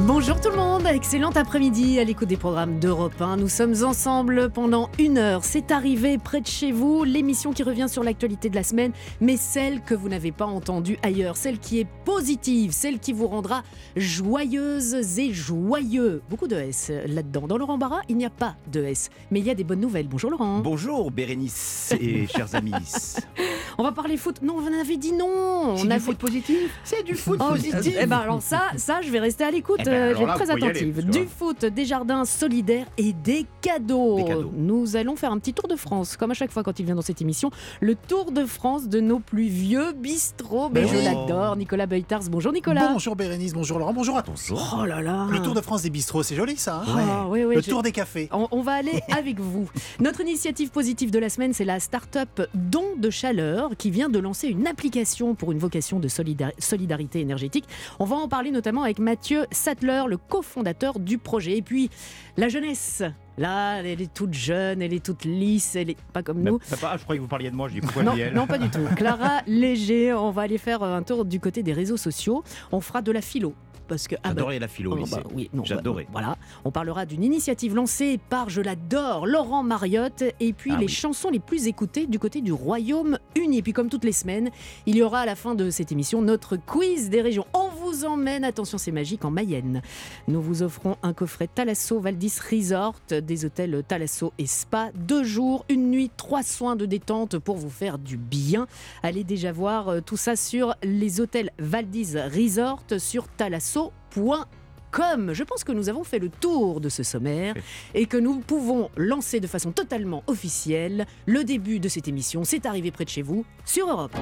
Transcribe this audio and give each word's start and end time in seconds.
Bonjour 0.00 0.40
tout 0.40 0.48
le 0.48 0.56
monde, 0.56 0.86
excellent 0.86 1.30
après-midi 1.30 2.00
à 2.00 2.04
l'écoute 2.04 2.26
des 2.26 2.38
programmes 2.38 2.80
d'Europe 2.80 3.20
1. 3.20 3.36
Nous 3.36 3.48
sommes 3.48 3.84
ensemble 3.84 4.50
pendant 4.50 4.88
une 4.98 5.18
heure. 5.18 5.44
C'est 5.44 5.70
arrivé 5.70 6.16
près 6.16 6.40
de 6.40 6.46
chez 6.46 6.72
vous, 6.72 7.04
l'émission 7.04 7.52
qui 7.52 7.62
revient 7.62 7.88
sur 7.88 8.02
l'actualité 8.02 8.48
de 8.48 8.54
la 8.54 8.62
semaine, 8.62 8.92
mais 9.20 9.36
celle 9.36 9.82
que 9.82 9.94
vous 9.94 10.08
n'avez 10.08 10.32
pas 10.32 10.46
entendue 10.46 10.98
ailleurs, 11.02 11.36
celle 11.36 11.58
qui 11.58 11.78
est 11.78 11.86
positive, 12.04 12.72
celle 12.72 12.98
qui 13.00 13.12
vous 13.12 13.28
rendra 13.28 13.62
joyeuse 13.94 15.18
et 15.18 15.32
joyeux. 15.32 16.22
Beaucoup 16.30 16.48
de 16.48 16.56
S 16.56 16.90
là-dedans. 17.06 17.46
Dans 17.46 17.58
Laurent 17.58 17.78
Barra, 17.78 18.00
il 18.08 18.16
n'y 18.16 18.26
a 18.26 18.30
pas 18.30 18.56
de 18.72 18.82
S, 18.82 19.10
mais 19.30 19.40
il 19.40 19.46
y 19.46 19.50
a 19.50 19.54
des 19.54 19.64
bonnes 19.64 19.80
nouvelles. 19.80 20.08
Bonjour 20.08 20.30
Laurent. 20.30 20.60
Bonjour 20.60 21.10
Bérénice 21.10 21.94
et 22.00 22.26
chers 22.26 22.54
amis. 22.54 22.72
On 23.78 23.82
va 23.82 23.92
parler 23.92 24.16
foot. 24.16 24.36
Non, 24.42 24.56
on 24.58 24.80
avait 24.80 24.96
dit 24.96 25.12
non. 25.12 25.76
C'est 25.76 25.82
on 25.82 25.86
du 25.86 25.92
a 25.92 25.98
foot 26.00 26.16
positif 26.18 26.78
C'est 26.84 27.02
du 27.04 27.14
foot 27.14 27.38
Oh, 27.42 27.50
positif 27.52 27.96
Eh 28.00 28.06
ben 28.06 28.18
alors 28.18 28.42
ça, 28.42 28.62
ça, 28.76 29.00
je 29.02 29.10
vais 29.10 29.20
rester 29.20 29.44
à 29.44 29.50
l'écoute. 29.50 29.78
Eh 29.80 29.84
ben, 29.84 29.92
euh, 29.92 30.12
je 30.14 30.18
vais 30.18 30.24
être 30.24 30.34
très 30.34 30.50
aller, 30.50 30.64
attentive. 30.66 31.08
du 31.10 31.26
foot, 31.26 31.64
des 31.64 31.84
jardins 31.84 32.24
solidaires 32.24 32.86
et 32.98 33.12
des 33.12 33.46
cadeaux. 33.60 34.16
Des 34.16 34.24
cadeaux. 34.24 34.52
Nous 34.56 34.96
allons 34.96 35.16
faire 35.16 35.32
un 35.32 35.38
petit 35.38 35.54
tour 35.54 35.68
de 35.68 35.76
France, 35.76 36.16
comme 36.16 36.30
à 36.30 36.34
chaque 36.34 36.50
fois 36.50 36.62
quand 36.62 36.78
il 36.78 36.86
vient 36.86 36.94
dans 36.94 37.02
cette 37.02 37.20
émission. 37.22 37.50
Le 37.80 37.94
tour 37.94 38.32
de 38.32 38.44
France 38.44 38.88
de 38.88 39.00
nos 39.00 39.18
plus 39.20 39.46
vieux 39.48 39.92
bistrots. 39.92 40.68
Mais 40.70 40.86
je 40.86 40.94
oui. 40.96 41.04
l'adore. 41.04 41.56
Nicolas 41.56 41.86
Beutars. 41.86 42.22
Bonjour 42.30 42.52
Nicolas. 42.52 42.90
Bonjour 42.92 43.16
Bérénice, 43.16 43.52
bonjour 43.54 43.78
Laurent, 43.78 43.92
bonjour 43.92 44.16
à 44.16 44.22
tous. 44.22 44.52
Oh 44.52 44.84
là 44.84 45.00
là. 45.00 45.26
Le 45.30 45.40
Tour 45.40 45.54
de 45.54 45.60
France 45.60 45.82
des 45.82 45.90
bistrots, 45.90 46.22
c'est 46.22 46.34
joli 46.36 46.56
ça. 46.56 46.82
hein 46.86 46.94
Ah, 46.98 47.26
oui, 47.28 47.44
oui, 47.44 47.54
Le 47.56 47.62
je- 47.62 47.70
Tour 47.70 47.82
des 47.82 47.92
cafés. 47.92 48.28
On, 48.32 48.48
on 48.50 48.62
va 48.62 48.72
aller 48.72 49.00
avec 49.16 49.40
vous. 49.40 49.68
Notre 50.00 50.20
initiative 50.20 50.70
positive 50.70 51.10
de 51.10 51.18
la 51.18 51.28
semaine, 51.28 51.52
c'est 51.52 51.64
la 51.64 51.80
start-up 51.80 52.42
Don 52.54 52.84
de 52.98 53.10
Chaleur 53.10 53.61
qui 53.76 53.90
vient 53.90 54.08
de 54.08 54.18
lancer 54.18 54.48
une 54.48 54.66
application 54.66 55.34
pour 55.34 55.52
une 55.52 55.58
vocation 55.58 55.98
de 56.00 56.08
solidar- 56.08 56.52
solidarité 56.58 57.20
énergétique. 57.20 57.64
On 57.98 58.04
va 58.04 58.16
en 58.16 58.28
parler 58.28 58.50
notamment 58.50 58.82
avec 58.82 58.98
Mathieu 58.98 59.46
Sattler, 59.50 60.02
le 60.08 60.16
cofondateur 60.16 60.98
du 60.98 61.18
projet. 61.18 61.56
Et 61.58 61.62
puis, 61.62 61.90
la 62.36 62.48
jeunesse. 62.48 63.02
Là, 63.38 63.78
elle 63.82 64.02
est 64.02 64.12
toute 64.12 64.34
jeune, 64.34 64.82
elle 64.82 64.92
est 64.92 65.02
toute 65.02 65.24
lisse, 65.24 65.74
elle 65.74 65.88
est 65.88 65.96
pas 66.12 66.22
comme 66.22 66.42
nous. 66.42 66.58
Papa, 66.68 66.96
je 66.98 67.02
croyais 67.04 67.18
que 67.18 67.22
vous 67.22 67.28
parliez 67.28 67.50
de 67.50 67.56
moi, 67.56 67.68
je 67.68 67.74
dis 67.74 67.80
pourquoi 67.80 68.02
Non, 68.02 68.14
non, 68.34 68.46
pas 68.46 68.58
du 68.58 68.68
tout. 68.68 68.84
Clara 68.94 69.40
Léger, 69.46 70.12
on 70.12 70.30
va 70.30 70.42
aller 70.42 70.58
faire 70.58 70.82
un 70.82 71.02
tour 71.02 71.24
du 71.24 71.40
côté 71.40 71.62
des 71.62 71.72
réseaux 71.72 71.96
sociaux. 71.96 72.44
On 72.72 72.82
fera 72.82 73.00
de 73.00 73.10
la 73.10 73.22
philo. 73.22 73.54
Parce 73.88 74.08
que, 74.08 74.14
ah 74.16 74.28
bah, 74.28 74.28
J'adorais 74.30 74.58
la 74.58 74.68
philo 74.68 74.92
Oh, 74.92 74.96
lycée. 74.96 75.16
bah 75.16 75.22
oui, 75.34 75.50
non, 75.52 75.64
J'adorais. 75.64 76.04
bah, 76.04 76.08
voilà, 76.12 76.38
on 76.64 76.70
parlera 76.70 77.06
d'une 77.06 77.22
initiative 77.24 77.74
lancée 77.74 78.18
par, 78.30 78.48
je 78.50 78.60
l'adore, 78.60 79.26
Laurent 79.26 79.62
Mariotte, 79.62 80.24
et 80.40 80.52
puis 80.52 80.70
Ah 80.74 80.78
les 80.78 80.86
oui. 80.86 80.92
chansons 80.92 81.30
les 81.30 81.40
plus 81.40 81.66
écoutées 81.66 82.06
du 82.06 82.18
côté 82.18 82.40
du 82.40 82.52
Royaume-Uni. 82.52 83.58
Et 83.58 83.62
puis 83.62 83.72
comme 83.72 83.88
toutes 83.88 84.04
les 84.04 84.12
semaines, 84.12 84.50
il 84.86 84.96
y 84.96 85.02
aura 85.02 85.20
à 85.20 85.26
la 85.26 85.34
fin 85.36 85.54
de 85.54 85.70
cette 85.70 85.92
émission 85.92 86.22
notre 86.22 86.56
quiz 86.56 87.10
des 87.10 87.20
régions. 87.22 87.46
On 87.54 87.68
vous 87.68 88.04
emmène, 88.04 88.44
attention 88.44 88.78
c'est 88.78 88.92
magique, 88.92 89.24
en 89.24 89.30
Mayenne. 89.30 89.82
Nous 90.28 90.40
vous 90.40 90.62
offrons 90.62 90.96
un 91.02 91.12
coffret 91.12 91.48
Thalasso 91.48 92.00
Valdis 92.00 92.34
Resort, 92.50 92.94
des 93.10 93.44
hôtels 93.44 93.82
Thalasso 93.86 94.32
et 94.38 94.46
Spa, 94.46 94.90
deux 94.94 95.24
jours, 95.24 95.64
une 95.68 95.90
nuit, 95.90 96.10
trois 96.16 96.42
soins 96.42 96.76
de 96.76 96.86
détente 96.86 97.38
pour 97.38 97.56
vous 97.56 97.70
faire 97.70 97.98
du 97.98 98.16
bien. 98.16 98.66
Allez 99.02 99.24
déjà 99.24 99.52
voir 99.52 99.88
euh, 99.88 100.00
tout 100.00 100.16
ça 100.16 100.36
sur 100.36 100.74
les 100.82 101.20
hôtels 101.20 101.50
Valdis 101.58 102.14
Resort 102.16 102.82
sur 102.98 103.28
thalasso.com. 103.72 105.32
Je 105.32 105.42
pense 105.44 105.64
que 105.64 105.72
nous 105.72 105.88
avons 105.88 106.04
fait 106.04 106.18
le 106.18 106.28
tour 106.28 106.80
de 106.80 106.88
ce 106.88 107.02
sommaire 107.02 107.54
et 107.94 108.06
que 108.06 108.16
nous 108.16 108.40
pouvons 108.40 108.90
lancer 108.96 109.40
de 109.40 109.46
façon 109.46 109.72
totalement 109.72 110.22
officielle 110.26 111.06
le 111.26 111.44
début 111.44 111.80
de 111.80 111.88
cette 111.88 112.08
émission. 112.08 112.44
C'est 112.44 112.66
arrivé 112.66 112.90
près 112.90 113.04
de 113.04 113.10
chez 113.10 113.22
vous 113.22 113.44
sur 113.64 113.88
Europe. 113.88 114.14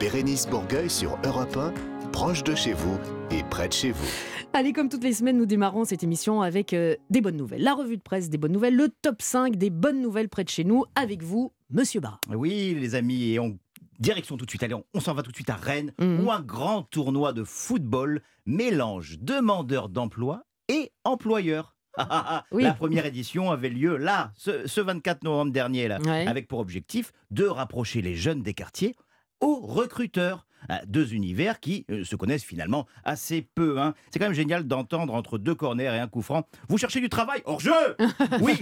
Bérénice 0.00 0.48
Bourgueil 0.48 0.90
sur 0.90 1.16
Europe 1.24 1.56
1, 1.56 1.72
proche 2.10 2.42
de 2.42 2.54
chez 2.54 2.72
vous 2.72 2.98
et 3.30 3.44
près 3.44 3.68
de 3.68 3.72
chez 3.72 3.92
vous. 3.92 4.06
Allez, 4.52 4.72
comme 4.72 4.88
toutes 4.88 5.04
les 5.04 5.12
semaines, 5.12 5.36
nous 5.36 5.46
démarrons 5.46 5.84
cette 5.84 6.02
émission 6.04 6.40
avec 6.40 6.74
euh, 6.74 6.94
des 7.10 7.20
bonnes 7.20 7.36
nouvelles. 7.36 7.62
La 7.62 7.74
revue 7.74 7.96
de 7.96 8.02
presse 8.02 8.30
des 8.30 8.38
bonnes 8.38 8.52
nouvelles, 8.52 8.76
le 8.76 8.88
top 9.02 9.20
5 9.20 9.56
des 9.56 9.70
bonnes 9.70 10.00
nouvelles 10.00 10.28
près 10.28 10.44
de 10.44 10.48
chez 10.48 10.62
nous, 10.62 10.84
avec 10.94 11.22
vous, 11.22 11.52
Monsieur 11.70 12.00
Barra. 12.00 12.20
Oui, 12.32 12.76
les 12.78 12.94
amis, 12.94 13.32
et 13.32 13.40
on 13.40 13.58
direction 14.04 14.36
tout 14.36 14.44
de 14.44 14.50
suite. 14.50 14.62
Allez, 14.62 14.74
on, 14.74 14.84
on 14.94 15.00
s'en 15.00 15.14
va 15.14 15.22
tout 15.22 15.30
de 15.30 15.36
suite 15.36 15.50
à 15.50 15.56
Rennes, 15.56 15.92
Mhm. 15.98 16.24
où 16.24 16.30
un 16.30 16.40
grand 16.40 16.82
tournoi 16.82 17.32
de 17.32 17.44
football 17.44 18.20
mélange 18.46 19.18
demandeurs 19.20 19.88
d'emploi 19.88 20.44
et 20.68 20.92
employeurs. 21.04 21.74
Oui. 22.52 22.64
La 22.64 22.74
première 22.74 23.06
édition 23.06 23.50
avait 23.50 23.68
lieu 23.70 23.96
là, 23.96 24.32
ce, 24.36 24.66
ce 24.66 24.80
24 24.80 25.22
novembre 25.24 25.52
dernier, 25.52 25.88
là, 25.88 25.98
Ouais. 26.04 26.26
avec 26.26 26.48
pour 26.48 26.58
objectif 26.58 27.12
de 27.30 27.44
rapprocher 27.46 28.02
les 28.02 28.14
jeunes 28.16 28.42
des 28.42 28.54
quartiers 28.54 28.94
aux 29.40 29.60
recruteurs. 29.60 30.46
Deux 30.86 31.14
univers 31.14 31.60
qui 31.60 31.84
euh, 31.90 32.04
se 32.04 32.16
connaissent 32.16 32.44
finalement 32.44 32.86
assez 33.04 33.42
peu. 33.42 33.78
hein. 33.80 33.94
C'est 34.10 34.18
quand 34.18 34.26
même 34.26 34.34
génial 34.34 34.64
d'entendre 34.64 35.14
entre 35.14 35.38
deux 35.38 35.54
corners 35.54 35.84
et 35.94 35.98
un 35.98 36.08
coup 36.08 36.22
franc. 36.22 36.46
Vous 36.68 36.78
cherchez 36.78 37.00
du 37.00 37.08
travail 37.08 37.42
Hors 37.44 37.60
jeu 37.60 37.72
Oui 38.40 38.54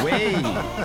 Oui, 0.05 0.11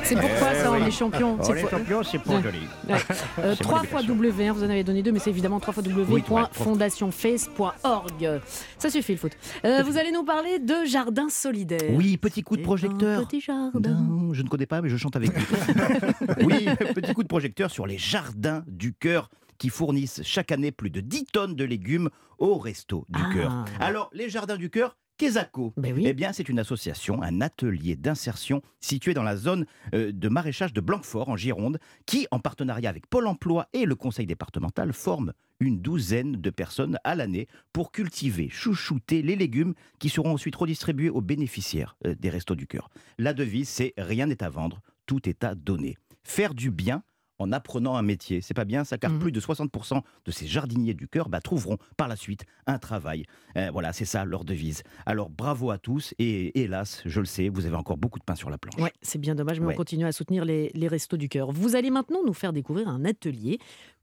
C'est 0.03 0.17
pourquoi 0.19 0.55
ça, 0.57 0.73
on 0.73 0.85
est 0.85 0.91
champion. 0.91 1.39
C'est 1.41 1.61
pour- 1.61 1.71
champions, 1.71 2.03
c'est 2.03 2.19
pour 2.19 2.43
joli. 2.43 2.59
Euh, 3.39 3.55
C'est 3.57 3.63
3 3.63 3.79
mon 3.83 3.85
fois. 3.85 4.03
W, 4.03 4.49
hein, 4.49 4.53
vous 4.53 4.65
en 4.65 4.71
avez 4.71 4.83
donné 4.83 5.05
deux, 5.05 5.13
mais 5.13 5.21
c'est 5.21 5.31
évidemment 5.31 5.61
3 5.61 5.73
fois 5.73 5.85
Oui, 6.09 6.23
trois- 6.25 6.49
W.fondationface.org. 6.49 8.41
Ça 8.79 8.91
suffit 8.91 9.13
le 9.13 9.19
foot. 9.19 9.31
Euh, 9.65 9.85
vous 9.85 9.97
allez 9.97 10.11
nous 10.11 10.25
parler 10.25 10.59
de 10.59 10.85
jardin 10.85 11.29
solidaire. 11.29 11.93
Oui, 11.93 12.17
petit 12.17 12.43
coup 12.43 12.57
de 12.57 12.63
projecteur. 12.63 13.25
Petit 13.29 13.41
jardin. 13.41 14.01
Non, 14.01 14.35
je 14.35 14.43
ne 14.43 14.49
connais 14.49 14.67
pas, 14.67 14.83
mais 14.83 14.89
je 14.89 14.97
chante 14.97 15.15
avec 15.15 15.31
lui. 15.33 15.45
oui, 16.45 16.67
petit 16.97 17.15
coup 17.15 17.23
de 17.23 17.29
projecteur 17.29 17.71
sur 17.71 17.87
les 17.87 17.99
jardins 17.99 18.65
du 18.69 18.95
cœur 18.95 19.31
qui 19.59 19.71
fournissent 19.71 20.23
chaque 20.23 20.53
année 20.53 20.71
plus 20.71 20.91
de 20.91 21.01
10 21.01 21.25
tonnes 21.27 21.55
de 21.57 21.65
légumes 21.65 22.11
au 22.39 22.59
resto 22.59 23.05
du 23.09 23.21
Ah. 23.25 23.31
cœur. 23.33 23.65
Alors, 23.81 24.09
les 24.13 24.29
jardins 24.31 24.57
du 24.57 24.71
cœur, 24.71 24.97
Quesaco 25.17 25.73
Ben 25.77 25.93
oui. 25.97 26.05
Eh 26.07 26.13
bien, 26.15 26.33
c'est 26.33 26.49
une 26.49 26.61
association, 26.61 27.21
un 27.25 27.41
atelier 27.41 27.97
d'insertion 27.97 28.63
situé 28.81 29.15
dans 29.15 29.25
la 29.25 29.37
zone 29.37 29.67
euh, 29.93 30.13
de 30.13 30.29
maraîchage 30.29 30.73
de 30.73 30.81
Blanquefort, 30.81 31.29
en 31.29 31.37
Gironde, 31.37 31.81
qui, 32.07 32.29
en 32.31 32.39
partenariat 32.39 32.89
avec 32.89 33.09
Pôle 33.09 33.27
emploi 33.27 33.67
et 33.73 33.85
le 33.85 33.97
conseil 33.97 34.27
départemental, 34.27 34.93
forme 34.93 35.33
une 35.59 35.81
douzaine 35.81 36.37
de 36.41 36.51
personnes 36.51 36.99
à 37.03 37.17
l'année 37.17 37.49
pour 37.73 37.91
cultiver, 37.91 38.49
chouchouter 38.49 39.23
les 39.23 39.35
légumes 39.35 39.75
qui 39.99 40.09
seront 40.09 40.35
ensuite 40.35 40.55
redistribués 40.55 41.11
aux 41.11 41.21
bénéficiaires 41.21 41.97
euh, 42.07 42.15
des 42.17 42.31
Restos 42.31 42.55
du 42.55 42.69
Cœur. 42.69 42.89
La 43.19 43.33
devise, 43.35 43.69
c'est 43.69 43.95
rien 43.99 44.27
n'est 44.27 44.45
à 44.45 44.51
vendre, 44.51 44.81
tout 45.07 45.29
est 45.29 45.43
à 45.43 45.57
donner. 45.57 45.97
Faire 46.23 46.55
du 46.55 46.71
bien 46.71 47.03
en 47.39 47.53
apprenant 47.53 47.97
un 47.97 48.03
métier. 48.03 48.41
C'est 48.41 48.55
pas 48.55 48.65
bien 48.65 48.85
ça, 48.85 48.99
car 48.99 49.13
Mhm. 49.13 49.19
plus 49.21 49.33
de 49.33 49.41
60% 49.41 50.03
de 50.25 50.31
ces 50.31 50.47
jardiniers 50.47 50.95
du 50.95 51.09
cœur 51.09 51.29
bah, 51.29 51.41
trouveront 51.41 51.79
par 51.97 52.09
la 52.09 52.17
suite 52.17 52.45
un 52.67 52.79
travail. 52.79 53.25
Euh, 53.57 53.71
voilà, 53.73 53.93
c'est 53.93 54.05
ça 54.05 54.25
leur 54.25 54.45
devise. 54.45 54.83
Alors 55.07 55.31
bravo 55.31 55.71
à 55.71 55.79
tous 55.79 56.15
et 56.19 56.61
hélas, 56.61 57.03
je 57.05 57.21
le 57.21 57.27
sais, 57.27 57.49
vous 57.49 57.67
avez 57.67 57.77
encore 57.77 57.97
beaucoup 57.97 58.19
de 58.19 58.25
pain 58.25 58.35
sur 58.35 58.51
la 58.51 58.59
planche. 58.59 58.81
Ouais, 58.81 58.93
c'est 59.03 59.19
bien 59.19 59.35
dommage, 59.35 59.61
mais 59.61 59.67
Ouais. 59.67 59.75
on 59.75 59.77
continue 59.77 60.05
à 60.07 60.13
soutenir 60.13 60.45
les, 60.45 60.71
les 60.75 60.89
restos 60.89 61.17
du 61.17 61.29
cœur. 61.29 61.53
Vous 61.53 61.77
allez 61.77 61.91
maintenant 61.91 62.21
nous 62.27 62.33
faire 62.35 62.53
découvrir 62.53 62.89
un 62.89 63.05
atelier 63.05 63.59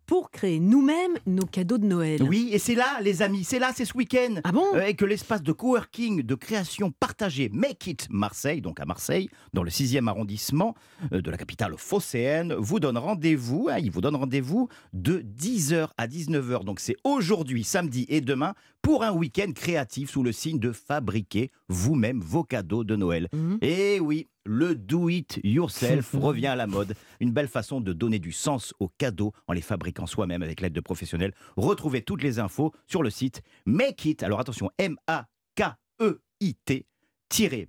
pour 0.06 0.32
créer 0.32 0.60
nous-mêmes 0.60 1.14
nos 1.26 1.46
cadeaux 1.46 1.78
de 1.78 1.86
Noël. 1.86 2.22
Oui, 2.24 2.50
et 2.52 2.60
c'est 2.60 2.76
là, 2.76 3.00
les 3.02 3.22
amis, 3.22 3.44
c'est 3.44 3.60
là, 3.60 3.72
c'est 3.76 3.86
ce 3.86 3.94
week-end. 3.96 4.36
Ah 4.44 4.52
bon 4.52 4.66
Euh, 4.76 4.86
et 4.86 4.94
que 4.96 5.06
l'espace 5.06 5.42
de 5.42 5.52
coworking, 5.52 6.22
de 6.22 6.36
création 6.36 6.92
partagée 6.92 7.50
Make 7.54 7.88
It 7.88 8.08
Marseille, 8.10 8.62
donc 8.62 8.80
à 8.80 8.86
Marseille, 8.86 9.30
dans 9.54 9.64
le 9.64 9.70
6e 9.70 10.08
arrondissement 10.08 10.76
euh, 11.12 11.22
de 11.22 11.32
la 11.32 11.38
capitale 11.38 11.74
phocéenne, 11.78 12.54
vous 12.58 12.80
donne 12.80 12.98
rendez-vous, 12.98 13.68
hein, 13.72 13.78
il 13.80 13.92
vous 13.92 14.02
donne 14.02 14.16
rendez-vous 14.16 14.70
de 14.94 15.20
10h 15.20 15.90
à 15.98 16.08
19h. 16.08 16.64
Donc 16.64 16.80
c'est 16.80 16.96
aujourd'hui, 17.04 17.64
samedi 17.64 18.06
et 18.10 18.22
demain 18.22 18.54
pour 18.86 19.04
un 19.04 19.12
week-end 19.12 19.52
créatif 19.52 20.12
sous 20.12 20.22
le 20.22 20.32
signe 20.32 20.60
de 20.60 20.72
fabriquer 20.72 21.50
vous-même 21.70 22.20
vos 22.22 22.44
cadeaux 22.44 22.84
de 22.84 22.96
Noël. 22.96 23.28
Mhm. 23.34 23.58
Et 23.64 24.00
oui, 24.00 24.28
le 24.46 24.76
do 24.76 25.10
it 25.10 25.40
yourself 25.44 26.12
revient 26.14 26.46
à 26.46 26.56
la 26.56 26.68
mode. 26.68 26.94
Une 27.20 27.32
belle 27.32 27.48
façon 27.48 27.82
de 27.82 27.94
donner 27.94 28.20
du 28.20 28.32
sens 28.32 28.76
aux 28.80 28.90
cadeaux 28.90 29.34
en 29.48 29.54
les 29.54 29.62
fabriquant 29.62 30.06
soi-même 30.06 30.44
avec 30.44 30.62
l'aide 30.62 30.74
de 30.74 30.82
professionnels. 30.82 31.34
Retrouvez 31.58 32.04
toutes 32.04 32.22
les 32.22 32.38
infos 32.38 32.74
sur 32.86 33.02
le 33.02 33.10
site 33.10 33.42
Make 33.66 34.06
It. 34.06 34.22
Alors 34.22 34.40
attention, 34.40 34.70
M-A-K-E-I-T 34.78 35.26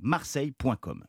marseille.com. 0.01 1.05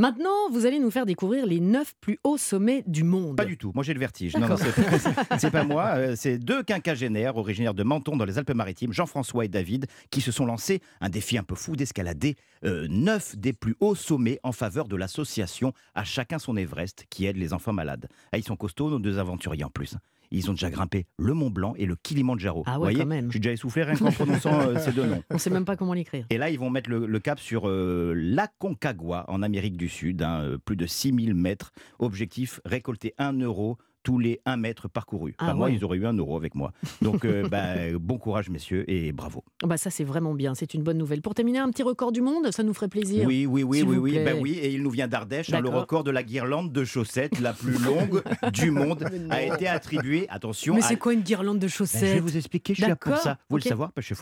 Maintenant, 0.00 0.48
vous 0.52 0.64
allez 0.64 0.78
nous 0.78 0.92
faire 0.92 1.06
découvrir 1.06 1.44
les 1.44 1.58
neuf 1.58 1.94
plus 2.00 2.20
hauts 2.22 2.36
sommets 2.38 2.84
du 2.86 3.02
monde. 3.02 3.36
Pas 3.36 3.44
du 3.44 3.58
tout, 3.58 3.72
moi 3.74 3.82
j'ai 3.82 3.94
le 3.94 3.98
vertige. 3.98 4.36
Non, 4.36 4.46
non, 4.48 4.56
c'est- 4.56 5.50
pas 5.50 5.64
moi, 5.64 5.94
euh, 5.96 6.14
c'est 6.16 6.38
deux 6.38 6.62
quinquagénaires 6.62 7.36
originaires 7.36 7.74
de 7.74 7.82
Menton 7.82 8.16
dans 8.16 8.24
les 8.24 8.38
Alpes-Maritimes, 8.38 8.92
Jean-François 8.92 9.44
et 9.44 9.48
David, 9.48 9.86
qui 10.10 10.20
se 10.20 10.30
sont 10.30 10.46
lancés 10.46 10.80
un 11.00 11.08
défi 11.08 11.36
un 11.36 11.42
peu 11.42 11.56
fou 11.56 11.74
d'escalader 11.74 12.36
euh, 12.64 12.86
neuf 12.88 13.36
des 13.36 13.52
plus 13.52 13.74
hauts 13.80 13.96
sommets 13.96 14.38
en 14.44 14.52
faveur 14.52 14.86
de 14.86 14.94
l'association 14.94 15.72
À 15.96 16.04
chacun 16.04 16.38
son 16.38 16.56
Everest 16.56 17.04
qui 17.10 17.26
aide 17.26 17.36
les 17.36 17.52
enfants 17.52 17.72
malades. 17.72 18.08
Ah, 18.32 18.38
ils 18.38 18.44
sont 18.44 18.56
costauds, 18.56 18.90
nos 18.90 19.00
deux 19.00 19.18
aventuriers 19.18 19.64
en 19.64 19.70
plus. 19.70 19.96
Ils 20.30 20.50
ont 20.50 20.52
déjà 20.54 20.70
grimpé 20.70 21.06
le 21.18 21.34
Mont 21.34 21.50
Blanc 21.50 21.74
et 21.76 21.86
le 21.86 21.96
Kilimandjaro. 21.96 22.62
Ah 22.66 22.72
ouais, 22.72 22.78
voyez, 22.78 22.98
quand 23.00 23.06
même. 23.06 23.26
Je 23.26 23.32
suis 23.32 23.40
déjà 23.40 23.52
essoufflé 23.52 23.82
rien 23.82 23.96
qu'en 23.96 24.12
prononçant 24.12 24.60
euh, 24.60 24.78
ces 24.78 24.92
deux 24.92 25.06
noms. 25.06 25.22
On 25.30 25.38
sait 25.38 25.50
même 25.50 25.64
pas 25.64 25.76
comment 25.76 25.94
l'écrire. 25.94 26.26
Et 26.30 26.38
là, 26.38 26.50
ils 26.50 26.58
vont 26.58 26.70
mettre 26.70 26.90
le, 26.90 27.06
le 27.06 27.18
cap 27.20 27.38
sur 27.40 27.68
euh, 27.68 28.12
l'Aconcagua, 28.16 29.24
en 29.28 29.42
Amérique 29.42 29.76
du 29.76 29.88
Sud, 29.88 30.22
hein, 30.22 30.40
euh, 30.42 30.58
plus 30.58 30.76
de 30.76 30.86
6000 30.86 31.34
mètres. 31.34 31.72
Objectif, 31.98 32.60
récolter 32.64 33.14
1 33.18 33.40
euro 33.40 33.78
tous 34.02 34.18
les 34.18 34.40
1 34.46 34.56
mètre 34.56 34.88
parcouru. 34.88 35.34
Ah 35.38 35.54
Moi, 35.54 35.70
ils 35.70 35.84
auraient 35.84 35.98
eu 35.98 36.06
1 36.06 36.12
euro 36.14 36.36
avec 36.36 36.54
moi. 36.54 36.72
Donc, 37.02 37.24
euh, 37.24 37.46
bah, 37.50 37.74
bon 38.00 38.18
courage, 38.18 38.48
messieurs, 38.48 38.84
et 38.90 39.12
bravo. 39.12 39.44
Bah 39.64 39.76
ça 39.76 39.90
c'est 39.90 40.04
vraiment 40.04 40.34
bien, 40.34 40.54
c'est 40.54 40.72
une 40.74 40.82
bonne 40.82 40.98
nouvelle. 40.98 41.20
Pour 41.20 41.34
terminer, 41.34 41.58
un 41.58 41.70
petit 41.70 41.82
record 41.82 42.12
du 42.12 42.20
monde, 42.20 42.50
ça 42.52 42.62
nous 42.62 42.74
ferait 42.74 42.88
plaisir. 42.88 43.26
Oui, 43.26 43.46
oui, 43.46 43.62
oui, 43.62 43.82
oui, 43.82 43.96
oui, 43.96 44.18
bah 44.24 44.32
oui, 44.40 44.52
et 44.52 44.72
il 44.72 44.82
nous 44.82 44.90
vient 44.90 45.08
d'Ardèche. 45.08 45.52
hein, 45.52 45.60
le 45.60 45.68
record 45.68 46.04
de 46.04 46.10
la 46.10 46.22
guirlande 46.22 46.72
de 46.72 46.84
chaussettes 46.84 47.40
la 47.40 47.52
plus 47.52 47.76
longue 47.84 48.22
du 48.52 48.70
monde 48.70 49.04
a 49.30 49.42
été 49.42 49.66
attribué, 49.68 50.26
attention, 50.28 50.74
Mais 50.74 50.82
à- 50.82 50.86
c'est 50.88 50.96
quoi 50.96 51.12
une 51.12 51.22
guirlande 51.22 51.58
de 51.58 51.66
Ben, 51.66 51.68
je 51.68 51.72
vais 51.74 51.76
chaussettes 51.76 52.20
vous 52.20 52.36
expliquer, 52.36 52.74
je 52.74 52.82
suis 52.82 52.88
là 52.88 52.96
pour 52.96 53.10
D'accord, 53.10 53.22
ça. 53.24 53.38
Vous 53.50 53.56
le 53.56 53.62
savoir, 53.62 53.92
parce 53.92 54.06
que 54.06 54.14
je. 54.14 54.18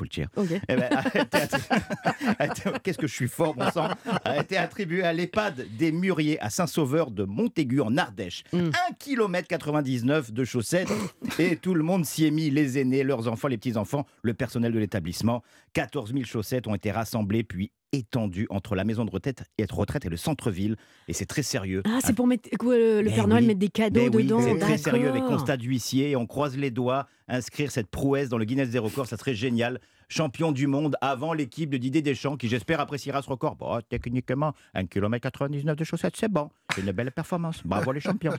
Eh 0.68 0.76
ben, 0.76 0.88
a 0.92 1.00
été 1.20 1.38
attri- 1.38 2.80
Qu'est-ce 2.82 2.98
que 2.98 3.06
je 3.06 3.14
suis 3.14 3.28
fort, 3.28 3.54
bon 3.54 3.70
sang? 3.70 3.88
A 4.24 4.38
été 4.40 4.56
attribué 4.56 5.02
à 5.02 5.12
l'EHPAD 5.12 5.66
des 5.78 5.92
Mûriers 5.92 6.40
à 6.40 6.50
Saint-Sauveur 6.50 7.10
de 7.10 7.24
Montaigu 7.24 7.80
en 7.80 7.96
Ardèche. 7.96 8.44
Mm. 8.52 8.58
1 8.58 8.70
km 8.98 9.48
99 9.66 10.32
de 10.32 10.44
chaussettes 10.44 10.92
et 11.40 11.56
tout 11.56 11.74
le 11.74 11.82
monde 11.82 12.04
s'y 12.04 12.24
est 12.24 12.30
mis, 12.30 12.50
les 12.50 12.78
aînés, 12.78 13.02
leurs 13.02 13.26
enfants, 13.26 13.48
les 13.48 13.58
petits-enfants, 13.58 14.06
le 14.22 14.32
personnel 14.32 14.72
de 14.72 14.78
l'établissement. 14.78 15.42
14 15.72 16.12
000 16.12 16.24
chaussettes 16.24 16.68
ont 16.68 16.74
été 16.74 16.92
rassemblées 16.92 17.42
puis 17.42 17.72
étendues 17.92 18.46
entre 18.50 18.76
la 18.76 18.84
maison 18.84 19.04
de 19.04 19.10
retraite 19.10 19.42
et, 19.58 19.64
retraite 19.68 20.04
et 20.04 20.08
le 20.08 20.16
centre-ville. 20.16 20.76
Et 21.08 21.12
c'est 21.12 21.26
très 21.26 21.42
sérieux. 21.42 21.82
Ah, 21.84 21.98
c'est 22.04 22.14
pour 22.14 22.26
mettre 22.26 22.48
quoi, 22.58 22.76
le, 22.76 23.02
Mais 23.02 23.14
Père 23.14 23.26
Noël 23.26 23.42
oui. 23.42 23.48
mettre 23.48 23.60
des 23.60 23.68
cadeaux 23.68 24.00
Mais 24.00 24.08
oui, 24.08 24.24
dedans. 24.24 24.40
c'est 24.40 24.58
très 24.58 24.78
sérieux 24.78 25.08
avec 25.08 25.24
constat 25.24 25.56
d'huissier. 25.56 26.14
On 26.14 26.26
croise 26.26 26.56
les 26.56 26.70
doigts. 26.70 27.06
Inscrire 27.28 27.72
cette 27.72 27.88
prouesse 27.88 28.28
dans 28.28 28.38
le 28.38 28.44
Guinness 28.44 28.70
des 28.70 28.78
records, 28.78 29.06
ça 29.06 29.16
serait 29.16 29.34
génial. 29.34 29.80
Champion 30.08 30.52
du 30.52 30.66
monde 30.68 30.96
avant 31.00 31.32
l'équipe 31.32 31.68
de 31.70 31.76
Didier 31.78 32.00
Deschamps, 32.02 32.36
qui 32.36 32.48
j'espère 32.48 32.78
appréciera 32.80 33.22
ce 33.22 33.28
record. 33.28 33.56
Bon, 33.56 33.80
techniquement, 33.88 34.52
1 34.74 34.86
km 34.86 35.20
99 35.22 35.74
de 35.76 35.84
chaussettes, 35.84 36.16
c'est 36.16 36.30
bon. 36.30 36.48
C'est 36.74 36.82
une 36.82 36.92
belle 36.92 37.10
performance. 37.10 37.60
Bravo 37.64 37.90
les 37.92 38.00
champions. 38.00 38.34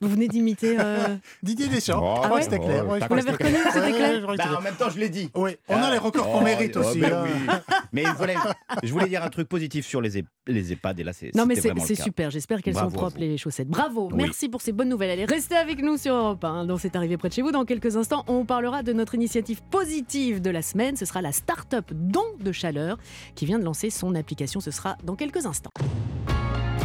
Vous 0.00 0.08
venez 0.08 0.28
d'imiter. 0.28 0.76
euh, 0.78 1.16
Didier 1.42 1.66
Deschamps. 1.68 2.00
Oh, 2.22 2.28
ouais 2.32 2.38
que 2.38 2.44
c'était 2.44 2.58
clair. 2.60 2.86
Ouais, 2.86 3.00
Vous 3.08 3.14
l'avez 3.14 3.30
reconnu, 3.32 3.56
c'était 3.72 3.92
clair 3.92 4.28
ouais, 4.28 4.36
Bah, 4.36 4.58
en 4.58 4.62
même 4.62 4.76
temps, 4.76 4.90
je 4.90 4.98
l'ai 4.98 5.08
dit. 5.08 5.30
Oui, 5.34 5.56
on 5.68 5.76
a 5.76 5.90
les 5.90 5.98
records 5.98 6.26
qu'on 6.26 6.38
Oh, 6.40 6.44
mérite 6.44 6.76
oh, 6.76 6.80
aussi. 6.80 7.00
ben 7.00 7.12
hein. 7.12 7.24
oui. 7.26 7.54
Mais 7.92 8.04
je 8.04 8.10
voulais, 8.12 8.36
je 8.82 8.92
voulais 8.92 9.08
dire 9.08 9.22
un 9.24 9.30
truc 9.30 9.48
positif 9.48 9.86
sur 9.86 10.00
les, 10.00 10.22
les 10.46 10.72
EHPAD. 10.72 11.00
Et 11.00 11.04
là, 11.04 11.12
c'est 11.12 11.34
Non 11.34 11.46
mais 11.46 11.56
c'est 11.56 11.94
super, 11.94 12.30
j'espère 12.30 12.62
qu'elles 12.62 12.74
sont 12.76 12.90
propres 12.90 13.18
les 13.18 13.36
chaussettes. 13.36 13.68
Bravo, 13.68 14.08
Oui. 14.10 14.16
merci 14.16 14.48
pour 14.48 14.60
ces 14.60 14.72
bonnes 14.72 14.88
nouvelles. 14.88 15.10
Allez, 15.10 15.24
restez 15.24 15.56
avec 15.56 15.82
nous 15.82 15.96
sur 15.96 16.14
Europe 16.14 16.44
1. 16.44 16.64
Dans 16.66 16.76
C'est 16.76 16.96
arrivé 16.96 17.16
près 17.16 17.28
de 17.28 17.34
chez 17.34 17.42
vous, 17.42 17.50
dans 17.52 17.64
quelques 17.64 17.96
instants, 17.96 18.24
on 18.28 18.44
parlera 18.44 18.82
de 18.82 18.92
notre 18.92 19.14
initiative 19.14 19.62
positive 19.70 20.40
de 20.40 20.50
la 20.50 20.62
semaine. 20.62 20.96
Ce 20.96 21.04
sera 21.04 21.22
la 21.22 21.32
start-up 21.32 21.90
Don 21.92 22.24
de 22.40 22.52
Chaleur 22.52 22.98
qui 23.34 23.46
vient 23.46 23.58
de 23.58 23.64
lancer 23.64 23.90
son 23.90 24.14
application. 24.14 24.60
Ce 24.60 24.70
sera 24.70 24.96
dans 25.04 25.16
quelques 25.16 25.46
instants. 25.46 25.70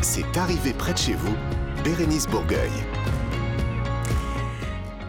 C'est 0.01 0.37
arrivé 0.37 0.73
près 0.73 0.93
de 0.93 0.97
chez 0.97 1.13
vous, 1.13 1.33
Bérénice 1.83 2.27
Bourgueil. 2.27 2.69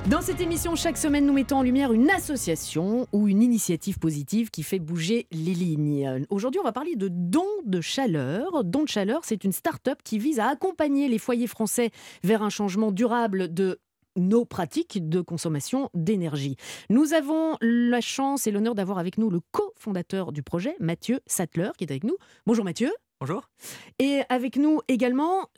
Dans 0.09 0.23
cette 0.23 0.41
émission, 0.41 0.75
chaque 0.77 0.97
semaine, 0.97 1.27
nous 1.27 1.33
mettons 1.33 1.59
en 1.59 1.63
lumière 1.63 1.93
une 1.93 2.11
association 2.11 3.07
ou 3.13 3.29
une 3.29 3.43
initiative 3.43 3.99
positive 3.99 4.51
qui 4.51 4.63
fait 4.63 4.79
bouger 4.79 5.27
les 5.31 5.53
lignes. 5.53 6.27
Aujourd'hui, 6.31 6.59
on 6.59 6.65
va 6.65 6.73
parler 6.73 6.97
de 6.97 7.09
Don 7.09 7.45
de 7.65 7.81
Chaleur. 7.83 8.65
Don 8.65 8.85
de 8.85 8.89
Chaleur, 8.89 9.21
c'est 9.25 9.45
une 9.45 9.53
start-up 9.53 10.01
qui 10.03 10.19
vise 10.19 10.41
à 10.41 10.49
accompagner 10.49 11.07
les 11.07 11.19
foyers 11.19 11.47
français 11.47 11.91
vers 12.25 12.43
un 12.43 12.49
changement 12.51 12.93
durable 12.93 13.53
de 13.53 13.79
nos 14.17 14.45
pratiques 14.45 15.09
de 15.09 15.21
consommation 15.21 15.91
d'énergie. 15.95 16.57
Nous 16.89 17.13
avons 17.13 17.57
la 17.61 18.01
chance 18.01 18.47
et 18.47 18.51
l'honneur 18.51 18.75
d'avoir 18.75 18.99
avec 18.99 19.19
nous 19.19 19.31
le 19.31 19.41
cofondateur 19.53 20.33
du 20.33 20.43
projet, 20.43 20.75
Mathieu 20.81 21.21
Sattler, 21.27 21.71
qui 21.77 21.85
est 21.85 21.91
avec 21.91 22.05
nous. 22.05 22.17
Bonjour 22.47 22.65
Mathieu. 22.65 22.91
Bonjour. 23.21 23.51
Et 23.99 24.23
avec 24.31 24.57
nous 24.57 24.81
également 24.89 25.51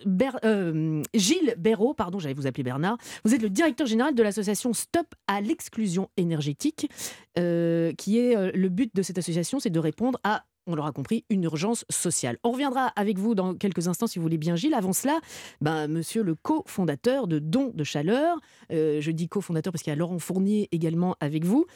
euh, 0.45 1.01
Gilles 1.15 1.55
Béraud, 1.59 1.95
pardon, 1.95 2.19
j'allais 2.19 2.35
vous 2.35 2.49
appeler 2.49 2.65
Bernard. 2.65 2.99
Vous 3.25 3.37
êtes 3.37 3.43
le 3.43 3.51
directeur 3.51 3.87
général 3.87 4.17
de 4.17 4.23
l'association 4.25 4.73
Stop 4.73 5.07
à 5.29 5.41
l'exclusion 5.41 6.11
énergétique, 6.17 6.91
euh, 7.39 7.93
qui 7.93 8.19
est 8.19 8.37
euh, 8.37 8.51
le 8.53 8.69
but 8.69 8.93
de 8.97 9.03
cette 9.03 9.17
association, 9.17 9.61
c'est 9.61 9.71
de 9.71 9.79
répondre 9.79 10.19
à 10.25 10.45
on 10.67 10.75
l'aura 10.75 10.91
compris, 10.91 11.25
une 11.31 11.45
urgence 11.45 11.85
sociale. 11.89 12.39
On 12.43 12.51
reviendra 12.51 12.87
avec 12.97 13.19
vous 13.19 13.37
dans 13.37 13.55
quelques 13.55 13.87
instants, 13.87 14.09
si 14.09 14.19
vous 14.19 14.25
voulez 14.25 14.39
bien, 14.39 14.57
Gilles. 14.57 14.75
Avant 14.75 14.93
cela, 14.93 15.21
ben, 15.61 15.89
monsieur 15.89 16.23
le 16.23 16.37
cofondateur 16.37 17.27
de 17.27 17.41
Don 17.41 17.73
de 17.75 17.83
Chaleur, 17.83 18.39
je 18.71 19.11
dis 19.11 19.29
cofondateur 19.29 19.73
parce 19.73 19.83
qu'il 19.83 19.91
y 19.91 19.95
a 19.95 19.97
Laurent 19.97 20.21
Fournier 20.21 20.69
également 20.71 21.17
avec 21.19 21.45
vous. 21.45 21.67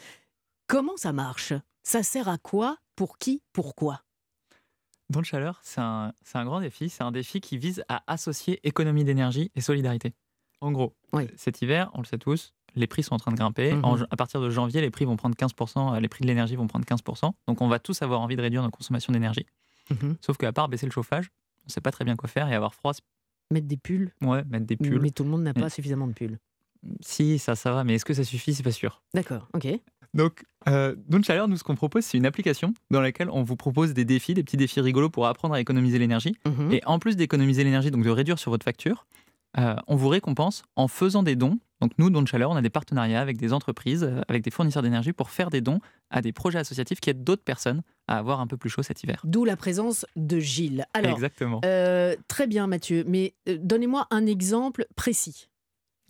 Comment 0.67 0.95
ça 0.95 1.11
marche? 1.11 1.51
Ça 1.83 2.01
sert 2.01 2.29
à 2.29 2.37
quoi? 2.37 2.77
Pour 2.95 3.17
qui? 3.17 3.41
Pourquoi? 3.51 4.06
Don 5.09 5.21
de 5.21 5.25
chaleur, 5.25 5.59
c'est 5.63 5.79
un, 5.81 6.13
c'est 6.23 6.37
un 6.37 6.45
grand 6.45 6.59
défi. 6.59 6.89
C'est 6.89 7.03
un 7.03 7.11
défi 7.11 7.39
qui 7.39 7.57
vise 7.57 7.83
à 7.87 8.03
associer 8.07 8.59
économie 8.67 9.03
d'énergie 9.05 9.51
et 9.55 9.61
solidarité. 9.61 10.13
En 10.59 10.71
gros, 10.71 10.93
Oui. 11.13 11.27
cet 11.37 11.61
hiver, 11.61 11.89
on 11.93 11.99
le 11.99 12.05
sait 12.05 12.17
tous, 12.17 12.53
les 12.75 12.87
prix 12.87 13.03
sont 13.03 13.13
en 13.13 13.17
train 13.19 13.31
de 13.31 13.37
grimper. 13.37 13.73
Mhm. 13.73 13.85
En- 13.85 13.95
à 14.09 14.15
partir 14.17 14.41
de 14.41 14.49
janvier, 14.49 14.81
les 14.81 14.89
prix 14.89 15.05
vont 15.05 15.15
prendre 15.15 15.35
15%, 15.35 15.93
euh, 15.93 15.99
les 15.99 16.09
prix 16.09 16.23
de 16.23 16.27
l'énergie 16.27 16.55
vont 16.55 16.67
prendre 16.67 16.85
15%. 16.85 17.35
Donc 17.47 17.61
on 17.61 17.67
va 17.67 17.79
tous 17.79 18.01
avoir 18.01 18.19
envie 18.21 18.35
de 18.35 18.41
réduire 18.41 18.63
nos 18.63 18.69
consommations 18.71 19.13
d'énergie. 19.13 19.45
Sauf 20.19 20.35
qu'à 20.37 20.51
part 20.51 20.67
baisser 20.67 20.85
le 20.85 20.91
chauffage, 20.91 21.29
on 21.63 21.67
ne 21.67 21.71
sait 21.71 21.79
pas 21.81 21.91
très 21.91 22.03
bien 22.03 22.15
quoi 22.17 22.27
faire 22.27 22.49
et 22.49 22.55
avoir 22.55 22.73
froid, 22.73 22.93
c'est- 22.93 23.01
Mettre 23.49 23.67
des 23.67 23.77
pulls 23.77 24.11
ouais, 24.21 24.43
mettre 24.43 24.65
des 24.65 24.75
pulls. 24.75 24.99
Mais 24.99 25.11
tout 25.11 25.23
le 25.23 25.29
monde 25.29 25.43
n'a 25.43 25.53
pas 25.53 25.61
Mais- 25.61 25.69
suffisamment 25.69 26.07
de 26.07 26.11
pulls. 26.13 26.37
Si, 26.99 27.39
ça, 27.39 27.55
ça 27.55 27.71
va, 27.71 27.85
mais 27.85 27.93
est-ce 27.95 28.03
que 28.05 28.13
ça 28.13 28.25
suffit? 28.25 28.53
C'est 28.53 28.63
pas 28.63 28.71
sûr. 28.73 29.01
D'accord, 29.13 29.47
ok. 29.53 29.67
Donc, 30.13 30.43
euh, 30.67 30.95
Chaleur, 31.23 31.47
nous, 31.47 31.57
ce 31.57 31.63
qu'on 31.63 31.75
propose, 31.75 32.03
c'est 32.05 32.17
une 32.17 32.25
application 32.25 32.73
dans 32.91 33.01
laquelle 33.01 33.29
on 33.29 33.43
vous 33.43 33.55
propose 33.55 33.93
des 33.93 34.05
défis, 34.05 34.33
des 34.33 34.43
petits 34.43 34.57
défis 34.57 34.81
rigolos 34.81 35.09
pour 35.09 35.27
apprendre 35.27 35.53
à 35.53 35.59
économiser 35.59 35.99
l'énergie. 35.99 36.35
Mhm. 36.45 36.71
Et 36.71 36.81
en 36.85 36.99
plus 36.99 37.15
d'économiser 37.15 37.63
l'énergie, 37.63 37.91
donc 37.91 38.03
de 38.03 38.09
réduire 38.09 38.39
sur 38.39 38.51
votre 38.51 38.63
facture, 38.63 39.05
euh, 39.57 39.75
on 39.87 39.95
vous 39.95 40.09
récompense 40.09 40.63
en 40.75 40.87
faisant 40.87 41.23
des 41.23 41.35
dons. 41.35 41.59
Donc 41.81 41.91
nous, 41.97 42.09
Don 42.09 42.25
Chaleur, 42.25 42.49
on 42.51 42.55
a 42.55 42.61
des 42.61 42.69
partenariats 42.69 43.21
avec 43.21 43.37
des 43.37 43.53
entreprises, 43.53 44.03
euh, 44.03 44.21
avec 44.27 44.43
des 44.43 44.51
fournisseurs 44.51 44.83
d'énergie 44.83 45.13
pour 45.13 45.29
faire 45.29 45.49
des 45.49 45.61
dons 45.61 45.79
à 46.09 46.21
des 46.21 46.31
projets 46.31 46.59
associatifs 46.59 46.99
qui 46.99 47.09
aident 47.09 47.23
d'autres 47.23 47.43
personnes 47.43 47.81
à 48.07 48.17
avoir 48.17 48.39
un 48.39 48.47
peu 48.47 48.57
plus 48.57 48.69
chaud 48.69 48.83
cet 48.83 49.03
hiver. 49.03 49.21
D'où 49.23 49.45
la 49.45 49.55
présence 49.55 50.05
de 50.15 50.39
Gilles. 50.39 50.85
Alors, 50.93 51.13
Exactement. 51.13 51.61
euh, 51.65 52.15
très 52.27 52.47
bien 52.47 52.67
Mathieu, 52.67 53.03
mais 53.07 53.35
donnez-moi 53.47 54.07
un 54.09 54.25
exemple 54.25 54.87
précis. 54.95 55.49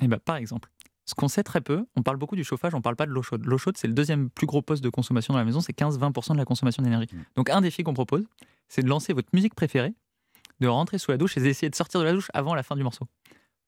Et 0.03 0.07
ben, 0.07 0.19
par 0.19 0.35
exemple, 0.35 0.69
ce 1.09 1.15
qu'on 1.15 1.27
sait 1.29 1.43
très 1.43 1.61
peu, 1.61 1.85
on 1.95 2.03
parle 2.03 2.17
beaucoup 2.17 2.35
du 2.35 2.43
chauffage, 2.43 2.75
on 2.75 2.81
parle 2.81 2.95
pas 2.97 3.05
de 3.05 3.11
l'eau 3.11 3.23
chaude. 3.23 3.45
L'eau 3.45 3.57
chaude, 3.57 3.77
c'est 3.77 3.87
le 3.87 3.93
deuxième 3.93 4.29
plus 4.29 4.45
gros 4.45 4.61
poste 4.61 4.83
de 4.83 4.89
consommation 4.89 5.33
dans 5.33 5.39
la 5.39 5.45
maison, 5.45 5.61
c'est 5.61 5.73
15-20% 5.77 6.33
de 6.33 6.37
la 6.37 6.45
consommation 6.45 6.83
d'énergie. 6.83 7.07
Mm. 7.11 7.23
Donc 7.35 7.49
un 7.49 7.61
défi 7.61 7.83
qu'on 7.83 7.93
propose, 7.93 8.25
c'est 8.67 8.81
de 8.83 8.89
lancer 8.89 9.13
votre 9.13 9.29
musique 9.33 9.55
préférée, 9.55 9.93
de 10.59 10.67
rentrer 10.67 10.97
sous 10.97 11.11
la 11.11 11.17
douche 11.17 11.37
et 11.37 11.41
d'essayer 11.41 11.69
de 11.69 11.75
sortir 11.75 12.01
de 12.01 12.05
la 12.05 12.11
douche 12.13 12.29
avant 12.33 12.53
la 12.55 12.63
fin 12.63 12.75
du 12.75 12.83
morceau. 12.83 13.07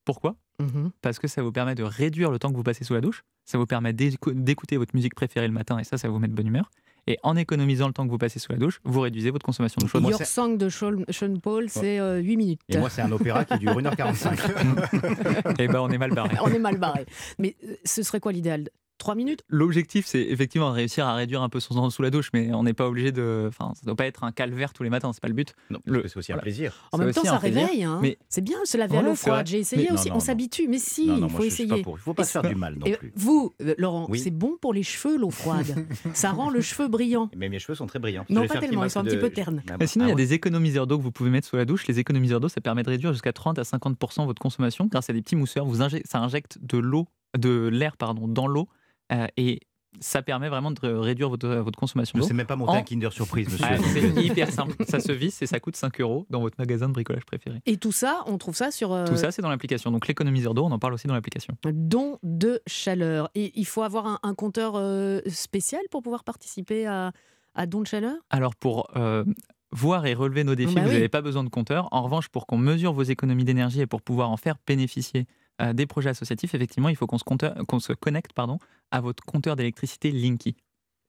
Pourquoi? 0.06 0.36
Mhm. 0.62 0.92
parce 1.02 1.20
que 1.20 1.30
ça 1.30 1.42
vous 1.42 1.54
permet 1.54 1.74
de 1.74 1.84
réduire 1.84 2.32
le 2.32 2.38
temps 2.38 2.52
que 2.52 2.58
vous 2.58 2.64
passez 2.64 2.84
sous 2.84 2.94
la 2.94 3.00
douche, 3.00 3.24
ça 3.46 3.58
vous 3.58 3.66
permet 3.66 3.94
d'écou- 3.94 4.34
d'écouter 4.34 4.76
votre 4.76 4.94
musique 4.94 5.16
préférée 5.16 5.48
le 5.48 5.54
matin 5.54 5.80
et 5.80 5.86
ça, 5.86 5.98
ça 5.98 6.10
vous 6.10 6.20
met 6.20 6.28
de 6.28 6.34
bonne 6.34 6.48
humeur. 6.48 6.70
Et 7.10 7.18
en 7.24 7.36
économisant 7.36 7.88
le 7.88 7.94
temps 7.94 8.06
que 8.06 8.12
vous 8.12 8.20
passez 8.20 8.38
sous 8.38 8.52
la 8.52 8.60
douche, 8.60 8.82
vous 8.84 9.00
réduisez 9.02 9.32
votre 9.32 9.44
consommation 9.44 9.80
d'eau 9.82 9.88
chaude. 9.88 10.04
Your 10.04 10.22
Song 10.26 10.58
de 10.58 10.70
Sean, 10.70 10.94
Paul, 11.42 11.68
c'est 11.68 12.00
euh, 12.00 12.20
8 12.20 12.38
minutes. 12.38 12.62
Et 12.70 12.78
moi, 12.78 12.92
c'est 12.92 13.02
un 13.02 13.12
opéra 13.12 13.46
qui 13.46 13.58
dure 13.58 13.74
1h45. 13.74 15.60
Et 15.60 15.68
ben 15.68 15.80
on 15.80 15.90
est 15.90 15.98
mal 15.98 16.12
barré. 16.12 16.38
On 16.44 16.52
est 16.52 16.60
mal 16.60 16.78
barré. 16.78 17.08
Mais 17.40 17.56
euh, 17.66 17.74
ce 17.84 18.04
serait 18.04 18.20
quoi 18.20 18.32
l'idéal? 18.32 18.70
3 19.00 19.16
minutes 19.16 19.42
L'objectif, 19.50 20.06
c'est 20.06 20.22
effectivement 20.22 20.70
de 20.70 20.76
réussir 20.76 21.08
à 21.08 21.16
réduire 21.16 21.42
un 21.42 21.50
peu 21.50 21.60
son 21.60 21.74
temps 21.74 21.90
sous 21.90 22.02
la 22.04 22.12
douche, 22.12 22.30
mais 22.34 22.54
on 22.54 22.62
n'est 22.64 22.74
pas 22.74 22.88
obligé 22.88 23.12
de. 23.12 23.46
Enfin, 23.48 23.72
ça 23.74 23.82
ne 23.82 23.88
doit 23.88 23.96
pas 23.96 24.06
être 24.06 24.24
un 24.24 24.32
calvaire 24.32 24.74
tous 24.74 24.84
les 24.84 24.90
matins, 24.90 25.12
c'est 25.14 25.22
pas 25.22 25.28
le 25.28 25.34
but. 25.34 25.56
Non, 25.72 25.80
Le- 25.86 26.08
c'est 26.08 26.18
aussi 26.18 26.32
un 26.32 26.36
voilà. 26.36 26.44
plaisir. 26.44 26.88
En 26.92 26.98
même 27.00 27.12
temps, 27.14 27.24
ça 27.24 27.38
réveille. 27.38 27.84
hein. 27.84 28.00
mais- 28.02 28.18
C'est 28.30 28.42
bien 28.42 28.58
se 28.66 28.78
laver 28.78 28.98
à 28.98 29.02
l'eau 29.02 29.16
froide. 29.16 29.48
J'ai 29.48 29.60
essayé 29.60 29.88
Mais- 29.88 29.92
aussi. 29.94 30.10
non, 30.10 30.18
On 30.18 30.20
s'habitue. 30.20 30.68
Mais 30.68 30.78
si, 30.78 31.08
non, 31.08 31.18
non, 31.18 31.28
il 31.28 31.34
faut 31.34 31.44
essayer. 31.44 31.78
Il 31.80 31.98
faut 31.98 32.14
pas 32.14 32.24
se 32.24 32.32
faire 32.32 32.44
du 32.44 32.56
mal 32.56 32.76
non 32.76 32.86
plus. 32.92 33.12
vous, 33.16 33.54
euh, 33.62 33.74
Laurent, 33.78 34.06
Oui. 34.10 34.20
c'est 34.20 34.32
bon 34.32 34.58
pour 34.62 34.74
les 34.74 34.84
cheveux, 34.84 35.18
l'eau 35.18 35.30
froide. 35.32 35.68
ça 36.14 36.32
rend 36.32 36.50
le 36.50 36.62
cheveu 36.62 36.88
brillant. 36.88 37.30
Mais 37.36 37.50
mes 37.50 37.58
cheveux 37.60 37.76
sont 37.76 37.88
très 37.88 38.00
brillants. 38.00 38.26
Non, 38.30 38.46
pas 38.48 38.60
tellement, 38.60 38.84
ils 38.84 38.90
sont 38.90 39.00
un 39.00 39.04
petit 39.06 39.18
peu 39.18 39.30
ternes. 39.30 39.64
Ah 39.80 39.88
sinon, 39.88 40.06
il 40.06 40.08
y 40.10 40.12
a 40.12 40.14
Ah 40.14 40.18
des 40.18 40.34
économiseurs 40.34 40.88
d'eau 40.88 40.98
que 40.98 41.04
vous 41.04 41.12
pouvez 41.12 41.30
mettre 41.30 41.48
sous 41.48 41.56
la 41.56 41.66
douche. 41.66 41.88
Les 41.88 42.00
économiseurs 42.00 42.40
d'eau, 42.42 42.50
ça 42.50 42.60
permet 42.62 42.84
de 42.84 42.90
réduire 42.90 43.14
jusqu'à 43.14 43.32
30 43.34 43.58
à 43.60 43.64
50% 43.64 44.26
votre 44.26 44.42
consommation 44.42 44.86
grâce 44.88 45.10
à 45.10 45.14
des 45.14 45.22
petits 45.22 45.36
mousseurs. 45.38 45.66
Ça 46.06 46.20
injecte 46.20 46.58
de 46.62 46.78
l'eau, 46.78 47.08
de 47.38 47.68
l'air 47.72 47.96
pardon, 47.98 48.28
dans 48.28 48.48
l'eau. 48.48 48.68
Euh, 49.12 49.28
et 49.38 49.60
ça 50.00 50.22
permet 50.22 50.50
vraiment 50.50 50.70
de 50.70 50.88
réduire 50.88 51.30
votre, 51.30 51.48
votre 51.50 51.78
consommation 51.80 52.14
Je 52.16 52.20
ne 52.20 52.22
d'eau. 52.22 52.28
sais 52.28 52.34
même 52.36 52.46
pas 52.46 52.56
monter 52.56 52.74
En- 52.74 52.76
un 52.76 52.82
Kinder 52.84 53.12
Surprise, 53.12 53.48
monsieur. 53.52 53.66
Ah, 53.68 53.78
c'est 53.80 54.24
hyper 54.24 54.52
simple. 54.52 54.76
Ça 54.88 55.00
se 55.00 55.12
visse 55.12 55.42
et 55.42 55.48
ça 55.48 55.60
coûte 55.60 55.76
5 55.76 56.00
euros 56.00 56.28
dans 56.30 56.42
votre 56.42 56.56
magasin 56.60 56.88
de 56.88 56.94
bricolage 56.94 57.26
préféré. 57.26 57.60
Et 57.66 57.78
tout 57.78 57.92
ça, 57.92 58.24
on 58.28 58.38
trouve 58.38 58.56
ça 58.56 58.70
sur 58.70 58.94
euh, 58.94 59.06
Tout 59.08 59.18
ça, 59.18 59.32
c'est 59.32 59.42
dans 59.42 59.50
l'application. 59.50 59.90
Donc 59.92 60.08
l'économiseur 60.08 60.54
d'eau, 60.54 60.64
on 60.66 60.72
en 60.72 60.78
parle 60.80 60.94
aussi 60.94 61.08
dans 61.08 61.16
l'application. 61.16 61.56
don 61.66 62.20
de 62.22 62.62
chaleur. 62.68 63.30
Et 63.34 63.52
il 63.60 63.66
faut 63.66 63.82
avoir 63.82 64.06
un, 64.06 64.20
un 64.22 64.36
compteur 64.36 64.74
euh, 64.76 65.22
spécial 65.28 65.82
pour 65.90 66.04
pouvoir 66.04 66.24
participer 66.24 66.86
à, 66.86 67.12
à 67.56 67.66
don 67.66 67.82
de 67.82 67.88
chaleur? 67.88 68.16
Alors 68.30 68.56
pour 68.56 68.88
euh, 68.96 69.26
voir 69.72 70.06
et 70.06 70.14
relever 70.14 70.44
nos 70.44 70.54
défis, 70.56 70.76
Bah 70.76 70.82
vous 70.82 70.88
oui. 70.90 70.94
n'avez 70.94 71.10
pas 71.10 71.22
besoin 71.22 71.44
de 71.44 71.50
compteur. 71.50 71.88
En 71.92 72.04
revanche, 72.04 72.30
pour 72.30 72.46
qu'on 72.46 72.58
mesure 72.60 72.94
vos 72.94 73.02
économies 73.04 73.44
d'énergie 73.44 73.82
et 73.82 73.88
pour 73.88 74.04
pouvoir 74.04 74.30
en 74.30 74.38
faire 74.38 74.56
bénéficier 74.68 75.26
euh, 75.62 75.74
des 75.74 75.86
projets 75.86 76.10
associatifs, 76.10 76.54
effectivement, 76.56 76.90
il 76.90 76.96
faut 76.96 77.08
qu'on 77.08 77.18
se, 77.18 77.24
compteur- 77.24 77.56
qu'on 77.68 77.80
se 77.80 77.94
connecte 77.94 78.34
pardon, 78.34 78.60
à 78.92 79.02
votre 79.02 79.24
compteur 79.26 79.56
d'électricité 79.56 80.12
Linky. 80.12 80.56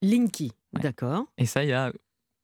Linky, 0.02 0.52
Ouais. 0.72 0.80
d'accord. 0.82 1.24
Et 1.38 1.46
ça, 1.46 1.62
il 1.64 1.68
y 1.70 1.72
a 1.72 1.92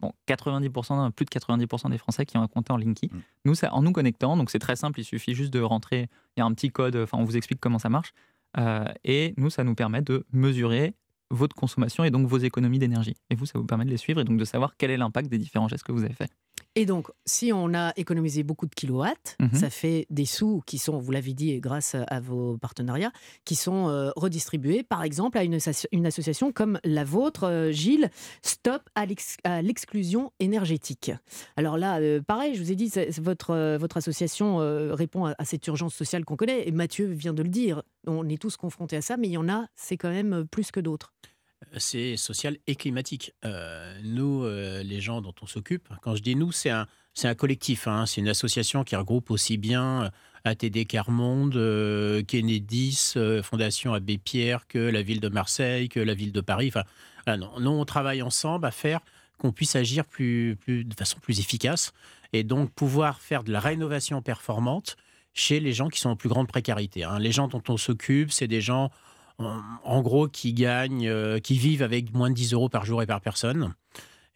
bon, 0.00 0.12
90%, 0.28 1.10
plus 1.12 1.24
de 1.24 1.30
90% 1.30 1.90
des 1.90 1.98
Français 1.98 2.26
qui 2.26 2.36
ont 2.36 2.42
un 2.42 2.48
compteur 2.48 2.76
Linky. 2.78 3.08
Mm. 3.12 3.18
Nous, 3.46 3.54
ça, 3.54 3.72
en 3.72 3.82
nous 3.82 3.92
connectant, 3.92 4.36
donc 4.36 4.50
c'est 4.50 4.58
très 4.58 4.76
simple, 4.76 5.00
il 5.00 5.04
suffit 5.04 5.34
juste 5.34 5.52
de 5.52 5.60
rentrer, 5.60 6.08
il 6.36 6.40
y 6.40 6.42
a 6.42 6.44
un 6.44 6.52
petit 6.52 6.70
code, 6.70 6.96
enfin 6.96 7.18
on 7.18 7.24
vous 7.24 7.36
explique 7.36 7.60
comment 7.60 7.78
ça 7.78 7.88
marche. 7.88 8.12
Euh, 8.58 8.84
et 9.04 9.34
nous, 9.36 9.50
ça 9.50 9.64
nous 9.64 9.74
permet 9.74 10.02
de 10.02 10.24
mesurer 10.32 10.94
votre 11.30 11.56
consommation 11.56 12.04
et 12.04 12.10
donc 12.10 12.26
vos 12.26 12.38
économies 12.38 12.78
d'énergie. 12.78 13.16
Et 13.30 13.34
vous, 13.34 13.46
ça 13.46 13.58
vous 13.58 13.64
permet 13.66 13.84
de 13.84 13.90
les 13.90 13.96
suivre 13.96 14.20
et 14.20 14.24
donc 14.24 14.38
de 14.38 14.44
savoir 14.44 14.76
quel 14.78 14.90
est 14.90 14.96
l'impact 14.96 15.28
des 15.28 15.38
différents 15.38 15.68
gestes 15.68 15.84
que 15.84 15.92
vous 15.92 16.04
avez 16.04 16.14
faits. 16.14 16.30
Et 16.78 16.84
donc, 16.84 17.08
si 17.24 17.52
on 17.54 17.72
a 17.72 17.92
économisé 17.96 18.42
beaucoup 18.42 18.66
de 18.66 18.74
kilowatts, 18.74 19.36
Mhm. 19.40 19.54
ça 19.54 19.70
fait 19.70 20.06
des 20.10 20.26
sous 20.26 20.62
qui 20.66 20.76
sont, 20.76 20.98
vous 20.98 21.10
l'avez 21.10 21.32
dit, 21.32 21.58
grâce 21.58 21.94
à 21.94 22.20
vos 22.20 22.58
partenariats, 22.58 23.12
qui 23.46 23.54
sont 23.54 23.88
euh, 23.88 24.10
redistribués, 24.14 24.82
par 24.82 25.02
exemple, 25.02 25.38
à 25.38 25.44
une, 25.44 25.54
associ- 25.56 25.86
une 25.92 26.04
association 26.04 26.52
comme 26.52 26.78
la 26.84 27.04
vôtre, 27.04 27.44
euh, 27.44 27.72
Gilles, 27.72 28.10
Stop 28.42 28.82
à 28.94 29.06
l'ex- 29.06 29.38
à 29.44 29.62
l'exclusion 29.62 30.32
énergétique. 30.38 31.12
Alors 31.56 31.78
là, 31.78 31.98
euh, 32.00 32.20
pareil, 32.20 32.54
je 32.54 32.62
vous 32.62 32.70
ai 32.72 32.76
dit, 32.76 32.92
votre, 33.18 33.76
votre 33.78 33.96
association 33.96 34.58
répond 34.94 35.24
à, 35.26 35.34
à 35.38 35.44
cette 35.46 35.66
urgence 35.66 35.94
sociale 35.94 36.24
qu'on 36.26 36.36
connaît, 36.36 36.68
et 36.68 36.72
Mathieu 36.72 37.06
vient 37.06 37.32
de 37.32 37.42
le 37.42 37.48
dire, 37.48 37.82
on 38.06 38.28
est 38.28 38.40
tous 38.40 38.56
confrontés 38.58 38.96
à 38.96 39.02
ça, 39.02 39.16
mais 39.16 39.28
il 39.28 39.32
y 39.32 39.38
en 39.38 39.48
a, 39.48 39.66
c'est 39.76 39.96
quand 39.96 40.10
même 40.10 40.46
plus 40.50 40.70
que 40.70 40.80
d'autres. 40.80 41.14
C'est 41.78 42.16
social 42.16 42.56
et 42.66 42.74
climatique. 42.76 43.32
Euh, 43.44 43.98
nous, 44.02 44.44
euh, 44.44 44.82
les 44.82 45.00
gens 45.00 45.20
dont 45.20 45.34
on 45.42 45.46
s'occupe, 45.46 45.88
quand 46.02 46.14
je 46.14 46.22
dis 46.22 46.36
nous, 46.36 46.52
c'est 46.52 46.70
un, 46.70 46.86
c'est 47.14 47.28
un 47.28 47.34
collectif. 47.34 47.86
hein. 47.88 48.06
c'est 48.06 48.20
une 48.20 48.28
association 48.28 48.84
qui 48.84 48.96
regroupe 48.96 49.30
aussi 49.30 49.56
bien 49.56 50.04
euh, 50.04 50.10
ATD 50.44 50.86
Carmonde, 50.86 51.56
euh, 51.56 52.22
Kennedys, 52.22 53.14
Fondation 53.42 53.94
Abbé 53.94 54.18
Pierre, 54.18 54.66
que 54.68 54.78
la 54.78 55.02
ville 55.02 55.20
de 55.20 55.28
Marseille, 55.28 55.88
que 55.88 56.00
la 56.00 56.14
ville 56.14 56.32
de 56.32 56.40
Paris. 56.40 56.68
Enfin, 56.68 56.84
voilà, 57.26 57.38
non, 57.38 57.60
nous, 57.60 57.70
on 57.70 57.84
travaille 57.84 58.22
ensemble 58.22 58.66
à 58.66 58.70
faire 58.70 59.00
qu'on 59.38 59.52
puisse 59.52 59.76
agir 59.76 60.04
plus, 60.04 60.56
plus, 60.56 60.84
de 60.84 60.94
façon 60.94 61.18
plus 61.20 61.40
efficace 61.40 61.92
et 62.32 62.42
donc 62.42 62.70
pouvoir 62.72 63.20
faire 63.20 63.44
de 63.44 63.52
la 63.52 63.60
rénovation 63.60 64.22
performante 64.22 64.96
chez 65.34 65.60
les 65.60 65.72
gens 65.72 65.88
qui 65.88 66.00
sont 66.00 66.10
en 66.10 66.16
plus 66.16 66.28
grande 66.30 66.48
précarité. 66.48 67.04
hein. 67.04 67.18
Les 67.18 67.32
gens 67.32 67.48
dont 67.48 67.62
on 67.68 67.76
s'occupe, 67.76 68.32
c'est 68.32 68.48
des 68.48 68.62
gens 68.62 68.90
en, 69.38 70.02
gros 70.02 70.28
qui 70.28 70.52
gagnent, 70.52 71.08
euh, 71.08 71.38
qui 71.38 71.58
vivent 71.58 71.82
avec 71.82 72.14
moins 72.14 72.30
de 72.30 72.34
10 72.34 72.54
euros 72.54 72.68
par 72.68 72.84
jour 72.84 73.02
et 73.02 73.06
par 73.06 73.20
personne. 73.20 73.74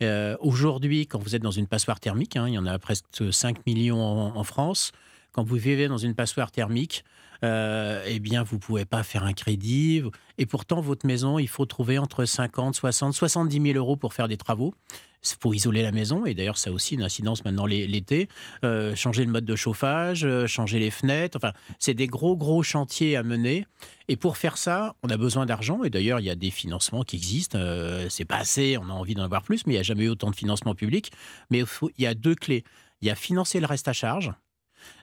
Euh, 0.03 0.37
Aujourd'hui, 0.41 1.07
quand 1.07 1.19
vous 1.19 1.35
êtes 1.35 1.43
dans 1.43 1.51
une 1.51 1.67
passoire 1.67 2.01
thermique, 2.01 2.37
hein, 2.37 2.49
il 2.49 2.55
y 2.55 2.59
en 2.59 2.67
a 2.67 2.79
presque 2.79 3.33
5 3.33 3.67
millions 3.67 4.01
en 4.01 4.45
France, 4.45 4.93
quand 5.33 5.43
vous 5.43 5.57
vivez 5.57 5.89
dans 5.89 5.99
une 5.99 6.15
passoire 6.15 6.51
thermique, 6.51 7.05
euh, 7.45 8.03
eh 8.07 8.19
bien, 8.21 8.43
vous 8.43 8.59
pouvez 8.59 8.85
pas 8.85 9.03
faire 9.03 9.25
un 9.25 9.33
crédit. 9.33 10.03
Et 10.39 10.47
pourtant, 10.47 10.81
votre 10.81 11.07
maison, 11.07 11.39
il 11.39 11.49
faut 11.49 11.67
trouver 11.67 11.99
entre 11.99 12.25
50, 12.25 12.75
60, 12.75 13.15
70 13.15 13.61
000 13.73 13.79
euros 13.79 13.97
pour 13.97 14.15
faire 14.15 14.29
des 14.29 14.37
travaux. 14.37 14.75
C'est 15.23 15.39
pour 15.39 15.55
isoler 15.55 15.83
la 15.83 15.93
maison. 15.93 16.25
Et 16.25 16.33
d'ailleurs, 16.33 16.57
ça 16.57 16.71
a 16.71 16.73
aussi 16.73 16.95
une 16.95 17.03
incidence 17.03 17.45
maintenant 17.45 17.67
l'é- 17.67 17.87
l'été. 17.87 18.29
Euh, 18.65 18.95
changer 18.97 19.23
le 19.25 19.31
mode 19.31 19.45
de 19.45 19.55
chauffage, 19.55 20.25
euh, 20.25 20.47
changer 20.47 20.79
les 20.79 20.91
fenêtres. 20.91 21.37
Enfin, 21.37 21.53
c'est 21.79 21.93
des 21.93 22.07
gros, 22.07 22.37
gros 22.39 22.63
chantiers 22.63 23.17
à 23.17 23.23
mener. 23.23 23.67
Et 24.09 24.17
pour 24.17 24.39
faire 24.39 24.57
ça, 24.57 24.95
on 25.03 25.11
a 25.11 25.19
besoin 25.19 25.45
d'argent. 25.45 25.85
Et 25.85 25.91
d'ailleurs, 25.91 26.21
il 26.21 26.25
y 26.27 26.31
a 26.31 26.35
des 26.37 26.51
financements 26.51 27.03
qui 27.05 27.17
existent. 27.17 27.59
Euh, 27.61 28.07
c'est 28.09 28.25
pas 28.25 28.39
assez, 28.39 28.79
on 28.79 28.89
a 28.89 28.93
envie 28.95 29.15
d'en 29.15 29.25
avoir 29.25 29.43
plus, 29.43 29.67
mais 29.67 29.75
il 29.75 29.77
n'y 29.77 29.81
a 29.81 29.83
jamais 29.83 30.05
eu 30.05 30.09
autant 30.09 30.31
de 30.31 30.37
financement 30.37 30.75
public. 30.75 31.13
Mais 31.51 31.59
il, 31.59 31.67
faut- 31.67 31.91
il 31.99 32.05
y 32.05 32.07
a 32.07 32.15
deux 32.15 32.35
clés. 32.35 32.65
Il 33.03 33.09
y 33.09 33.11
a 33.11 33.15
financer 33.15 33.61
le 33.61 33.67
reste 33.67 33.89
à 33.89 33.93
charge. 33.93 34.33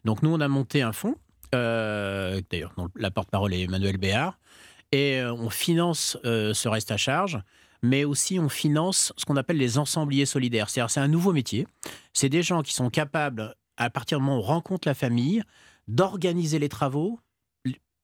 Donc, 0.04 0.24
nous, 0.24 0.32
on 0.34 0.40
a 0.42 0.48
monté 0.48 0.82
un 0.82 0.94
fonds. 0.94 1.16
Euh, 1.56 2.42
D'ailleurs, 2.50 2.74
la 2.96 3.12
porte-parole 3.12 3.54
est 3.54 3.62
Emmanuel 3.62 3.98
Béard. 3.98 4.38
Et 4.92 5.20
euh, 5.20 5.34
on 5.34 5.50
finance 5.50 6.18
euh, 6.26 6.54
ce 6.54 6.70
reste 6.70 6.92
à 6.92 6.98
charge, 6.98 7.40
mais 7.82 8.06
aussi 8.06 8.40
on 8.40 8.50
finance 8.50 9.14
ce 9.18 9.26
qu'on 9.26 9.36
appelle 9.36 9.58
les 9.58 9.78
ensembliers 9.78 10.26
solidaires. 10.26 10.70
C'est-à-dire, 10.70 10.90
c'est 10.90 11.00
un 11.00 11.08
nouveau 11.08 11.34
métier. 11.34 11.68
C'est 12.14 12.30
des 12.30 12.42
gens 12.42 12.62
qui 12.62 12.74
sont 12.74 12.90
capables, 12.90 13.54
à 13.76 13.90
partir 13.90 14.20
du 14.20 14.24
moment 14.24 14.38
où 14.38 14.42
on 14.42 14.44
rencontre 14.44 14.88
la 14.88 14.94
famille, 14.94 15.44
d'organiser 15.88 16.60
les 16.60 16.70
travaux, 16.70 17.20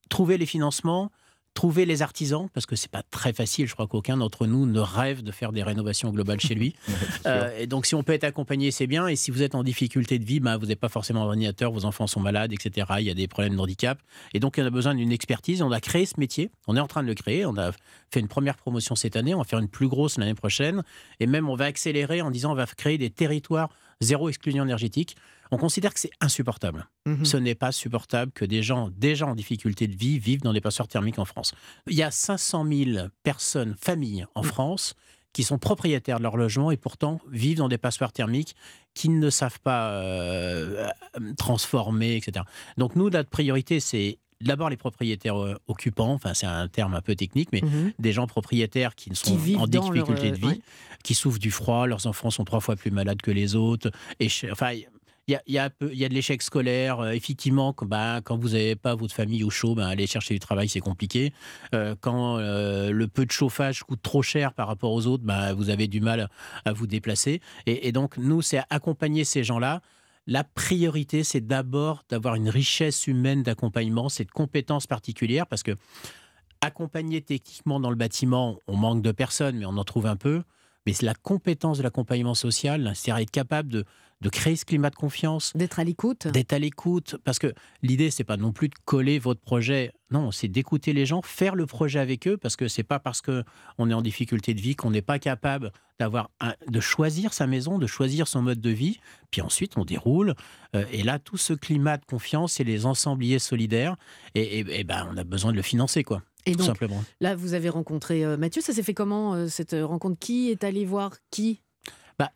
trouver 0.09 0.38
les 0.38 0.45
financements, 0.45 1.12
trouver 1.53 1.86
les 1.86 2.01
artisans, 2.01 2.50
parce 2.53 2.65
que 2.65 2.75
c'est 2.75 2.91
pas 2.91 3.03
très 3.03 3.33
facile. 3.33 3.67
Je 3.67 3.74
crois 3.74 3.88
qu'aucun 3.88 4.17
d'entre 4.17 4.48
nous 4.48 4.65
ne 4.65 4.79
rêve 4.79 5.24
de 5.24 5.31
faire 5.31 5.51
des 5.51 5.63
rénovations 5.63 6.12
globales 6.12 6.39
chez 6.39 6.55
lui. 6.55 6.75
Euh, 7.25 7.57
et 7.57 7.67
donc, 7.67 7.86
si 7.86 7.95
on 7.95 8.03
peut 8.03 8.12
être 8.12 8.25
accompagné, 8.25 8.72
c'est 8.72 8.88
bien. 8.88 9.07
Et 9.07 9.15
si 9.15 9.31
vous 9.31 9.43
êtes 9.43 9.55
en 9.55 9.63
difficulté 9.63 10.19
de 10.19 10.25
vie, 10.25 10.39
bah, 10.39 10.57
vous 10.57 10.63
n'avez 10.63 10.75
pas 10.75 10.89
forcément 10.89 11.24
ordinateur, 11.24 11.72
vos 11.72 11.86
enfants 11.86 12.05
sont 12.05 12.19
malades, 12.19 12.51
etc. 12.51 12.88
Il 13.00 13.05
y 13.05 13.10
a 13.10 13.13
des 13.13 13.27
problèmes 13.27 13.55
de 13.55 13.60
handicap. 13.60 13.98
Et 14.33 14.39
donc, 14.39 14.55
on 14.57 14.65
a 14.65 14.69
besoin 14.69 14.93
d'une 14.93 15.12
expertise. 15.12 15.62
On 15.62 15.72
a 15.72 15.79
créé 15.79 16.05
ce 16.05 16.19
métier. 16.19 16.51
On 16.67 16.75
est 16.75 16.79
en 16.81 16.88
train 16.88 17.01
de 17.01 17.07
le 17.07 17.13
créer. 17.13 17.45
On 17.45 17.57
a 17.57 17.72
fait 18.12 18.19
une 18.19 18.27
première 18.27 18.57
promotion 18.57 18.95
cette 18.95 19.15
année. 19.15 19.33
On 19.33 19.38
va 19.38 19.43
faire 19.45 19.60
une 19.60 19.69
plus 19.69 19.88
grosse 19.88 20.17
l'année 20.17 20.33
prochaine. 20.33 20.83
Et 21.19 21.27
même, 21.27 21.48
on 21.50 21.55
va 21.55 21.65
accélérer 21.65 22.22
en 22.22 22.29
disant 22.29 22.51
on 22.51 22.55
va 22.55 22.65
créer 22.65 22.98
des 22.98 23.10
territoires 23.10 23.69
zéro 24.01 24.29
exclusion 24.29 24.63
énergétique. 24.63 25.15
On 25.51 25.57
considère 25.57 25.93
que 25.93 26.00
c'est 26.00 26.12
insupportable. 26.19 26.88
Mhm. 27.05 27.25
Ce 27.25 27.38
n'est 27.38 27.55
pas 27.55 27.71
supportable 27.71 28.31
que 28.31 28.45
des 28.45 28.63
gens 28.63 28.89
déjà 28.95 29.27
en 29.27 29.35
difficulté 29.35 29.88
de 29.88 29.95
vie 29.95 30.19
vivent 30.19 30.41
dans 30.41 30.53
des 30.53 30.62
passoires 30.62 30.88
thermiques 30.88 31.19
en 31.19 31.25
France. 31.25 31.53
Il 31.88 31.95
y 31.95 32.03
a 32.03 32.12
500 32.12 32.65
000 32.65 33.07
personnes, 33.23 33.75
familles 33.79 34.25
en 34.35 34.43
France, 34.43 34.95
qui 35.33 35.43
sont 35.43 35.57
propriétaires 35.57 36.19
de 36.19 36.23
leur 36.23 36.38
logement 36.38 36.71
et 36.71 36.77
pourtant 36.77 37.19
vivent 37.31 37.57
dans 37.57 37.67
des 37.67 37.79
passoires 37.79 38.13
thermiques 38.13 38.55
qui 38.93 39.09
ne 39.09 39.29
savent 39.29 39.59
pas 39.59 39.89
euh, 39.89 40.88
euh, 41.17 41.33
transformer, 41.38 42.15
etc. 42.15 42.45
Donc 42.77 42.95
nous, 42.95 43.09
notre 43.09 43.29
priorité, 43.29 43.79
c'est 43.79 44.19
d'abord 44.43 44.69
les 44.69 44.77
propriétaires 44.77 45.41
euh, 45.41 45.55
occupants, 45.67 46.13
enfin 46.13 46.33
c'est 46.33 46.45
un 46.45 46.67
terme 46.67 46.93
un 46.93 47.01
peu 47.01 47.15
technique, 47.15 47.50
mais 47.51 47.62
Mhm. 47.62 47.93
des 48.00 48.12
gens 48.12 48.27
propriétaires 48.27 48.95
qui 48.95 49.09
sont 49.15 49.35
Qui 49.38 49.55
en 49.55 49.59
leur, 49.59 49.67
difficulté 49.67 50.27
euh, 50.27 50.31
de 50.31 50.35
vie, 50.38 50.45
ouais. 50.45 50.59
qui 51.03 51.13
souffrent 51.15 51.39
du 51.39 51.51
froid, 51.51 51.88
leurs 51.88 52.05
enfants 52.07 52.29
sont 52.29 52.43
trois 52.43 52.59
fois 52.59 52.75
plus 52.75 52.91
malades 52.91 53.21
que 53.21 53.31
les 53.31 53.55
autres. 53.55 53.89
Et 54.19 54.27
enfin, 54.51 54.71
il 54.73 55.31
y 55.31 55.35
a, 55.57 55.69
y, 55.81 55.95
y 55.95 56.09
de 56.09 56.13
l'échec 56.13 56.41
scolaire. 56.41 57.00
Euh, 57.00 57.12
effectivement, 57.12 57.71
quand, 57.71 57.85
bah, 57.85 58.19
quand 58.23 58.38
vous 58.38 58.50
n'avez 58.50 58.75
pas 58.75 58.93
votre 58.93 59.13
famille 59.15 59.43
au 59.45 59.50
chaud, 59.50 59.73
bah, 59.73 59.88
aller 59.88 60.05
chercher 60.05 60.33
du 60.33 60.39
travail, 60.41 60.67
c'est 60.67 60.81
compliqué. 60.81 61.31
Euh, 61.73 61.95
quand 62.01 62.38
euh, 62.39 62.91
le 62.91 63.07
peu 63.07 63.25
de 63.25 63.31
chauffage 63.31 63.83
coûte 63.83 64.01
trop 64.01 64.21
cher 64.21 64.51
par 64.53 64.67
rapport 64.67 64.91
aux 64.91 65.07
autres, 65.07 65.23
bah, 65.23 65.53
vous 65.53 65.69
avez 65.69 65.88
du 65.88 66.01
mal 66.01 66.29
à 66.65 66.73
vous 66.73 66.88
déplacer. 66.88 67.39
Et, 67.67 67.88
et 67.88 67.93
donc, 67.93 68.17
nous, 68.17 68.41
c'est 68.41 68.62
accompagner 68.69 69.23
ces 69.23 69.45
gens-là. 69.45 69.81
La 70.25 70.43
priorité, 70.43 71.23
c'est 71.23 71.45
d'abord 71.45 72.03
d'avoir 72.09 72.35
une 72.35 72.49
richesse 72.49 73.07
humaine 73.07 73.43
d'accompagnement, 73.43 74.07
cette 74.07 74.31
compétence 74.31 74.87
particulière, 74.87 75.47
parce 75.47 75.63
que 75.63 75.75
accompagner 76.61 77.21
techniquement 77.21 77.79
dans 77.79 77.89
le 77.89 77.97
bâtiment, 77.97 78.57
on 78.67 78.77
manque 78.77 79.01
de 79.01 79.11
personnes, 79.11 79.57
mais 79.57 79.65
on 79.65 79.77
en 79.77 79.83
trouve 79.83 80.05
un 80.05 80.15
peu. 80.15 80.43
Mais 80.85 80.93
c'est 80.93 81.05
la 81.05 81.13
compétence 81.13 81.77
de 81.77 81.83
l'accompagnement 81.83 82.35
social, 82.35 82.91
c'est-à-dire 82.95 83.21
être 83.23 83.31
capable 83.31 83.69
de, 83.69 83.85
de 84.23 84.29
créer 84.29 84.55
ce 84.55 84.65
climat 84.65 84.89
de 84.89 84.95
confiance, 84.95 85.51
D'être 85.55 85.79
à 85.79 85.83
l'écoute 85.83 86.27
d'être 86.27 86.53
à 86.53 86.59
l'écoute. 86.59 87.17
Parce 87.23 87.39
que 87.39 87.53
l'idée, 87.81 88.09
c'est 88.09 88.23
pas 88.23 88.37
non 88.37 88.51
plus 88.53 88.69
de 88.69 88.75
coller 88.85 89.19
votre 89.19 89.41
projet. 89.41 89.91
Non, 90.11 90.31
c'est 90.31 90.47
d'écouter 90.47 90.93
les 90.93 91.05
gens, 91.05 91.21
faire 91.21 91.55
le 91.55 91.65
projet 91.65 91.99
avec 91.99 92.27
eux, 92.27 92.37
parce 92.37 92.55
que 92.55 92.67
c'est 92.67 92.83
pas 92.83 92.99
parce 92.99 93.21
que 93.21 93.43
on 93.77 93.89
est 93.89 93.93
en 93.93 94.01
difficulté 94.01 94.53
de 94.53 94.61
vie 94.61 94.75
qu'on 94.75 94.91
n'est 94.91 95.01
pas 95.01 95.19
capable 95.19 95.71
d'avoir 95.99 96.29
un- 96.39 96.53
de 96.67 96.79
choisir 96.79 97.33
sa 97.33 97.47
maison, 97.47 97.77
de 97.79 97.87
choisir 97.87 98.27
son 98.27 98.41
mode 98.41 98.61
de 98.61 98.69
vie. 98.69 98.99
Puis 99.31 99.41
ensuite, 99.41 99.77
on 99.77 99.85
déroule. 99.85 100.33
Euh, 100.75 100.85
et 100.91 101.03
là, 101.03 101.19
tout 101.19 101.37
ce 101.37 101.53
climat 101.53 101.97
de 101.97 102.05
confiance, 102.05 102.53
c'est 102.53 102.63
les 102.63 102.85
ensembliers 102.85 103.39
solidaires. 103.39 103.95
Et, 104.35 104.59
et- 104.59 104.79
et 104.79 104.83
ben, 104.83 105.07
on 105.11 105.17
a 105.17 105.23
besoin 105.23 105.51
de 105.51 105.57
le 105.57 105.61
financer, 105.63 106.03
quoi. 106.03 106.21
Et 106.45 106.51
tout 106.51 106.57
donc, 106.59 106.67
simplement. 106.67 107.03
là, 107.21 107.35
vous 107.35 107.53
avez 107.53 107.69
rencontré 107.69 108.23
euh, 108.25 108.35
Mathieu. 108.37 108.61
Ça 108.61 108.73
s'est 108.73 108.83
fait 108.83 108.93
comment, 108.93 109.33
euh, 109.33 109.47
cette 109.47 109.75
rencontre? 109.81 110.17
Qui 110.19 110.49
est 110.51 110.63
allé 110.63 110.85
voir 110.85 111.13
qui? 111.31 111.61
Bah, 112.20 112.32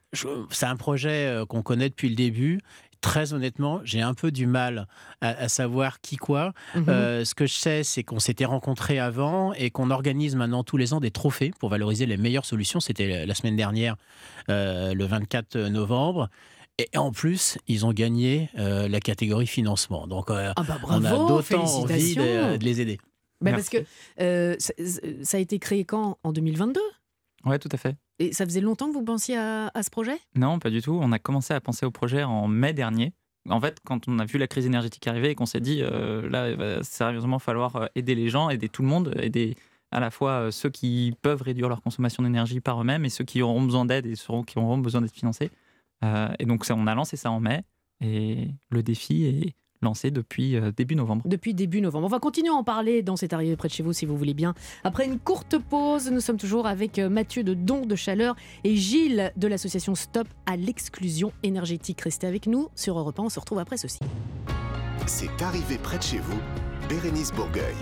c'est 0.52 0.66
un 0.66 0.76
projet 0.76 1.28
euh, 1.28 1.46
qu'on 1.46 1.62
connaît 1.62 1.90
depuis 1.90 2.10
le 2.10 2.16
début. 2.16 2.60
Très 3.00 3.34
honnêtement, 3.34 3.80
j'ai 3.84 4.02
un 4.02 4.16
peu 4.16 4.32
du 4.32 4.48
mal 4.48 4.88
à, 5.22 5.30
à 5.30 5.50
savoir 5.50 6.02
qui 6.02 6.18
quoi. 6.18 6.54
Mhm. 6.74 6.90
Euh, 6.90 7.26
ce 7.26 7.36
que 7.36 7.46
je 7.46 7.54
sais, 7.54 7.84
c'est 7.84 8.04
qu'on 8.04 8.20
s'était 8.20 8.46
rencontrés 8.46 8.98
avant 8.98 9.54
et 9.54 9.70
qu'on 9.70 9.92
organise 9.92 10.36
maintenant 10.36 10.64
tous 10.64 10.78
les 10.78 10.94
ans 10.94 11.00
des 11.00 11.12
trophées 11.12 11.54
pour 11.60 11.70
valoriser 11.70 12.08
les 12.08 12.18
meilleures 12.18 12.46
solutions. 12.46 12.80
C'était 12.80 13.26
la 13.28 13.36
semaine 13.36 13.56
dernière, 13.56 13.98
euh, 14.50 14.96
le 14.96 15.06
24 15.06 15.58
novembre. 15.70 16.30
Et 16.80 16.98
en 16.98 17.12
plus, 17.12 17.60
ils 17.68 17.86
ont 17.86 17.94
gagné 17.94 18.50
euh, 18.58 18.88
la 18.88 19.00
catégorie 19.00 19.48
financement. 19.48 20.08
Donc, 20.08 20.30
Ah 20.30 20.54
bah 20.68 20.80
on 20.88 21.04
a 21.06 21.12
d'autant 21.12 21.66
envie 21.66 22.16
de, 22.16 22.58
de 22.58 22.64
les 22.64 22.82
aider. 22.82 23.00
Bah, 23.42 23.52
parce 23.52 23.70
que 23.70 23.78
ça 25.24 25.38
a 25.38 25.40
été 25.40 25.60
créé 25.60 25.86
quand? 25.86 26.18
En 26.24 26.32
2022 26.34 26.82
Ouais, 27.46 27.60
tout 27.60 27.70
à 27.72 27.78
fait. 27.78 27.96
Et 28.20 28.34
ça 28.34 28.46
faisait 28.46 28.62
longtemps 28.62 28.88
que 28.88 28.94
vous 28.94 29.04
pensiez 29.04 29.38
à, 29.38 29.72
à 29.74 29.84
ce 29.84 29.90
projet? 29.90 30.18
Non, 30.36 30.60
pas 30.60 30.70
du 30.70 30.82
tout. 30.82 31.00
On 31.02 31.12
a 31.12 31.20
commencé 31.20 31.54
à 31.54 31.62
penser 31.62 31.86
au 31.86 31.92
projet 31.92 32.24
en 32.24 32.48
mai 32.48 32.74
dernier. 32.74 33.14
En 33.50 33.62
fait, 33.62 33.78
quand 33.86 34.08
on 34.08 34.20
a 34.20 34.26
vu 34.26 34.38
la 34.38 34.48
crise 34.48 34.66
énergétique 34.66 35.08
arriver 35.08 35.30
et 35.30 35.36
qu'on 35.36 35.46
s'est 35.46 35.62
dit, 35.62 35.82
euh, 35.82 36.28
là, 36.30 36.50
il 36.50 36.58
va 36.58 36.84
sérieusement 36.84 37.40
falloir 37.40 37.76
euh, 37.78 37.86
aider 37.96 38.16
les 38.16 38.30
gens, 38.30 38.50
aider 38.50 38.68
tout 38.68 38.82
le 38.82 38.90
monde, 38.90 39.14
aider 39.22 39.56
à 39.92 40.02
la 40.02 40.12
fois 40.12 40.32
euh, 40.32 40.52
ceux 40.52 40.70
qui 40.70 41.14
peuvent 41.22 41.42
réduire 41.42 41.70
leur 41.70 41.82
consommation 41.82 42.24
d'énergie 42.24 42.60
par 42.60 42.82
eux-mêmes 42.82 43.06
et 43.06 43.10
ceux 43.10 43.24
qui 43.24 43.42
auront 43.42 43.62
besoin 43.62 43.86
d'aide 43.86 44.06
et 44.06 44.16
ceux 44.16 44.44
qui 44.46 44.58
auront 44.58 44.80
besoin 44.80 45.02
d'être 45.02 45.14
financés. 45.14 45.50
Euh, 46.04 46.28
et 46.40 46.46
donc, 46.46 46.66
ça, 46.66 46.76
on 46.76 46.88
a 46.88 46.96
lancé 46.96 47.16
ça 47.16 47.32
en 47.32 47.40
mai 47.40 47.64
et 48.02 48.50
le 48.70 48.84
défi 48.84 49.26
est 49.26 49.56
lancé 49.82 50.12
depuis 50.12 50.56
euh, 50.56 50.72
début 50.72 50.96
novembre. 50.96 51.24
Depuis 51.26 51.54
début 51.54 51.82
novembre. 51.82 52.06
On 52.06 52.10
va 52.10 52.20
continuer 52.20 52.50
à 52.50 52.54
en 52.54 52.64
parler 52.64 53.04
dans 53.04 53.16
cette 53.16 53.34
arrivée 53.34 53.56
près 53.56 53.68
de 53.68 53.74
chez 53.74 53.84
vous, 53.84 53.94
si 53.94 54.06
vous 54.06 54.18
voulez 54.18 54.34
bien. 54.34 54.54
Après 54.84 55.06
une 55.06 55.20
courte 55.20 55.58
pause, 55.58 56.12
nous 56.12 56.22
sommes 56.22 56.38
toujours 56.38 56.68
avec 56.68 57.00
euh, 57.00 57.10
Mathieu 57.10 57.44
de 57.44 57.54
Don 57.54 57.86
de 57.86 57.96
Chaleur 57.96 58.36
et 58.64 58.76
Gilles 58.76 59.32
de 59.36 59.48
l'association 59.48 59.96
Stop 59.96 60.28
à 60.46 60.58
l'exclusion 60.58 61.32
énergétique. 61.44 62.02
Restez 62.02 62.28
avec 62.28 62.48
nous 62.48 62.70
sur 62.76 62.98
Europe 62.98 63.20
1. 63.20 63.24
On 63.24 63.30
se 63.30 63.40
retrouve 63.40 63.60
après 63.60 63.78
ceci. 63.78 64.00
C'est 65.06 65.42
arrivé 65.42 65.78
près 65.78 65.98
de 65.98 66.04
chez 66.04 66.20
vous, 66.20 66.38
Bérénice 66.90 67.32
Bourgueil. 67.32 67.76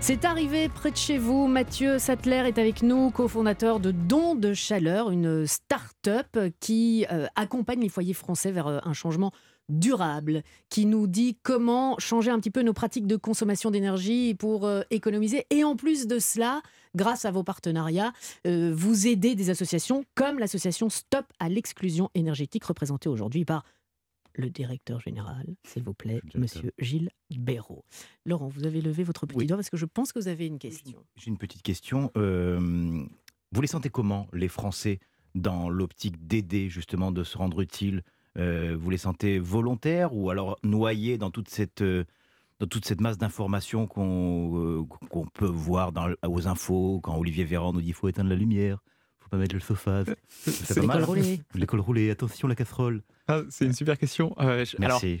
C'est 0.00 0.24
arrivé 0.24 0.68
près 0.68 0.90
de 0.90 0.96
chez 0.96 1.18
vous. 1.18 1.46
Mathieu 1.46 1.98
Sattler 1.98 2.44
est 2.46 2.58
avec 2.58 2.82
nous, 2.82 3.10
cofondateur 3.10 3.80
de 3.80 3.90
Don 3.90 4.34
de 4.34 4.54
Chaleur, 4.54 5.10
une 5.10 5.46
start-up 5.46 6.38
qui 6.60 7.06
euh, 7.10 7.26
accompagne 7.34 7.80
les 7.80 7.88
foyers 7.88 8.14
français 8.14 8.52
vers 8.52 8.68
un 8.68 8.92
changement 8.92 9.32
durable, 9.68 10.42
qui 10.70 10.86
nous 10.86 11.06
dit 11.06 11.36
comment 11.42 11.98
changer 11.98 12.30
un 12.30 12.38
petit 12.38 12.50
peu 12.50 12.62
nos 12.62 12.72
pratiques 12.72 13.06
de 13.06 13.16
consommation 13.16 13.70
d'énergie 13.70 14.34
pour 14.34 14.64
euh, 14.64 14.82
économiser. 14.90 15.44
Et 15.50 15.64
en 15.64 15.76
plus 15.76 16.06
de 16.06 16.18
cela, 16.18 16.62
grâce 16.94 17.24
à 17.24 17.30
vos 17.30 17.42
partenariats, 17.42 18.12
euh, 18.46 18.72
vous 18.74 19.06
aidez 19.06 19.34
des 19.34 19.50
associations 19.50 20.04
comme 20.14 20.38
l'association 20.38 20.88
Stop 20.88 21.26
à 21.38 21.48
l'exclusion 21.48 22.10
énergétique, 22.14 22.64
représentée 22.64 23.08
aujourd'hui 23.08 23.44
par 23.44 23.64
le 24.38 24.50
directeur 24.50 25.00
général, 25.00 25.46
s'il 25.66 25.82
vous 25.82 25.94
plaît, 25.94 26.20
monsieur 26.34 26.70
Gilles 26.78 27.08
Béraud. 27.30 27.84
Laurent, 28.26 28.48
vous 28.48 28.66
avez 28.66 28.82
levé 28.82 29.02
votre 29.02 29.26
petit 29.26 29.38
Oui. 29.38 29.46
doigt 29.46 29.56
parce 29.56 29.70
que 29.70 29.78
je 29.78 29.86
pense 29.86 30.12
que 30.12 30.18
vous 30.18 30.28
avez 30.28 30.46
une 30.46 30.58
question. 30.58 31.02
J'ai 31.16 31.28
une 31.28 31.38
petite 31.38 31.62
question. 31.62 32.12
Euh, 32.18 33.02
vous 33.52 33.60
les 33.62 33.66
sentez 33.66 33.88
comment, 33.88 34.28
les 34.34 34.48
Français, 34.48 35.00
dans 35.34 35.70
l'optique 35.70 36.26
d'aider, 36.26 36.68
justement, 36.68 37.12
de 37.12 37.24
se 37.24 37.38
rendre 37.38 37.62
utile 37.62 38.02
Euh, 38.38 38.76
Vous 38.78 38.90
les 38.90 38.98
sentez 38.98 39.38
volontaires 39.38 40.14
ou 40.14 40.30
alors 40.30 40.58
noyés 40.62 41.16
dans 41.18 41.30
toute 41.30 41.48
cette, 41.48 41.82
euh, 41.82 42.04
dans 42.60 42.66
toute 42.66 42.84
cette 42.84 43.00
masse 43.00 43.18
d'informations 43.18 43.86
qu'on 43.86 44.80
euh, 44.80 44.82
qu'on 45.10 45.26
peut 45.26 45.46
voir 45.46 45.92
dans, 45.92 46.08
aux 46.26 46.46
infos, 46.46 47.00
quand 47.02 47.16
Olivier 47.16 47.44
Véran 47.44 47.72
nous 47.72 47.80
dit 47.80 47.88
il 47.88 47.94
faut 47.94 48.08
éteindre 48.08 48.28
la 48.30 48.36
lumière, 48.36 48.78
il 49.20 49.22
faut 49.24 49.28
pas 49.30 49.36
mettre 49.38 49.54
le 49.54 49.60
chauffage. 49.60 50.06
C'est 50.28 50.80
pas 50.80 50.86
mal. 50.86 51.06
L'école 51.54 51.80
roulée, 51.80 52.10
attention 52.10 52.46
la 52.48 52.54
casserole. 52.54 53.02
Ah, 53.28 53.40
c'est 53.50 53.64
une 53.64 53.72
super 53.72 53.98
question. 53.98 54.34
Je- 54.38 54.76
Merci. 54.78 55.20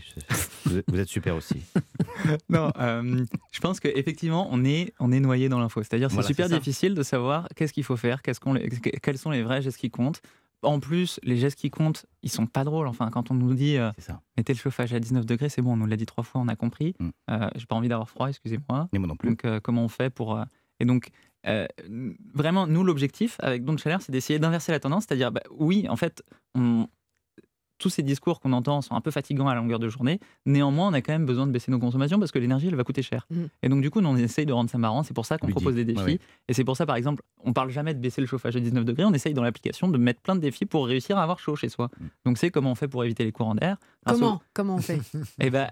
Vous 0.64 0.76
êtes- 0.78 0.84
vous 0.88 1.00
êtes 1.00 1.08
super 1.08 1.34
aussi. 1.36 1.56
non, 2.48 2.70
je 2.76 3.60
pense 3.60 3.80
qu'effectivement, 3.80 4.48
on 4.52 4.64
est, 4.64 4.92
on 5.00 5.10
est 5.10 5.18
noyé 5.20 5.48
dans 5.48 5.58
l'info. 5.58 5.82
C'est-à-dire, 5.82 6.08
c'est 6.10 6.14
Voilà, 6.14 6.28
super 6.28 6.48
difficile 6.58 6.94
de 6.94 7.02
savoir 7.02 7.48
qu'est-ce 7.56 7.72
qu'il 7.72 7.82
faut 7.84 7.96
faire, 7.96 8.20
les- 8.54 8.68
quels 9.02 9.18
sont 9.18 9.30
les 9.30 9.42
vrais 9.42 9.60
gestes 9.62 9.78
qui 9.78 9.90
comptent. 9.90 10.20
En 10.66 10.80
plus, 10.80 11.20
les 11.22 11.36
gestes 11.36 11.58
qui 11.58 11.70
comptent, 11.70 12.06
ils 12.22 12.30
sont 12.30 12.46
pas 12.46 12.64
drôles. 12.64 12.88
Enfin, 12.88 13.08
quand 13.10 13.30
on 13.30 13.34
nous 13.34 13.54
dit 13.54 13.76
euh, 13.78 13.90
mettez 14.36 14.52
le 14.52 14.58
chauffage 14.58 14.92
à 14.92 15.00
19 15.00 15.24
degrés, 15.24 15.48
c'est 15.48 15.62
bon, 15.62 15.72
on 15.74 15.76
nous 15.76 15.86
l'a 15.86 15.96
dit 15.96 16.06
trois 16.06 16.24
fois, 16.24 16.40
on 16.40 16.48
a 16.48 16.56
compris. 16.56 16.94
Mm. 16.98 17.08
Euh, 17.30 17.48
J'ai 17.54 17.66
pas 17.66 17.76
envie 17.76 17.88
d'avoir 17.88 18.10
froid, 18.10 18.28
excusez-moi. 18.28 18.88
Et 18.92 18.98
moi 18.98 19.06
non 19.08 19.16
plus. 19.16 19.30
Donc, 19.30 19.44
euh, 19.44 19.60
comment 19.60 19.82
on 19.84 19.88
fait 19.88 20.10
pour. 20.10 20.36
euh, 20.36 20.44
Et 20.80 20.84
donc, 20.84 21.08
euh, 21.46 21.66
vraiment, 22.34 22.66
nous, 22.66 22.82
l'objectif 22.82 23.36
avec 23.38 23.64
Don 23.64 23.76
Chaleur, 23.76 24.02
c'est 24.02 24.10
d'essayer 24.12 24.38
d'inverser 24.40 24.72
la 24.72 24.80
tendance. 24.80 25.04
C'est-à-dire, 25.08 25.30
bah, 25.30 25.42
oui, 25.50 25.86
en 25.88 25.96
fait, 25.96 26.22
on- 26.56 26.88
tous 27.78 27.90
ces 27.90 28.02
discours 28.02 28.40
qu'on 28.40 28.52
entend 28.52 28.80
sont 28.80 28.94
un 28.94 29.00
peu 29.00 29.10
fatigants 29.10 29.48
à 29.48 29.54
la 29.54 29.60
longueur 29.60 29.78
de 29.78 29.88
journée. 29.88 30.20
Néanmoins, 30.44 30.88
on 30.88 30.92
a 30.92 31.00
quand 31.00 31.12
même 31.12 31.26
besoin 31.26 31.46
de 31.46 31.52
baisser 31.52 31.70
nos 31.70 31.78
consommations 31.78 32.18
parce 32.18 32.32
que 32.32 32.38
l'énergie, 32.38 32.68
elle 32.68 32.74
va 32.74 32.84
coûter 32.84 33.02
cher. 33.02 33.26
Mhm. 33.30 33.48
Et 33.62 33.68
donc, 33.68 33.82
du 33.82 33.90
coup, 33.90 34.00
nous, 34.00 34.08
on 34.08 34.16
essaye 34.16 34.46
de 34.46 34.52
rendre 34.52 34.70
ça 34.70 34.78
marrant. 34.78 35.02
C'est 35.02 35.14
pour 35.14 35.26
ça 35.26 35.38
qu'on 35.38 35.48
propose 35.48 35.74
des 35.74 35.84
défis. 35.84 36.00
Ouais, 36.00 36.12
ouais. 36.12 36.20
Et 36.48 36.54
c'est 36.54 36.64
pour 36.64 36.76
ça, 36.76 36.86
par 36.86 36.96
exemple, 36.96 37.22
on 37.44 37.52
parle 37.52 37.70
jamais 37.70 37.94
de 37.94 38.00
baisser 38.00 38.20
le 38.20 38.26
chauffage 38.26 38.56
à 38.56 38.60
19 38.60 38.84
degrés. 38.84 39.04
On 39.04 39.12
essaye 39.12 39.34
dans 39.34 39.42
l'application 39.42 39.88
de 39.88 39.98
mettre 39.98 40.20
plein 40.20 40.36
de 40.36 40.40
défis 40.40 40.66
pour 40.66 40.86
réussir 40.86 41.18
à 41.18 41.22
avoir 41.22 41.38
chaud 41.38 41.56
chez 41.56 41.68
soi. 41.68 41.90
Mhm. 42.00 42.08
Donc, 42.24 42.38
c'est 42.38 42.50
comment 42.50 42.72
on 42.72 42.74
fait 42.74 42.88
pour 42.88 43.04
éviter 43.04 43.24
les 43.24 43.32
courants 43.32 43.54
d'air. 43.54 43.76
Comment? 44.06 44.40
Comment 44.54 44.76
on 44.76 44.80
fait? 44.80 45.00
Eh 45.40 45.50
ben, 45.50 45.68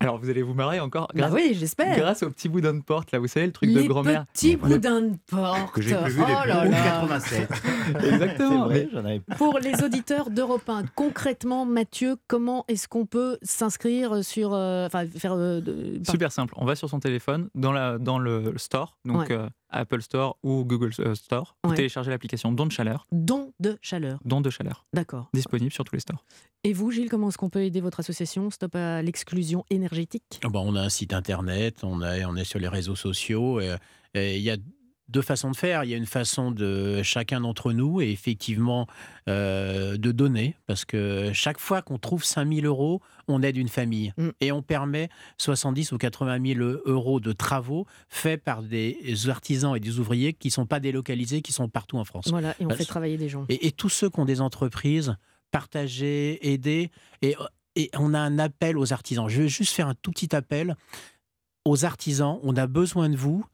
alors, 0.00 0.18
vous 0.18 0.28
allez 0.28 0.42
vous 0.42 0.52
marrer 0.54 0.78
encore. 0.78 1.08
Bah 1.14 1.20
Grâce, 1.28 1.32
oui, 1.32 1.54
j'espère. 1.58 1.96
grâce 1.96 2.22
au 2.22 2.30
petit 2.30 2.48
boudin 2.50 2.74
de 2.74 2.82
porte, 2.82 3.12
là, 3.12 3.18
vous 3.18 3.28
savez, 3.28 3.46
le 3.46 3.52
truc 3.52 3.72
de 3.72 3.80
Les 3.80 3.88
grand-mère. 3.88 4.26
petits 4.26 4.54
Voilà. 4.56 4.74
boudins 4.76 5.00
de 5.00 5.16
porte. 5.30 5.72
Que 5.72 5.80
j'ai 5.82 5.94
plus 5.96 6.12
vu 6.12 6.22
oh 6.22 6.46
là 6.46 6.64
là. 6.66 6.70
87. 6.70 7.48
Exactement. 8.04 8.64
Vrai, 8.66 8.88
avais 8.94 9.20
Pour 9.38 9.58
les 9.58 9.82
auditeurs 9.82 10.28
d'Europe 10.30 10.68
1, 10.68 10.84
concrètement, 10.94 11.64
Mathieu, 11.64 12.16
comment 12.28 12.64
est-ce 12.68 12.88
qu'on 12.88 13.06
peut 13.06 13.38
s'inscrire 13.42 14.22
sur, 14.22 14.52
euh, 14.52 14.86
enfin, 14.86 15.06
faire 15.06 15.32
euh, 15.32 15.60
de- 15.60 16.00
Super 16.08 16.30
simple. 16.30 16.52
On 16.58 16.66
va 16.66 16.74
sur 16.76 16.90
son 16.90 17.00
téléphone 17.00 17.48
dans, 17.54 17.72
la, 17.72 17.98
dans 17.98 18.18
le 18.18 18.52
store, 18.58 18.98
donc 19.04 19.20
Ouais. 19.20 19.32
euh, 19.32 19.48
Apple 19.76 20.02
Store 20.02 20.36
ou 20.42 20.64
Google 20.64 20.90
euh, 21.00 21.14
Store. 21.14 21.56
Vous 21.64 21.70
Ouais. 21.70 21.76
téléchargez 21.76 22.10
l'application 22.10 22.52
Don 22.52 22.66
de 22.66 22.72
Chaleur, 22.72 23.06
don 23.12 23.52
de 23.60 23.78
chaleur. 23.82 24.18
Don 24.24 24.40
de 24.40 24.50
Chaleur, 24.50 24.86
D'accord. 24.92 25.28
disponible 25.34 25.72
sur 25.72 25.84
tous 25.84 25.94
les 25.94 26.00
stores. 26.00 26.24
Et 26.64 26.72
vous, 26.72 26.90
Gilles, 26.90 27.08
comment 27.10 27.28
est-ce 27.28 27.38
qu'on 27.38 27.50
peut 27.50 27.62
aider 27.64 27.80
votre 27.80 28.00
association 28.00 28.50
Stop 28.50 28.74
à 28.74 29.02
l'exclusion 29.02 29.64
énergétique? 29.70 30.40
Bon, 30.42 30.64
on 30.66 30.74
a 30.76 30.82
un 30.82 30.88
site 30.88 31.12
internet, 31.12 31.84
on, 31.84 32.00
a, 32.02 32.26
on 32.26 32.36
est 32.36 32.44
sur 32.44 32.58
les 32.58 32.68
réseaux 32.68 32.96
sociaux. 32.96 33.60
et- 33.60 33.76
et 34.14 34.36
Il 34.36 34.42
y 34.42 34.50
a 34.50 34.56
deux 35.08 35.22
façons 35.22 35.50
de 35.50 35.56
faire. 35.56 35.84
Il 35.84 35.90
y 35.90 35.94
a 35.94 35.96
une 35.96 36.06
façon 36.06 36.50
de 36.50 37.02
chacun 37.02 37.40
d'entre 37.40 37.72
nous 37.72 38.00
et 38.00 38.10
effectivement 38.10 38.86
euh, 39.28 39.96
de 39.96 40.10
donner 40.12 40.56
parce 40.66 40.84
que 40.84 41.30
chaque 41.32 41.60
fois 41.60 41.80
qu'on 41.82 41.98
trouve 41.98 42.24
5000 42.24 42.66
euros, 42.66 43.00
on 43.28 43.42
aide 43.42 43.56
une 43.56 43.68
famille 43.68 44.12
Mm. 44.16 44.28
et 44.40 44.52
on 44.52 44.62
permet 44.62 45.08
70 45.38 45.92
ou 45.92 45.98
80 45.98 46.54
000 46.54 46.60
euros 46.86 47.20
de 47.20 47.32
travaux 47.32 47.86
faits 48.08 48.42
par 48.42 48.62
des 48.62 49.28
artisans 49.28 49.76
et 49.76 49.80
des 49.80 49.98
ouvriers 49.98 50.32
qui 50.32 50.48
ne 50.48 50.52
sont 50.52 50.66
pas 50.66 50.80
délocalisés, 50.80 51.42
qui 51.42 51.52
sont 51.52 51.68
partout 51.68 51.98
en 51.98 52.04
France. 52.04 52.28
Voilà, 52.28 52.54
et 52.60 52.66
on 52.66 52.70
fait 52.70 52.84
travailler 52.84 53.16
des 53.16 53.28
gens. 53.28 53.44
Et, 53.48 53.66
et 53.66 53.72
tous 53.72 53.88
ceux 53.88 54.10
qui 54.10 54.18
ont 54.20 54.24
des 54.24 54.40
entreprises, 54.40 55.16
partager, 55.50 56.52
aider. 56.52 56.90
Et, 57.22 57.36
et 57.76 57.90
on 57.96 58.14
a 58.14 58.18
un 58.18 58.38
appel 58.38 58.78
aux 58.78 58.92
artisans. 58.92 59.28
Je 59.28 59.42
vais 59.42 59.48
juste 59.48 59.72
faire 59.72 59.88
un 59.88 59.94
tout 59.94 60.10
petit 60.10 60.34
appel 60.34 60.76
aux 61.64 61.84
artisans. 61.84 62.38
On 62.42 62.56
a 62.56 62.66
besoin 62.66 63.08
de 63.08 63.16
vous. 63.16 63.44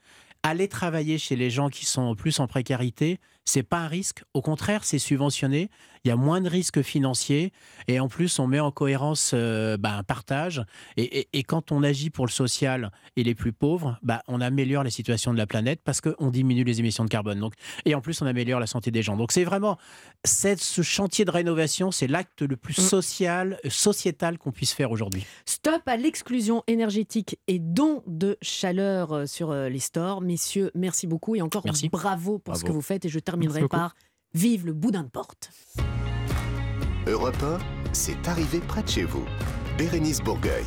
Allez 0.45 0.67
travailler 0.67 1.19
chez 1.19 1.37
les 1.37 1.51
gens 1.51 1.69
qui 1.69 1.87
sont 1.87 2.17
plus 2.17 2.41
en 2.41 2.49
précarité. 2.49 3.21
C'est 3.45 3.63
pas 3.65 3.79
un 3.79 3.89
risque. 3.89 4.23
Au 4.35 4.41
contraire, 4.43 4.85
c'est 4.85 4.99
subventionné. 5.01 5.69
Il 6.05 6.09
y 6.09 6.11
a 6.13 6.17
moins 6.17 6.41
de 6.41 6.49
risques 6.49 6.83
financiers. 6.83 7.53
Et 7.89 7.99
en 8.01 8.09
plus, 8.09 8.39
on 8.39 8.47
met 8.47 8.61
en 8.61 8.71
cohérence 8.71 9.33
euh, 9.35 9.77
bah, 9.77 9.97
un 9.97 10.03
partage. 10.05 10.63
Et, 10.97 11.21
et- 11.21 11.29
et 11.33 11.43
quand 11.43 11.73
on 11.73 11.83
agit 11.83 12.11
pour 12.11 12.25
le 12.27 12.31
social 12.31 12.91
et 13.17 13.25
les 13.25 13.35
plus 13.35 13.53
pauvres, 13.53 13.99
bah, 14.03 14.23
on 14.29 14.41
améliore 14.41 14.85
la 14.85 14.91
situation 14.91 15.33
de 15.33 15.39
la 15.39 15.47
planète 15.47 15.81
parce 15.85 16.01
qu'on 16.01 16.31
diminue 16.31 16.65
les 16.65 16.79
émissions 16.81 17.05
de 17.05 17.09
carbone. 17.09 17.41
Donc, 17.41 17.55
et 17.85 17.95
en 17.97 18.01
plus, 18.01 18.21
on 18.23 18.27
améliore 18.27 18.61
la 18.61 18.67
santé 18.67 18.91
des 18.91 19.03
gens. 19.03 19.17
Donc, 19.17 19.33
c'est 19.33 19.45
vraiment 19.45 19.77
cette- 20.25 20.61
ce 20.63 20.83
chantier 20.83 21.25
de 21.25 21.31
rénovation, 21.31 21.91
c'est 21.91 22.07
l'acte 22.09 22.43
le 22.43 22.57
plus 22.57 22.79
Mm. 22.79 22.83
social, 22.83 23.59
sociétal 23.69 24.39
qu'on 24.39 24.53
puisse 24.53 24.73
faire 24.73 24.91
aujourd'hui. 24.93 25.25
Stop 25.47 25.83
à 25.87 25.97
l'exclusion 25.97 26.63
énergétique 26.69 27.39
et 27.49 27.59
don 27.59 28.03
de 28.07 28.37
chaleur 28.41 29.13
euh, 29.13 29.27
sur 29.27 29.51
euh, 29.51 29.69
les 29.69 29.81
stores. 29.81 30.21
Messieurs, 30.21 30.71
merci 30.75 31.07
beaucoup 31.07 31.35
et 31.37 31.43
encore 31.43 31.63
Merci. 31.65 31.89
bravo 31.89 32.39
pour 32.39 32.57
ce 32.57 32.65
que 32.65 32.71
vous 32.73 32.81
faites. 32.83 33.05
Et 33.05 33.09
je 33.09 33.19
terminerai 33.33 33.67
par 33.69 33.95
Vive 34.35 34.67
le 34.67 34.73
boudin 34.73 35.03
de 35.05 35.09
porte. 35.09 35.51
Europe 37.07 37.37
1, 37.43 37.59
c'est 37.93 38.29
arrivé 38.29 38.61
près 38.61 38.83
de 38.83 38.89
chez 38.89 39.05
vous. 39.05 39.25
Bérénice 39.77 40.21
Bourgueil. 40.21 40.65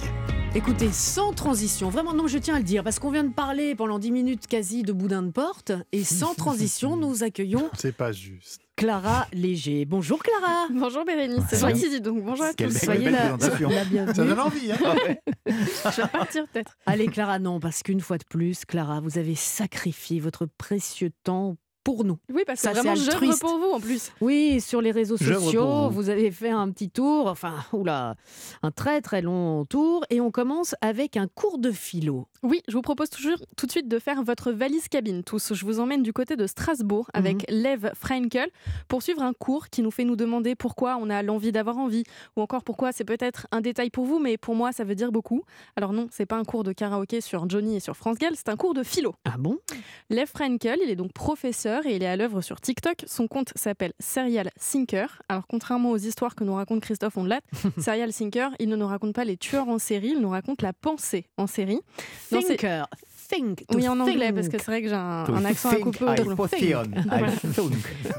Écoutez, 0.55 0.89
sans 0.91 1.33
transition, 1.33 1.89
vraiment 1.89 2.13
non, 2.13 2.27
je 2.27 2.37
tiens 2.37 2.55
à 2.55 2.57
le 2.59 2.63
dire, 2.63 2.83
parce 2.83 2.97
qu'on 2.99 3.11
vient 3.11 3.23
de 3.25 3.33
parler 3.33 3.75
pendant 3.75 3.99
10 3.99 4.11
minutes 4.11 4.47
quasi 4.47 4.83
de 4.83 4.93
boudin 4.93 5.21
de 5.21 5.31
porte, 5.31 5.73
et 5.91 6.03
sans 6.03 6.33
transition, 6.37 6.95
nous 6.95 7.23
accueillons 7.23 7.69
C'est 7.77 7.95
pas 7.95 8.11
juste. 8.11 8.61
Clara 8.77 9.27
Léger. 9.33 9.85
Bonjour 9.85 10.21
Clara 10.21 10.67
Bonjour 10.73 11.05
Bérénice, 11.05 11.43
c'est 11.49 11.57
Soyez- 11.57 11.75
gentil, 11.75 11.89
dis 11.89 12.01
donc. 12.01 12.23
Bonjour 12.23 12.45
à 12.45 12.53
Quelle 12.53 12.67
tous. 12.73 12.85
belle- 12.85 12.85
Soyez 12.85 13.09
la, 13.11 14.13
Ça 14.13 14.25
donne 14.25 14.39
envie, 14.39 14.71
hein 14.71 14.77
Je 15.47 16.01
vais 16.01 16.07
partir 16.09 16.45
peut-être. 16.47 16.77
Allez 16.85 17.07
Clara, 17.07 17.39
non, 17.39 17.59
parce 17.59 17.83
qu'une 17.83 18.01
fois 18.01 18.17
de 18.17 18.25
plus, 18.29 18.65
Clara, 18.65 18.99
vous 19.01 19.17
avez 19.17 19.35
sacrifié 19.35 20.19
votre 20.19 20.45
précieux 20.57 21.11
temps 21.23 21.57
pour 21.85 22.03
nous. 22.03 22.17
Oui, 22.33 22.41
parce 22.45 22.59
que 22.59 22.67
Ça, 22.67 22.73
c'est 22.73 22.81
vraiment 22.81 22.95
j'œuvre 22.95 23.39
pour 23.39 23.59
vous 23.59 23.71
en 23.75 23.79
plus. 23.79 24.11
Oui, 24.19 24.59
sur 24.59 24.81
les 24.81 24.91
réseaux 24.91 25.17
sociaux, 25.17 25.89
vous. 25.89 25.91
vous. 25.91 26.09
avez 26.09 26.31
fait 26.31 26.49
un 26.49 26.69
petit 26.71 26.89
tour, 26.89 27.27
enfin, 27.27 27.53
oula, 27.73 28.15
un 28.63 28.71
très 28.71 29.01
très 29.01 29.21
long 29.21 29.65
tour, 29.65 30.03
et 30.09 30.19
on 30.19 30.31
commence 30.31 30.75
avec 30.81 31.15
un 31.15 31.27
cours 31.27 31.59
de 31.59 31.71
philo. 31.71 32.27
Oui, 32.41 32.61
je 32.67 32.73
vous 32.73 32.81
propose 32.81 33.09
toujours 33.11 33.37
tout 33.55 33.67
de 33.67 33.71
suite 33.71 33.87
de 33.87 33.99
faire 33.99 34.23
votre 34.23 34.51
valise 34.51 34.87
cabine 34.87 35.23
tous. 35.23 35.53
Je 35.53 35.63
vous 35.63 35.79
emmène 35.79 36.01
du 36.01 36.11
côté 36.11 36.35
de 36.35 36.47
Strasbourg 36.47 37.07
avec 37.13 37.45
Lev 37.49 37.91
Freinkel 37.93 38.49
pour 38.87 39.03
suivre 39.03 39.21
un 39.21 39.33
cours 39.33 39.69
qui 39.69 39.83
nous 39.83 39.91
fait 39.91 40.05
nous 40.05 40.15
demander 40.15 40.55
pourquoi 40.55 40.97
on 40.99 41.09
a 41.11 41.21
l'envie 41.21 41.51
d'avoir 41.51 41.77
envie 41.77 42.03
ou 42.35 42.41
encore 42.41 42.63
pourquoi 42.63 42.91
c'est 42.91 43.03
peut-être 43.03 43.47
un 43.51 43.61
détail 43.61 43.91
pour 43.91 44.05
vous 44.05 44.19
mais 44.19 44.37
pour 44.37 44.55
moi 44.55 44.71
ça 44.71 44.83
veut 44.83 44.95
dire 44.95 45.11
beaucoup. 45.11 45.43
Alors 45.75 45.93
non, 45.93 46.07
c'est 46.11 46.25
pas 46.25 46.37
un 46.37 46.43
cours 46.43 46.63
de 46.63 46.71
karaoké 46.71 47.21
sur 47.21 47.47
Johnny 47.47 47.75
et 47.77 47.79
sur 47.79 47.95
France 47.95 48.17
Gall, 48.17 48.33
c'est 48.35 48.49
un 48.49 48.55
cours 48.55 48.73
de 48.73 48.83
philo. 48.83 49.13
Ah 49.23 49.35
bon? 49.37 49.59
Lev 50.09 50.27
Frankel, 50.27 50.79
il 50.83 50.89
est 50.89 50.95
donc 50.95 51.13
professeur 51.13 51.74
et 51.85 51.95
il 51.95 52.03
est 52.03 52.07
à 52.07 52.15
l'œuvre 52.15 52.41
sur 52.41 52.61
TikTok. 52.61 53.03
Son 53.07 53.27
compte 53.27 53.51
s'appelle 53.55 53.93
Serial 53.99 54.51
Thinker. 54.59 55.21
Alors, 55.29 55.47
contrairement 55.47 55.91
aux 55.91 55.97
histoires 55.97 56.35
que 56.35 56.43
nous 56.43 56.53
raconte 56.53 56.81
Christophe 56.81 57.17
Ondelat, 57.17 57.41
Serial 57.77 58.13
Thinker, 58.13 58.51
il 58.59 58.69
ne 58.69 58.75
nous 58.75 58.87
raconte 58.87 59.13
pas 59.13 59.25
les 59.25 59.37
tueurs 59.37 59.67
en 59.67 59.79
série, 59.79 60.09
il 60.09 60.21
nous 60.21 60.29
raconte 60.29 60.61
la 60.61 60.73
pensée 60.73 61.25
en 61.37 61.47
série. 61.47 61.79
Thinker, 62.29 62.87
think. 63.27 63.65
to 63.67 63.75
Oui, 63.77 63.87
en 63.87 63.99
anglais, 63.99 64.25
think. 64.27 64.35
parce 64.35 64.49
que 64.49 64.57
c'est 64.57 64.65
vrai 64.65 64.81
que 64.81 64.87
j'ai 64.89 64.93
un, 64.95 65.45
accent 65.45 65.69
à 65.69 65.75
think 65.75 65.83
couper. 65.85 66.05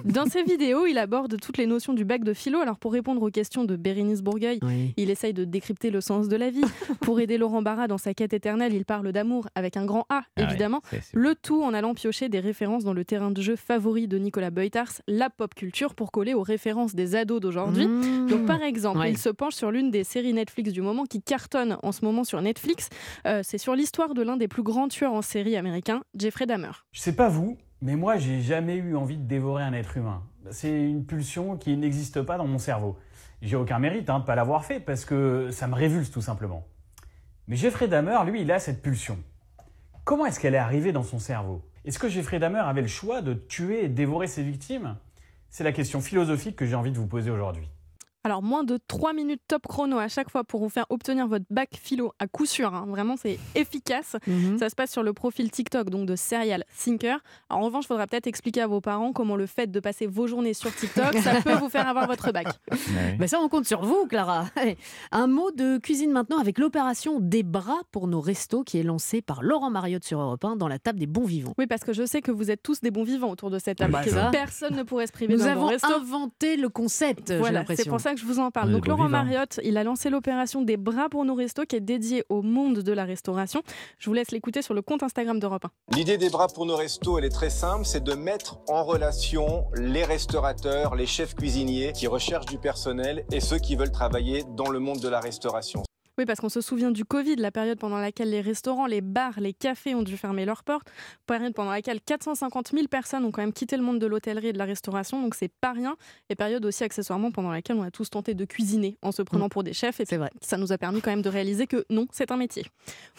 Dans 0.04 0.26
ses 0.26 0.42
vidéos, 0.42 0.86
il 0.86 0.98
aborde 0.98 1.38
toutes 1.40 1.58
les 1.58 1.66
notions 1.66 1.92
du 1.92 2.04
bac 2.04 2.24
de 2.24 2.32
philo. 2.32 2.58
Alors, 2.60 2.78
pour 2.78 2.92
répondre 2.92 3.22
aux 3.22 3.30
questions 3.30 3.64
de 3.64 3.76
Bérénice 3.76 4.22
Bourgueil, 4.22 4.58
Oui. 4.62 4.92
il 4.96 5.10
essaye 5.10 5.32
de 5.32 5.44
décrypter 5.44 5.90
le 5.90 6.00
sens 6.00 6.28
de 6.28 6.36
la 6.36 6.50
vie. 6.50 6.62
pour 7.00 7.20
aider 7.20 7.38
Laurent 7.38 7.62
Barra 7.62 7.88
dans 7.88 7.98
sa 7.98 8.14
quête 8.14 8.32
éternelle, 8.32 8.74
il 8.74 8.84
parle 8.84 9.12
d'amour 9.12 9.48
avec 9.54 9.76
un 9.76 9.84
grand 9.84 10.06
A, 10.08 10.22
Ah 10.22 10.24
ouais, 10.38 10.44
évidemment. 10.44 10.80
Le 11.12 11.34
tout 11.34 11.62
en 11.62 11.74
allant 11.74 11.94
piocher 11.94 12.28
des 12.28 12.40
références 12.40 12.84
dans 12.84 12.92
le 12.92 13.04
terrain 13.04 13.30
de 13.30 13.40
jeu 13.42 13.56
favori 13.56 14.08
de 14.08 14.18
Nicolas 14.18 14.50
Beutars, 14.50 14.92
la 15.08 15.30
pop 15.30 15.54
culture, 15.54 15.94
pour 15.94 16.10
coller 16.12 16.34
aux 16.34 16.42
références 16.42 16.94
des 16.94 17.16
ados 17.16 17.40
d'aujourd'hui. 17.40 17.86
Mmh. 17.86 18.26
Donc, 18.28 18.46
par 18.46 18.62
exemple, 18.62 18.98
Ouais. 18.98 19.10
il 19.10 19.18
se 19.18 19.28
penche 19.28 19.54
sur 19.54 19.70
l'une 19.70 19.90
des 19.90 20.04
séries 20.04 20.32
Netflix 20.32 20.72
du 20.72 20.80
moment 20.82 21.04
qui 21.04 21.20
cartonne 21.20 21.76
en 21.82 21.92
ce 21.92 22.04
moment 22.04 22.24
sur 22.24 22.40
Netflix. 22.40 22.88
Euh, 23.26 23.40
c'est 23.42 23.58
sur 23.58 23.74
l'histoire 23.74 24.14
de 24.14 24.22
l'un 24.22 24.36
des 24.36 24.48
plus 24.48 24.62
grands 24.62 24.88
en 25.04 25.20
série 25.20 25.56
américains, 25.56 26.02
Jeffrey 26.16 26.46
Dahmer. 26.46 26.70
Je 26.92 27.00
sais 27.00 27.14
pas 27.14 27.28
vous, 27.28 27.58
mais 27.82 27.96
moi 27.96 28.16
j'ai 28.16 28.40
jamais 28.40 28.76
eu 28.76 28.96
envie 28.96 29.16
de 29.16 29.26
dévorer 29.26 29.62
un 29.62 29.72
être 29.72 29.96
humain. 29.96 30.22
C'est 30.50 30.70
une 30.70 31.04
pulsion 31.04 31.56
qui 31.56 31.76
n'existe 31.76 32.22
pas 32.22 32.38
dans 32.38 32.46
mon 32.46 32.58
cerveau. 32.58 32.96
J'ai 33.42 33.56
aucun 33.56 33.78
mérite 33.78 34.08
hein, 34.08 34.20
de 34.20 34.24
pas 34.24 34.34
l'avoir 34.34 34.64
fait 34.64 34.80
parce 34.80 35.04
que 35.04 35.50
ça 35.50 35.66
me 35.66 35.74
révulse 35.74 36.10
tout 36.10 36.22
simplement. 36.22 36.66
Mais 37.48 37.56
Jeffrey 37.56 37.88
Dahmer, 37.88 38.18
lui, 38.24 38.42
il 38.42 38.50
a 38.50 38.58
cette 38.58 38.80
pulsion. 38.80 39.18
Comment 40.04 40.26
est-ce 40.26 40.40
qu'elle 40.40 40.54
est 40.54 40.58
arrivée 40.58 40.92
dans 40.92 41.02
son 41.02 41.18
cerveau? 41.18 41.62
Est-ce 41.84 41.98
que 41.98 42.08
Jeffrey 42.08 42.38
Dahmer 42.38 42.60
avait 42.60 42.82
le 42.82 42.88
choix 42.88 43.22
de 43.22 43.34
tuer 43.34 43.84
et 43.84 43.88
dévorer 43.88 44.26
ses 44.28 44.42
victimes? 44.42 44.96
C'est 45.50 45.64
la 45.64 45.72
question 45.72 46.00
philosophique 46.00 46.56
que 46.56 46.66
j'ai 46.66 46.74
envie 46.74 46.92
de 46.92 46.98
vous 46.98 47.06
poser 47.06 47.30
aujourd'hui. 47.30 47.68
Alors, 48.26 48.42
moins 48.42 48.64
de 48.64 48.76
3 48.88 49.12
minutes 49.12 49.40
top 49.46 49.68
chrono 49.68 49.98
à 49.98 50.08
chaque 50.08 50.30
fois 50.30 50.42
pour 50.42 50.60
vous 50.60 50.68
faire 50.68 50.84
obtenir 50.90 51.28
votre 51.28 51.44
bac 51.48 51.68
philo 51.80 52.12
à 52.18 52.26
coup 52.26 52.44
sûr. 52.44 52.74
hein. 52.74 52.84
Vraiment, 52.88 53.14
c'est 53.16 53.38
efficace. 53.54 54.16
Mhm. 54.26 54.58
Ça 54.58 54.68
se 54.68 54.74
passe 54.74 54.90
sur 54.90 55.04
le 55.04 55.12
profil 55.12 55.48
TikTok 55.48 55.90
donc 55.90 56.06
de 56.06 56.16
Serial 56.16 56.64
Thinker. 56.76 57.20
Alors, 57.48 57.62
en 57.62 57.66
revanche, 57.66 57.84
il 57.84 57.86
faudra 57.86 58.08
peut-être 58.08 58.26
expliquer 58.26 58.62
à 58.62 58.66
vos 58.66 58.80
parents 58.80 59.12
comment 59.12 59.36
le 59.36 59.46
fait 59.46 59.70
de 59.70 59.78
passer 59.78 60.08
vos 60.08 60.26
journées 60.26 60.54
sur 60.54 60.74
TikTok, 60.74 61.16
ça 61.18 61.40
peut 61.44 61.52
vous 61.54 61.68
faire 61.68 61.86
avoir 61.88 62.08
votre 62.08 62.32
bac. 62.32 62.48
Ouais. 62.72 63.14
Ben 63.16 63.28
ça, 63.28 63.38
on 63.40 63.48
compte 63.48 63.64
sur 63.64 63.82
vous, 63.82 64.06
Clara. 64.08 64.46
Allez, 64.56 64.76
Un 65.12 65.28
mot 65.28 65.52
de 65.52 65.78
cuisine 65.78 66.10
maintenant 66.10 66.38
avec 66.40 66.58
l'opération 66.58 67.20
Des 67.20 67.44
bras 67.44 67.78
pour 67.92 68.08
nos 68.08 68.20
restos 68.20 68.64
qui 68.64 68.78
est 68.80 68.82
lancée 68.82 69.22
par 69.22 69.44
Laurent 69.44 69.70
Mariotte 69.70 70.02
sur 70.04 70.20
Europe 70.20 70.44
1 70.44 70.56
dans 70.56 70.66
la 70.66 70.80
table 70.80 70.98
des 70.98 71.06
bons 71.06 71.26
vivants. 71.26 71.54
Oui, 71.58 71.68
parce 71.68 71.84
que 71.84 71.92
je 71.92 72.04
sais 72.04 72.22
que 72.22 72.32
vous 72.32 72.50
êtes 72.50 72.60
tous 72.64 72.80
des 72.80 72.90
bons 72.90 73.04
vivants 73.04 73.30
autour 73.30 73.50
de 73.50 73.60
cette 73.60 73.78
table. 73.78 73.92
Bah. 73.92 74.30
Personne 74.32 74.74
ne 74.74 74.82
pourrait 74.82 75.06
se 75.06 75.12
priver 75.12 75.32
Nous 75.34 75.38
d'un 75.44 75.54
bon 75.54 75.60
avons 75.60 75.66
resto. 75.68 75.92
inventé 75.94 76.56
le 76.56 76.68
concept, 76.68 77.28
j'ai 77.28 77.38
Voilà, 77.38 77.60
l'impression. 77.60 77.84
c'est 77.84 77.90
pour 77.90 78.00
ça 78.00 78.14
que 78.14 78.15
je 78.16 78.24
vous 78.24 78.38
en 78.38 78.50
parle. 78.50 78.72
Donc 78.72 78.86
Laurent. 78.86 79.08
Mariotte, 79.08 79.60
il 79.62 79.76
a 79.76 79.84
lancé 79.84 80.10
l'opération 80.10 80.62
des 80.62 80.76
bras 80.76 81.08
pour 81.08 81.24
nos 81.24 81.34
restos 81.34 81.64
qui 81.64 81.76
est 81.76 81.80
dédiée 81.80 82.24
au 82.28 82.42
monde 82.42 82.80
de 82.80 82.92
la 82.92 83.04
restauration. 83.04 83.62
Je 83.98 84.10
vous 84.10 84.14
laisse 84.14 84.30
l'écouter 84.30 84.62
sur 84.62 84.74
le 84.74 84.82
compte 84.82 85.02
Instagram 85.02 85.38
d'Europe 85.38 85.66
1. 85.92 85.96
L'idée 85.96 86.18
des 86.18 86.30
bras 86.30 86.48
pour 86.48 86.66
nos 86.66 86.76
restos, 86.76 87.18
elle 87.18 87.24
est 87.24 87.30
très 87.30 87.50
simple, 87.50 87.84
c'est 87.84 88.02
de 88.02 88.14
mettre 88.14 88.58
en 88.68 88.84
relation 88.84 89.66
les 89.74 90.04
restaurateurs, 90.04 90.94
les 90.94 91.06
chefs 91.06 91.34
cuisiniers 91.34 91.92
qui 91.92 92.06
recherchent 92.06 92.46
du 92.46 92.58
personnel 92.58 93.24
et 93.32 93.40
ceux 93.40 93.58
qui 93.58 93.76
veulent 93.76 93.92
travailler 93.92 94.44
dans 94.56 94.70
le 94.70 94.80
monde 94.80 95.00
de 95.00 95.08
la 95.08 95.20
restauration. 95.20 95.82
Oui, 96.18 96.24
parce 96.24 96.40
qu'on 96.40 96.48
se 96.48 96.62
souvient 96.62 96.90
du 96.90 97.04
Covid, 97.04 97.36
la 97.36 97.50
période 97.50 97.78
pendant 97.78 97.98
laquelle 97.98 98.30
les 98.30 98.40
restaurants, 98.40 98.86
les 98.86 99.02
bars, 99.02 99.38
les 99.38 99.52
cafés 99.52 99.94
ont 99.94 100.02
dû 100.02 100.16
fermer 100.16 100.46
leurs 100.46 100.64
portes, 100.64 100.88
période 101.26 101.52
pendant 101.52 101.70
laquelle 101.72 102.00
450 102.00 102.70
000 102.72 102.86
personnes 102.88 103.24
ont 103.26 103.30
quand 103.30 103.42
même 103.42 103.52
quitté 103.52 103.76
le 103.76 103.82
monde 103.82 103.98
de 103.98 104.06
l'hôtellerie 104.06 104.48
et 104.48 104.52
de 104.54 104.58
la 104.58 104.64
restauration, 104.64 105.20
donc 105.20 105.34
c'est 105.34 105.50
pas 105.60 105.72
rien. 105.72 105.94
Et 106.30 106.34
période 106.34 106.64
aussi 106.64 106.84
accessoirement 106.84 107.30
pendant 107.30 107.50
laquelle 107.50 107.76
on 107.76 107.82
a 107.82 107.90
tous 107.90 108.08
tenté 108.08 108.32
de 108.34 108.44
cuisiner 108.46 108.96
en 109.02 109.12
se 109.12 109.20
prenant 109.20 109.50
pour 109.50 109.62
des 109.62 109.74
chefs. 109.74 110.00
Et 110.00 110.06
C'est 110.06 110.16
vrai. 110.16 110.30
ça 110.40 110.56
nous 110.56 110.72
a 110.72 110.78
permis 110.78 111.02
quand 111.02 111.10
même 111.10 111.20
de 111.22 111.28
réaliser 111.28 111.66
que 111.66 111.84
non, 111.90 112.06
c'est 112.12 112.30
un 112.30 112.36
métier. 112.38 112.64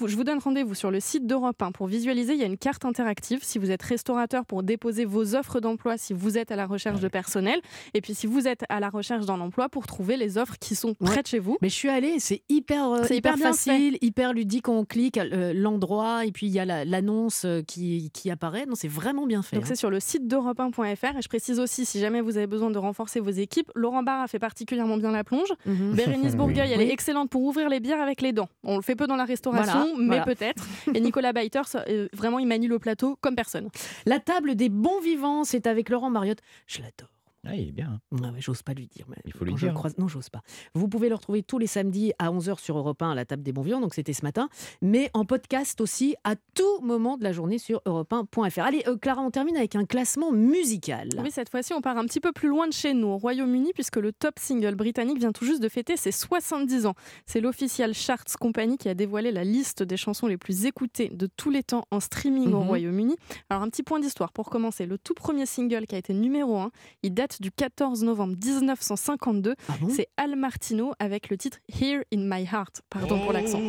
Je 0.04 0.16
vous 0.16 0.24
donne 0.24 0.40
rendez-vous 0.40 0.74
sur 0.74 0.90
le 0.90 1.00
site 1.00 1.28
d'Europe 1.28 1.62
1 1.62 1.72
pour 1.74 1.86
visualiser. 1.86 2.34
Il 2.34 2.40
y 2.40 2.44
a 2.44 2.48
une 2.48 2.58
carte 2.58 2.84
interactive 2.84 3.42
si 3.44 3.60
vous 3.60 3.70
êtes 3.70 3.84
restaurateur 3.84 4.44
pour 4.46 4.64
déposer 4.64 5.06
vos 5.06 5.36
offres 5.36 5.60
d'emploi 5.60 5.98
si 6.00 6.14
vous 6.14 6.38
êtes 6.40 6.52
à 6.52 6.56
la 6.56 6.66
recherche 6.66 7.00
de 7.00 7.08
personnel. 7.08 7.60
Et 7.94 8.02
puis 8.02 8.16
si 8.16 8.26
vous 8.26 8.48
êtes 8.48 8.64
à 8.70 8.80
la 8.80 8.90
recherche 8.90 9.26
d'un 9.28 9.40
emploi 9.40 9.70
pour 9.70 9.86
trouver 9.86 10.18
les 10.18 10.40
offres 10.40 10.56
qui 10.60 10.74
sont 10.74 10.96
près 10.96 11.18
Ouais. 11.18 11.22
de 11.22 11.28
chez 11.28 11.40
vous. 11.40 11.58
Mais 11.62 11.70
je 11.70 11.76
suis 11.76 11.90
allée, 11.90 12.20
c'est 12.20 12.42
hyper, 12.50 12.87
euh, 12.96 13.04
C'est 13.08 13.18
hyper, 13.18 13.38
facile, 13.38 13.98
hyper 14.02 14.34
ludique. 14.34 14.68
On 14.70 14.86
clique 14.86 15.18
euh, 15.18 15.54
l'endroit 15.54 16.26
et 16.26 16.32
puis 16.32 16.48
il 16.48 16.54
y 16.54 16.60
a 16.60 16.66
la- 16.66 16.86
l'annonce 16.86 17.44
euh, 17.46 17.62
qui, 17.62 18.10
qui 18.14 18.30
apparaît. 18.32 18.66
Non, 18.66 18.76
c'est 18.76 18.88
vraiment 18.88 19.26
bien 19.26 19.42
fait. 19.42 19.56
Donc 19.56 19.66
hein. 19.66 19.68
c'est 19.70 19.76
sur 19.76 19.90
le 19.90 20.00
site 20.00 20.28
d'europe1.fr 20.28 21.18
et 21.18 21.22
je 21.22 21.28
précise 21.28 21.60
aussi 21.60 21.86
si 21.86 22.00
jamais 22.00 22.22
vous 22.22 22.38
avez 22.38 22.48
besoin 22.48 22.70
de 22.72 22.78
renforcer 22.78 23.20
vos 23.20 23.30
équipes, 23.32 23.72
Laurent 23.76 24.04
Barra 24.04 24.28
fait 24.28 24.40
particulièrement 24.40 24.98
bien 24.98 25.12
la 25.12 25.24
plonge. 25.24 25.50
Mhm. 25.66 25.94
Bérénice 25.94 26.32
Oui. 26.32 26.38
Bourgueil, 26.38 26.72
elle 26.74 26.82
est 26.82 26.92
excellente 26.92 27.30
pour 27.30 27.42
ouvrir 27.44 27.70
les 27.70 27.80
bières 27.80 28.02
avec 28.02 28.22
les 28.22 28.32
dents. 28.34 28.50
On 28.64 28.76
le 28.78 28.82
fait 28.82 28.96
peu 28.96 29.08
dans 29.08 29.16
la 29.16 29.26
restauration, 29.26 29.74
Voilà, 29.80 29.94
mais 29.98 30.06
voilà. 30.20 30.24
peut-être. 30.26 30.64
Et 30.94 31.00
Nicolas 31.02 31.34
Beiters, 31.34 31.76
euh, 31.90 32.08
vraiment, 32.14 32.40
il 32.40 32.48
manie 32.48 32.68
le 32.68 32.80
plateau 32.80 33.18
comme 33.22 33.36
personne. 33.36 33.70
La 34.06 34.20
table 34.20 34.56
des 34.56 34.70
bons 34.70 35.00
vivants, 35.02 35.44
c'est 35.44 35.68
avec 35.68 35.90
Laurent 35.90 36.10
Mariotte. 36.10 36.40
Je 36.68 36.78
l'adore. 36.80 37.10
Ah, 37.46 37.56
il 37.56 37.70
est 37.70 37.72
bien. 37.72 38.00
hein. 38.12 38.18
Ah 38.24 38.32
ouais, 38.32 38.40
j'ose 38.42 38.62
pas 38.62 38.74
lui 38.74 38.88
dire. 38.88 39.06
mais 39.10 39.16
Il 39.26 39.32
faut 39.34 39.46
lui 39.46 39.52
quand 39.52 39.58
je 39.58 39.66
le 39.68 39.72
dire. 39.72 39.78
croise- 39.80 39.98
Non, 39.98 40.08
j'ose 40.08 40.30
pas. 40.30 40.42
Vous 40.74 40.88
pouvez 40.88 41.08
le 41.10 41.16
retrouver 41.16 41.44
tous 41.44 41.60
les 41.60 41.68
samedis 41.68 42.12
à 42.20 42.32
11h 42.32 42.60
sur 42.60 42.78
Europe 42.78 43.02
1 43.02 43.12
à 43.12 43.16
la 43.16 43.26
table 43.26 43.44
des 43.44 43.52
bons 43.54 43.62
vivants, 43.62 43.80
donc 43.80 43.94
c'était 43.94 44.14
ce 44.14 44.24
matin, 44.24 44.50
mais 44.82 45.10
en 45.14 45.24
podcast 45.24 45.80
aussi 45.80 46.16
à 46.24 46.36
tout 46.56 46.80
moment 46.82 47.18
de 47.18 47.24
la 47.24 47.32
journée 47.32 47.58
sur 47.58 47.82
europe1.fr. 47.86 48.60
Allez, 48.62 48.84
euh, 48.88 48.98
Clara, 48.98 49.22
on 49.22 49.32
termine 49.32 49.56
avec 49.56 49.76
un 49.76 49.86
classement 49.86 50.32
musical. 50.32 51.10
Oui, 51.24 51.32
cette 51.32 51.50
fois-ci, 51.50 51.74
on 51.74 51.82
part 51.82 51.98
un 51.98 52.06
petit 52.06 52.20
peu 52.20 52.32
plus 52.32 52.50
loin 52.50 52.68
de 52.68 52.74
chez 52.74 52.94
nous, 52.94 53.08
au 53.08 53.18
Royaume-Uni, 53.18 53.72
puisque 53.74 53.98
le 53.98 54.12
top 54.12 54.40
single 54.40 54.76
britannique 54.76 55.20
vient 55.20 55.32
tout 55.32 55.46
juste 55.46 55.62
de 55.62 55.70
fêter 55.70 55.96
ses 55.98 56.12
70 56.12 56.86
ans. 56.86 56.96
C'est 57.26 57.40
l'Official 57.42 57.94
Charts 57.94 58.38
Company 58.40 58.78
qui 58.78 58.90
a 58.90 58.94
dévoilé 58.94 59.32
la 59.32 59.44
liste 59.44 59.84
des 59.84 59.98
chansons 59.98 60.28
les 60.28 60.38
plus 60.38 60.66
écoutées 60.66 61.10
de 61.10 61.28
tous 61.28 61.50
les 61.50 61.64
temps 61.64 61.86
en 61.92 62.00
streaming 62.00 62.52
au 62.54 62.60
Mhm. 62.62 62.68
Royaume-Uni. 62.68 63.16
Alors, 63.50 63.64
un 63.64 63.70
petit 63.70 63.84
point 63.84 64.00
d'histoire 64.00 64.32
pour 64.34 64.50
commencer. 64.50 64.86
Le 64.86 64.98
tout 64.98 65.14
premier 65.14 65.46
single 65.46 65.86
qui 65.86 65.96
a 65.96 65.98
été 65.98 66.14
numéro 66.14 66.58
1, 66.58 66.72
il 67.04 67.14
date 67.14 67.27
du 67.42 67.52
14 67.52 68.04
novembre 68.04 68.36
1952. 68.44 69.56
Ah 69.70 69.74
bon? 69.80 69.90
C'est 69.90 70.08
Al 70.18 70.36
Martino 70.36 70.94
avec 71.00 71.30
le 71.30 71.38
titre 71.38 71.58
Here 71.80 72.04
in 72.14 72.20
My 72.20 72.44
Heart. 72.44 72.82
Pardon 72.90 73.20
pour 73.20 73.34
l'accent. 73.34 73.60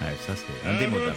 Ouais, 0.00 0.14
ça, 0.26 0.32
c'est 0.36 0.68
indémodable. 0.68 1.16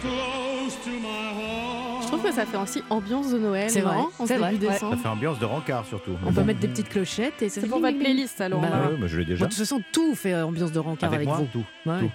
Je 2.00 2.06
trouve 2.08 2.22
que 2.22 2.32
ça 2.32 2.44
fait 2.46 2.56
aussi 2.56 2.82
ambiance 2.90 3.30
de 3.30 3.38
Noël. 3.38 3.70
C'est 3.70 3.80
vrai, 3.80 3.96
en 4.18 4.26
c'est 4.26 4.36
vrai, 4.36 4.54
ouais. 4.56 4.76
Ça 4.78 4.96
fait 4.96 5.08
ambiance 5.08 5.38
de 5.38 5.44
rencard 5.44 5.86
surtout. 5.86 6.12
On 6.26 6.32
peut 6.32 6.42
mettre 6.42 6.60
des 6.60 6.68
petites 6.68 6.88
clochettes 6.88 7.40
et 7.42 7.48
ça 7.48 7.56
C'est 7.56 7.60
fait 7.62 7.68
pour 7.68 7.80
ding. 7.80 7.98
playlist 7.98 8.40
alors. 8.40 8.60
Bah, 8.60 8.68
Ah 8.72 8.90
ouais, 8.90 8.96
moi, 8.98 9.06
je 9.06 9.18
l'ai 9.18 9.24
Bon, 9.24 9.30
déjà. 9.30 9.44
de 9.46 9.50
toute 9.50 9.58
façon, 9.58 9.80
tout 9.92 10.14
fait 10.14 10.34
ambiance 10.34 10.72
de 10.72 10.78
rencard 10.80 11.12
avec, 11.12 11.28
Avec 11.28 11.28
moi, 11.28 11.36
vous. 11.52 11.60
tout. 11.60 11.64
Ouais. 11.88 12.00
tout. 12.00 12.10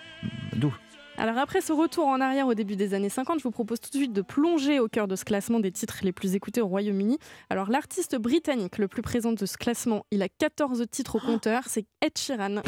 D'où? 0.55 0.73
Alors 1.19 1.39
après 1.39 1.61
ce 1.61 1.73
retour 1.73 2.05
en 2.05 2.21
arrière 2.21 2.45
au 2.45 2.53
début 2.53 2.75
des 2.75 2.93
années 2.93 3.09
50, 3.09 3.39
je 3.39 3.43
vous 3.43 3.51
propose 3.51 3.79
tout 3.79 3.89
de 3.89 3.97
suite 3.97 4.13
de 4.13 4.21
plonger 4.21 4.79
au 4.79 4.87
cœur 4.87 5.07
de 5.07 5.15
ce 5.15 5.25
classement 5.25 5.59
des 5.59 5.71
titres 5.71 5.97
les 6.03 6.11
plus 6.11 6.35
écoutés 6.35 6.61
au 6.61 6.67
Royaume-Uni. 6.67 7.17
Alors 7.49 7.71
l'artiste 7.71 8.15
britannique 8.17 8.77
le 8.77 8.87
plus 8.87 9.01
présent 9.01 9.33
de 9.33 9.45
ce 9.45 9.57
classement, 9.57 10.05
il 10.11 10.21
a 10.21 10.29
14 10.29 10.85
titres 10.91 11.15
au 11.15 11.19
compteur, 11.19 11.63
c'est 11.65 11.87
Ed 12.01 12.15
Sheeran. 12.17 12.61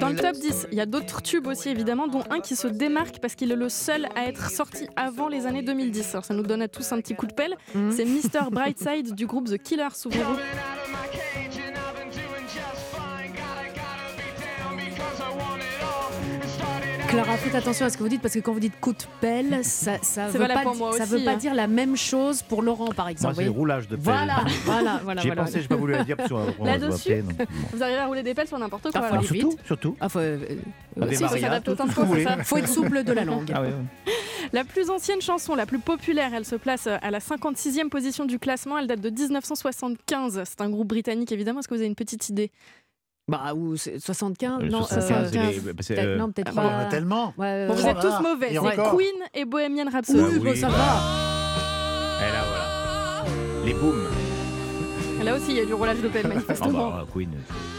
Dans 0.00 0.08
we 0.08 0.14
le 0.14 0.16
top 0.16 0.34
let- 0.34 0.40
10, 0.40 0.66
il 0.72 0.78
y 0.78 0.80
a 0.80 0.86
d'autres 0.86 1.22
tubes 1.22 1.46
aussi 1.46 1.68
évidemment, 1.68 2.08
dont 2.08 2.22
un 2.30 2.40
qui 2.40 2.56
se 2.56 2.66
démarque 2.66 3.18
parce 3.20 3.34
qu'il 3.34 3.52
est 3.52 3.56
le 3.56 3.68
seul 3.68 4.08
à 4.16 4.26
être 4.26 4.50
sorti 4.50 4.88
avant 4.96 5.28
les 5.28 5.46
années 5.46 5.62
2010. 5.62 6.14
Alors 6.14 6.24
ça 6.24 6.34
nous 6.34 6.42
donne 6.42 6.62
à 6.62 6.68
tous 6.68 6.90
un 6.92 7.00
petit 7.00 7.14
coup 7.14 7.26
de 7.26 7.32
pelle. 7.34 7.54
Mhm. 7.74 7.92
C'est 7.92 8.04
Mr. 8.04 8.50
Brightside 8.50 9.14
du 9.14 9.26
groupe 9.26 9.48
The 9.48 9.58
Killers, 9.58 9.94
souvenez-vous. 9.94 10.36
Clara, 17.08 17.36
faites 17.36 17.54
attention 17.54 17.86
à 17.86 17.90
ce 17.90 17.96
que 17.96 18.02
vous 18.02 18.08
dites 18.08 18.20
parce 18.20 18.34
que 18.34 18.40
quand 18.40 18.52
vous 18.52 18.60
dites 18.60 18.78
coup 18.80 18.92
de 18.92 19.02
pelle, 19.20 19.60
ça, 19.64 19.98
ça 20.02 20.26
veut 20.28 20.38
pas, 20.46 20.60
pour 20.62 20.72
di- 20.72 20.78
moi 20.78 20.92
ça 20.92 21.04
aussi, 21.04 21.12
veut 21.12 21.24
pas 21.24 21.32
hein. 21.32 21.36
dire 21.36 21.54
la 21.54 21.66
même 21.66 21.96
chose 21.96 22.42
pour 22.42 22.62
Laurent, 22.62 22.86
par 22.88 23.06
Moi, 23.06 23.12
exemple. 23.12 23.34
c'est 23.38 23.48
roulage 23.48 23.86
de 23.88 23.96
pelle. 23.96 24.02
voilà, 24.04 24.44
voilà, 24.64 25.00
voilà. 25.04 25.20
J'y 25.22 25.28
ai 25.28 25.30
voilà. 25.30 25.44
pensé, 25.44 25.62
j'ai 25.62 25.68
pas 25.68 25.76
voulu 25.76 25.92
la 25.92 26.04
dire 26.04 26.16
sur 26.26 26.38
un 26.38 26.46
Là-dessus 26.64 27.22
Vous 27.72 27.82
arrivez 27.82 27.98
à 27.98 28.06
rouler 28.06 28.22
des 28.22 28.34
pelles 28.34 28.48
sur 28.48 28.58
n'importe 28.58 28.90
quoi. 28.90 29.00
Ah, 29.02 29.06
alors. 29.06 29.22
vite. 29.22 29.40
Surtout, 29.42 29.56
surtout. 29.66 29.96
Ah, 30.00 30.08
faut, 30.08 30.18
euh, 30.18 30.38
Ah, 31.00 31.06
des 31.06 31.16
si, 31.16 31.22
Maria, 31.22 31.60
de 31.60 31.74
ça 31.76 32.44
faut 32.44 32.56
être 32.56 32.68
souple 32.68 33.04
de 33.04 33.12
la 33.12 33.24
langue. 33.24 33.50
Ah 33.54 33.62
ouais, 33.62 33.68
ouais. 33.68 34.12
La 34.52 34.64
plus 34.64 34.90
ancienne 34.90 35.20
chanson, 35.20 35.54
la 35.54 35.66
plus 35.66 35.78
populaire, 35.78 36.32
elle 36.34 36.44
se 36.44 36.56
place 36.56 36.86
à 36.86 37.10
la 37.10 37.18
56e 37.20 37.88
position 37.88 38.24
du 38.26 38.38
classement. 38.38 38.78
Elle 38.78 38.86
date 38.86 39.00
de 39.00 39.10
1975. 39.10 40.42
C'est 40.44 40.60
un 40.60 40.70
groupe 40.70 40.88
britannique, 40.88 41.32
évidemment. 41.32 41.60
Est-ce 41.60 41.68
que 41.68 41.74
vous 41.74 41.80
avez 41.80 41.88
une 41.88 41.94
petite 41.94 42.28
idée? 42.28 42.50
Bah, 43.28 43.54
ou 43.56 43.76
c'est 43.76 43.98
75 43.98 44.62
Euh, 44.62 44.68
Non, 44.68 44.84
75, 44.84 45.30
c'est 45.32 45.38
euh, 45.38 45.60
bah, 45.64 45.72
peut-être- 45.76 45.98
euh, 45.98 46.16
non, 46.16 46.30
peut-être 46.30 46.52
Ah, 46.56 46.60
bon, 46.60 46.62
il 46.62 46.64
y 46.64 46.68
en 46.68 46.70
pas. 46.70 46.78
a 46.78 46.84
tellement. 46.84 47.34
Ouais, 47.36 47.66
Bon, 47.66 47.74
Vous 47.74 47.86
êtes 47.86 47.98
tous 47.98 48.20
mauvais. 48.22 48.50
C'est. 48.52 48.96
Queen 48.96 49.14
et 49.34 49.44
Bohemian 49.44 49.90
Rhapsody. 49.92 50.20
Oui, 50.20 50.28
Ah 50.32 50.38
bah, 50.38 50.50
oui. 50.52 50.56
ça 50.56 50.68
va. 50.68 50.74
Et 52.20 52.32
là, 52.32 52.44
voilà. 52.48 53.64
Les 53.64 53.74
booms. 53.74 54.04
Là 55.24 55.34
aussi, 55.34 55.46
il 55.50 55.56
y 55.56 55.60
a 55.60 55.64
du 55.64 55.74
roulage 55.74 55.98
de 56.00 56.06
pelle, 56.08 56.22
Ah 56.26 56.28
manifestement. 56.28 56.90
bah, 56.90 57.04
Queen. 57.12 57.30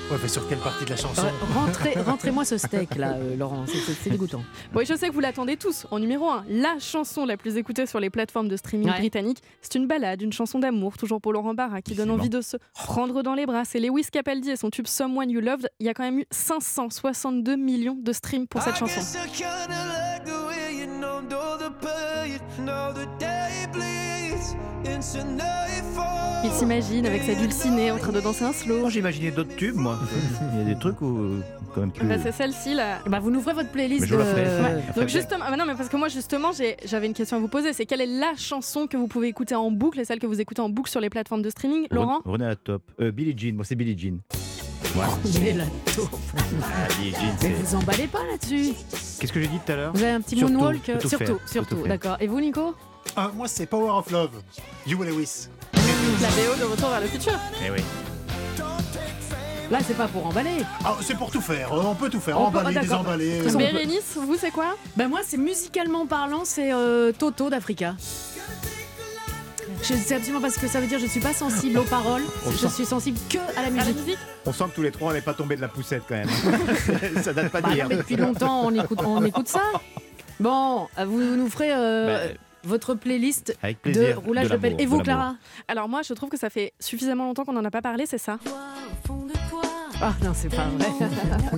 Ouais, 0.10 0.18
mais 0.22 0.28
sur 0.30 0.48
quelle 0.48 0.60
partie 0.60 0.86
de 0.86 0.90
la 0.92 0.96
chanson 0.96 1.22
Euh, 1.26 1.54
rentrez, 1.54 1.94
rentrez-moi 2.02 2.46
ce 2.46 2.58
steak 2.58 2.96
là, 2.96 3.14
euh, 3.16 3.36
Laurent, 3.36 3.66
c'est- 3.68 4.10
dégoûtant. 4.10 4.42
Bon, 4.72 4.80
et 4.80 4.86
je 4.86 4.94
sais 4.96 5.10
que 5.10 5.14
vous 5.14 5.20
l'attendez 5.20 5.58
tous. 5.58 5.86
En 5.92 6.00
numéro 6.00 6.30
1, 6.30 6.46
la 6.48 6.80
chanson 6.80 7.26
la 7.26 7.36
plus 7.36 7.58
écoutée 7.58 7.86
sur 7.86 8.00
les 8.00 8.10
plateformes 8.10 8.48
de 8.48 8.56
streaming 8.56 8.90
Ouais. 8.90 9.00
britanniques. 9.00 9.42
C'est 9.62 9.76
une 9.76 9.86
balade, 9.86 10.22
une 10.22 10.32
chanson 10.32 10.60
d'amour, 10.60 10.98
toujours 10.98 11.20
pour 11.20 11.34
Laurent 11.34 11.54
Barra, 11.54 11.82
qui 11.82 11.94
donne 11.94 12.10
envie 12.10 12.30
de 12.30 12.40
se 12.40 12.56
prendre 12.74 13.22
dans 13.22 13.34
les 13.34 13.46
bras. 13.46 13.64
C'est 13.66 13.80
Lewis 13.82 14.06
Capaldi 14.10 14.52
et 14.52 14.56
son 14.56 14.70
tube 14.70 14.88
Someone 14.88 15.30
You 15.30 15.42
Loved. 15.42 15.70
Il 15.82 15.86
y 15.86 15.90
a 15.90 15.94
quand 15.94 16.04
même 16.04 16.20
eu 16.20 16.26
562 16.32 17.58
millions 17.58 17.98
de 18.02 18.14
streams 18.14 18.48
pour 18.48 18.62
cette 18.62 18.78
chanson. 18.78 19.02
S'imagine 26.60 27.06
avec 27.06 27.24
sa 27.24 27.36
dulcinée 27.36 27.92
en 27.92 27.98
train 27.98 28.12
de 28.12 28.20
danser 28.22 28.44
un 28.44 28.54
slow. 28.54 28.90
J'imaginais 28.90 29.32
d'autres 29.32 29.56
tubes, 29.56 29.76
moi. 29.76 29.98
Il 30.54 30.60
y 30.60 30.62
a 30.62 30.74
des 30.74 30.80
trucs 30.80 31.02
où, 31.02 31.18
euh, 31.18 31.40
quand 31.74 31.82
même 31.82 31.92
plus. 31.92 32.08
Bah, 32.08 32.16
c'est 32.22 32.32
celle-ci 32.32 32.74
là. 32.74 33.00
Bah, 33.08 33.20
vous 33.20 33.30
nous 33.32 33.42
ferez 33.42 33.54
votre 33.54 33.70
playlist. 33.72 34.02
Mais 34.02 34.08
je 34.08 34.16
la 34.16 34.24
de- 34.24 34.30
ferai. 34.30 34.44
euh, 34.46 34.64
Ouais. 34.64 34.76
Donc 34.76 34.94
Faites 34.96 35.10
justement, 35.10 35.46
ah 35.48 35.52
bah 35.52 35.58
non 35.58 35.66
mais 35.66 35.76
parce 35.76 35.90
que 35.90 35.98
moi 35.98 36.08
justement 36.08 36.50
j'avais 36.86 37.06
une 37.08 37.14
question 37.14 37.38
à 37.38 37.40
vous 37.40 37.48
poser, 37.48 37.74
c'est 37.74 37.86
quelle 37.86 38.02
est 38.02 38.06
la 38.20 38.34
chanson 38.38 38.88
que 38.88 38.98
vous 38.98 39.08
pouvez 39.08 39.28
écouter 39.28 39.56
en 39.56 39.70
boucle 39.72 40.00
et 40.00 40.06
celle 40.06 40.20
que 40.20 40.26
vous 40.28 40.42
écoutez 40.42 40.62
en 40.62 40.70
boucle 40.70 40.90
sur 40.90 41.00
les 41.00 41.10
plateformes 41.10 41.42
de 41.42 41.50
streaming, 41.50 41.88
Laurent? 41.92 42.22
René 42.26 42.46
à 42.46 42.50
la 42.50 42.56
top. 42.56 42.82
Euh, 43.00 43.12
Billie 43.12 43.36
Jean, 43.38 43.56
moi 43.56 43.66
c'est 43.66 43.76
Billie 43.76 43.98
Jean. 43.98 44.18
Ouais. 44.96 45.06
Mais 45.42 45.54
la 45.54 45.66
taupe. 45.96 46.10
Ah, 46.64 46.88
Billie 47.00 47.12
Jean, 47.12 47.20
Mais 47.44 47.50
vous 47.50 47.76
emballez 47.76 48.08
pas 48.08 48.24
là-dessus. 48.32 48.74
Qu'est-ce 49.20 49.32
que 49.34 49.40
j'ai 49.42 49.48
dit 49.48 49.60
tout 49.64 49.72
à 49.72 49.76
l'heure? 49.76 49.94
Vous 49.94 50.02
avez 50.02 50.14
un 50.14 50.22
petit 50.22 50.38
Surtout, 50.38 50.54
moonwalk 50.54 50.84
Surtout, 50.86 51.26
tout 51.26 51.40
surtout, 51.46 51.76
faire. 51.78 51.88
d'accord. 51.88 52.18
Et 52.20 52.28
vous, 52.28 52.40
Nico? 52.40 52.74
Ah, 53.16 53.32
Moi, 53.36 53.48
c'est 53.48 53.66
Power 53.68 53.90
of 53.92 54.10
Love. 54.12 54.32
You 54.86 55.02
Lewis. 55.04 55.48
La 56.22 56.30
BO 56.30 56.60
de 56.60 56.64
Retour 56.72 56.90
vers 56.90 57.02
le 57.02 57.08
futur. 57.08 57.34
Eh 57.66 57.70
oui. 57.72 57.80
Là, 59.70 59.80
c'est 59.86 59.98
pas 59.98 60.08
pour 60.08 60.26
emballer. 60.26 60.64
Ah, 60.86 60.96
c'est 61.02 61.16
pour 61.18 61.30
tout 61.30 61.42
faire. 61.42 61.70
On 61.74 61.94
peut 61.94 62.10
tout 62.10 62.22
faire. 62.22 62.40
On 62.40 62.50
peut- 62.50 62.60
Emballer, 62.60 62.78
ah, 62.78 62.82
d'accord. 62.82 63.04
désemballer. 63.04 63.42
Bien. 63.42 63.58
Bérénice, 63.74 64.16
vous 64.16 64.36
c'est 64.40 64.52
quoi? 64.52 64.78
Ben 64.96 65.10
moi, 65.10 65.20
c'est 65.26 65.38
musicalement 65.38 66.08
parlant, 66.08 66.44
c'est 66.46 66.72
euh, 66.72 67.12
Toto 67.12 67.50
d'Africa. 67.50 67.96
Je 69.84 69.94
sais 69.94 70.16
absolument 70.16 70.40
pas 70.42 70.50
ce 70.50 70.58
que 70.60 70.68
ça 70.68 70.80
veut 70.80 70.88
dire. 70.88 71.00
Je 71.00 71.06
suis 71.06 71.20
pas 71.20 71.34
sensible 71.34 71.78
aux 71.80 71.84
paroles. 71.84 72.24
On 72.46 72.52
je 72.52 72.58
sent- 72.58 72.70
suis 72.70 72.86
sensible 72.86 73.20
que 73.30 73.38
à 73.38 73.42
la 73.56 73.60
À 73.62 73.64
la 73.66 73.70
musique. 73.72 73.98
musique 73.98 74.18
On 74.46 74.54
sent 74.54 74.64
que 74.70 74.76
tous 74.76 74.82
les 74.82 74.92
trois 74.92 75.12
on 75.12 75.14
n'est 75.14 75.22
pas 75.22 75.34
tombé 75.34 75.56
de 75.58 75.62
la 75.62 75.68
poussette 75.68 76.04
quand 76.08 76.16
même. 76.16 76.30
ça 77.24 77.34
date 77.34 77.50
pas 77.52 77.62
Bah 77.62 77.68
non, 77.70 77.74
d'hier. 77.76 77.88
mais 77.90 77.98
depuis 77.98 78.16
longtemps, 78.16 78.62
on 78.66 78.74
écoute, 78.74 79.00
on 79.06 79.24
écoute 79.26 79.48
ça. 79.50 79.62
Bon, 80.40 80.88
euh, 80.98 81.06
vous 81.06 81.20
nous 81.20 81.50
ferez 81.50 81.72
euh, 81.74 82.28
Bah, 82.30 82.34
votre 82.68 82.94
playlist 82.94 83.58
Avec 83.64 83.84
de 83.86 84.14
roulage 84.14 84.50
de, 84.50 84.58
pelle. 84.58 84.76
Et 84.80 84.86
vous. 84.86 85.00
Clara 85.00 85.36
Alors 85.68 85.90
moi 85.90 86.02
je 86.04 86.14
trouve 86.14 86.30
que 86.30 86.38
ça 86.38 86.50
fait 86.50 86.74
suffisamment 86.80 87.26
longtemps 87.26 87.46
qu'on 87.46 87.54
n'en 87.54 87.66
a 87.66 87.72
pas 87.72 87.82
parlé, 87.82 88.06
c'est 88.06 88.18
ça. 88.18 88.38
Ah 90.00 90.14
non, 90.24 90.32
c'est 90.36 90.50
pas 90.50 90.66
vrai. 90.78 90.88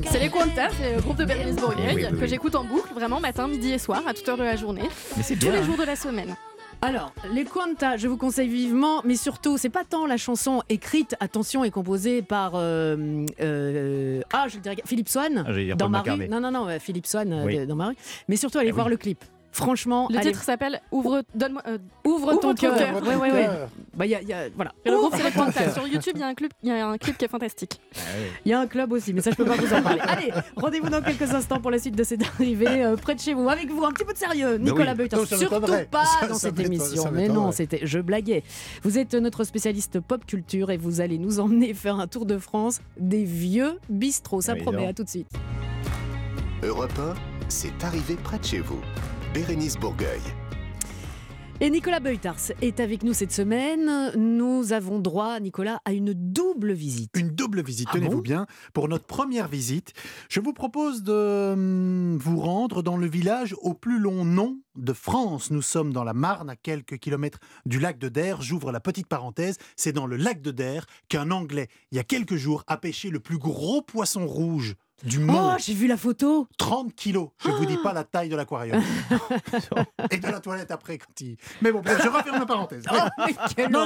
C'est 0.09 0.19
les 0.19 0.29
Quantas, 0.29 0.69
c'est 0.79 0.95
le 0.95 1.01
groupe 1.01 1.17
de 1.17 1.25
Bérénice 1.25 1.57
Bourgueil, 1.57 1.87
Eh 1.91 1.95
oui, 1.95 2.05
oui, 2.09 2.19
que 2.19 2.25
j'écoute 2.25 2.55
en 2.55 2.63
boucle 2.63 2.93
vraiment 2.93 3.19
matin, 3.19 3.47
midi 3.49 3.71
et 3.71 3.77
soir, 3.77 4.01
à 4.07 4.13
toute 4.13 4.27
heure 4.29 4.37
de 4.37 4.43
la 4.43 4.55
journée, 4.55 4.83
Mais 5.17 5.23
c'est 5.23 5.33
tous 5.35 5.41
bien. 5.41 5.51
les 5.53 5.57
hein. 5.59 5.63
jours 5.63 5.75
de 5.77 5.83
la 5.83 5.97
semaine. 5.97 6.35
Alors, 6.81 7.11
les 7.33 7.43
Quanta, 7.43 7.97
je 7.97 8.07
vous 8.07 8.15
conseille 8.15 8.47
vivement, 8.47 9.01
mais 9.03 9.17
surtout, 9.17 9.57
c'est 9.57 9.69
pas 9.69 9.83
tant 9.83 10.05
la 10.05 10.15
chanson 10.15 10.61
écrite, 10.69 11.15
attention, 11.19 11.65
et 11.65 11.71
composée 11.71 12.21
par 12.21 12.53
euh, 12.55 13.25
euh, 13.41 14.21
ah, 14.31 14.45
je 14.47 14.57
dirais 14.59 14.77
Philippe 14.85 15.09
Swan 15.09 15.43
Ah, 15.45 15.51
dans 15.75 15.77
Paul 15.77 15.89
ma 15.89 15.97
rue. 15.99 16.03
McCartney. 16.11 16.29
Non, 16.29 16.39
non, 16.39 16.51
non, 16.51 16.69
euh, 16.69 16.79
Philippe 16.79 17.07
Swan 17.07 17.41
Oui. 17.45 17.65
dans 17.67 17.75
ma 17.75 17.87
rue. 17.87 17.95
Mais 18.29 18.37
surtout, 18.37 18.59
allez 18.59 18.69
Ah 18.69 18.73
voir 18.75 18.85
oui. 18.85 18.91
le 18.91 18.97
clip. 18.97 19.25
Franchement, 19.51 20.07
Le 20.11 20.17
allez- 20.17 20.31
titre 20.31 20.43
s'appelle 20.43 20.79
Ouvre, 20.91 21.23
donne-moi, 21.33 21.61
euh, 21.67 21.77
ouvre, 22.05 22.29
Ouvre 22.29 22.39
ton 22.39 22.49
ton 22.49 22.53
cœur. 22.55 22.77
cœur. 22.77 23.03
Ouais, 23.03 23.15
ouais, 23.15 23.31
ouais. 23.31 23.49
Bah, 23.95 24.05
y 24.05 24.15
a, 24.15 24.21
y 24.21 24.31
a- 24.31 24.49
voilà. 24.55 24.71
le 24.85 24.91
groupe 24.95 25.15
c'est. 25.53 25.71
Sur 25.73 25.87
YouTube, 25.87 26.13
il 26.15 26.21
y 26.21 26.23
a 26.23 26.27
un 26.27 26.33
clip, 26.35 26.53
il 26.63 26.69
y 26.69 26.71
a 26.71 26.87
un 26.87 26.97
clip 26.97 27.17
qui 27.17 27.25
est 27.25 27.29
fantastique. 27.29 27.79
Ah. 27.95 27.99
Il 28.45 28.51
y 28.51 28.53
a 28.53 28.59
un 28.59 28.67
club 28.67 28.91
aussi, 28.91 29.13
mais 29.13 29.21
ça, 29.21 29.31
je 29.31 29.35
peux 29.35 29.45
pas 29.45 29.55
vous 29.55 29.73
en 29.73 29.81
parler. 29.81 30.01
Allez, 30.01 30.31
rendez-vous 30.55 30.89
dans 30.89 31.01
quelques 31.01 31.33
instants 31.33 31.59
pour 31.59 31.71
la 31.71 31.79
suite 31.79 31.95
de 31.95 32.03
cette 32.03 32.21
arrivée 32.23 32.83
euh, 32.83 32.95
près 32.95 33.15
de 33.15 33.19
chez 33.19 33.33
vous. 33.33 33.49
Avec 33.49 33.69
vous, 33.71 33.83
un 33.83 33.91
petit 33.91 34.05
peu 34.05 34.13
de 34.13 34.17
sérieux. 34.17 34.57
Nicolas 34.57 34.93
oui. 34.97 35.07
Non, 35.11 35.25
surtout 35.25 35.59
pas 35.91 36.05
Ça- 36.05 36.27
dans 36.27 36.33
ça 36.35 36.39
cette 36.49 36.59
émission. 36.59 37.11
Mais 37.11 37.27
non, 37.27 37.51
c'était, 37.51 37.81
je 37.83 37.99
blaguais. 37.99 38.43
Vous 38.83 38.97
êtes 38.97 39.13
notre 39.15 39.43
spécialiste 39.43 39.99
pop 39.99 40.25
culture 40.25 40.71
et 40.71 40.77
vous 40.77 41.01
allez 41.01 41.17
nous 41.17 41.39
emmener 41.39 41.73
faire 41.73 41.99
un 41.99 42.07
tour 42.07 42.25
de 42.25 42.37
France 42.37 42.81
des 42.97 43.23
vieux 43.23 43.79
bistrots. 43.89 44.41
Ça 44.41 44.55
promet, 44.55 44.87
à 44.87 44.93
tout 44.93 45.03
de 45.03 45.09
suite. 45.09 45.27
Europe 46.63 46.91
1, 46.99 47.13
c'est 47.47 47.83
arrivé 47.83 48.15
près 48.23 48.37
de 48.37 48.43
chez 48.45 48.59
vous. 48.59 48.79
Bérénice 49.33 49.77
Bourgueil. 49.77 50.21
Et 51.61 51.69
Nicolas 51.69 51.99
Beutars 51.99 52.51
est 52.61 52.79
avec 52.79 53.03
nous 53.03 53.13
cette 53.13 53.31
semaine. 53.31 54.11
Nous 54.15 54.73
avons 54.73 54.97
droit, 54.97 55.39
Nicolas, 55.39 55.81
à 55.85 55.91
une 55.91 56.13
double 56.13 56.71
visite. 56.71 57.11
Une 57.15 57.29
double 57.29 57.61
visite, 57.61 57.89
Ah 57.91 57.95
tenez-vous 57.95 58.17
bon 58.17 58.21
bien. 58.21 58.47
Pour 58.73 58.87
notre 58.87 59.05
première 59.05 59.47
visite, 59.47 59.93
je 60.29 60.39
vous 60.39 60.53
propose 60.53 61.03
de 61.03 61.51
hum, 61.53 62.17
vous 62.17 62.39
rendre 62.39 62.81
dans 62.81 62.97
le 62.97 63.07
village 63.07 63.55
au 63.61 63.75
plus 63.75 63.99
long 63.99 64.25
nom 64.25 64.57
de 64.77 64.93
France. 64.93 65.51
Nous 65.51 65.61
sommes 65.61 65.93
dans 65.93 66.03
la 66.03 66.13
Marne, 66.13 66.49
à 66.49 66.55
quelques 66.55 66.97
kilomètres 66.97 67.39
du 67.67 67.79
lac 67.79 67.99
de 67.99 68.09
Der. 68.09 68.41
J'ouvre 68.41 68.71
la 68.71 68.79
petite 68.79 69.07
parenthèse. 69.07 69.57
C'est 69.75 69.91
dans 69.91 70.07
le 70.07 70.15
lac 70.15 70.41
de 70.41 70.51
Der 70.51 70.85
qu'un 71.07 71.29
Anglais, 71.29 71.67
il 71.91 71.97
y 71.97 71.99
a 71.99 72.03
quelques 72.03 72.37
jours, 72.37 72.63
a 72.65 72.77
pêché 72.77 73.09
le 73.11 73.19
plus 73.19 73.37
gros 73.37 73.83
poisson 73.83 74.25
rouge 74.25 74.75
du 75.03 75.19
monde. 75.19 75.53
Oh, 75.55 75.57
j'ai 75.59 75.73
vu 75.73 75.87
la 75.87 75.97
photo 75.97 76.47
30 76.57 76.93
kilos. 76.93 77.29
Je 77.43 77.49
vous 77.49 77.65
dis 77.65 77.77
pas 77.77 77.93
la 77.93 78.03
taille 78.03 78.29
de 78.29 78.35
l'aquarium. 78.35 78.81
Et 80.11 80.17
de 80.17 80.27
la 80.27 80.39
toilette 80.39 80.71
après 80.71 80.97
quand 80.97 81.21
il... 81.21 81.37
Mais 81.61 81.71
bon, 81.71 81.81
je 81.85 82.07
referme 82.07 82.39
la 82.39 82.45
parenthèse. 82.45 82.83
Oh, 82.91 82.95
Non, 83.69 83.85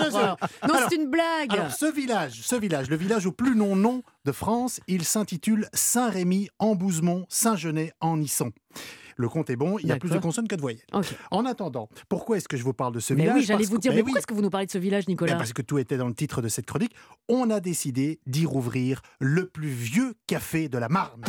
c'est 0.89 0.95
une 0.95 1.09
blague 1.09 1.51
Alors, 1.51 1.71
ce 1.71 1.91
village, 1.91 2.41
ce 2.43 2.55
village, 2.55 2.89
le 2.89 2.95
village 2.95 3.25
au 3.25 3.31
plus 3.31 3.55
long 3.55 3.75
nom 3.75 4.03
de 4.25 4.31
France, 4.31 4.79
il 4.87 5.03
s'intitule 5.03 5.67
Saint-Rémy 5.73 6.49
en 6.59 6.75
Bouzemont, 6.75 7.25
Saint-Genet 7.29 7.93
en 7.99 8.17
Nisson. 8.17 8.51
Le 9.17 9.29
compte 9.29 9.49
est 9.49 9.55
bon, 9.55 9.77
il 9.79 9.87
y 9.87 9.91
a 9.91 9.97
plus 9.97 10.09
de 10.09 10.17
consonnes 10.19 10.47
que 10.47 10.55
de 10.55 10.61
voyelles. 10.61 10.81
En 11.31 11.45
attendant, 11.45 11.89
pourquoi 12.09 12.37
est-ce 12.37 12.47
que 12.47 12.57
je 12.57 12.63
vous 12.63 12.73
parle 12.73 12.93
de 12.93 12.99
ce 12.99 13.13
Mais 13.13 13.21
village? 13.23 13.35
oui, 13.37 13.43
j'allais 13.43 13.59
Parce 13.59 13.69
vous 13.69 13.75
que- 13.77 13.81
dire, 13.81 13.91
mais 13.91 13.97
oui, 13.97 14.03
pourquoi 14.03 14.19
est-ce 14.19 14.27
que 14.27 14.33
vous 14.33 14.41
nous 14.41 14.49
parlez 14.49 14.65
de 14.67 14.71
ce 14.71 14.77
village, 14.77 15.07
Nicolas? 15.07 15.35
Parce 15.35 15.53
que 15.53 15.61
tout 15.61 15.77
était 15.77 15.97
dans 15.97 16.07
le 16.07 16.13
titre 16.15 16.41
de 16.41 16.47
cette 16.47 16.65
chronique. 16.65 16.93
On 17.29 17.49
a 17.49 17.59
décidé 17.59 18.19
d'y 18.27 18.45
rouvrir 18.45 19.01
le 19.19 19.47
plus 19.47 19.69
vieux 19.69 20.13
café 20.27 20.69
de 20.69 20.77
la 20.77 20.89
Marne. 20.89 21.23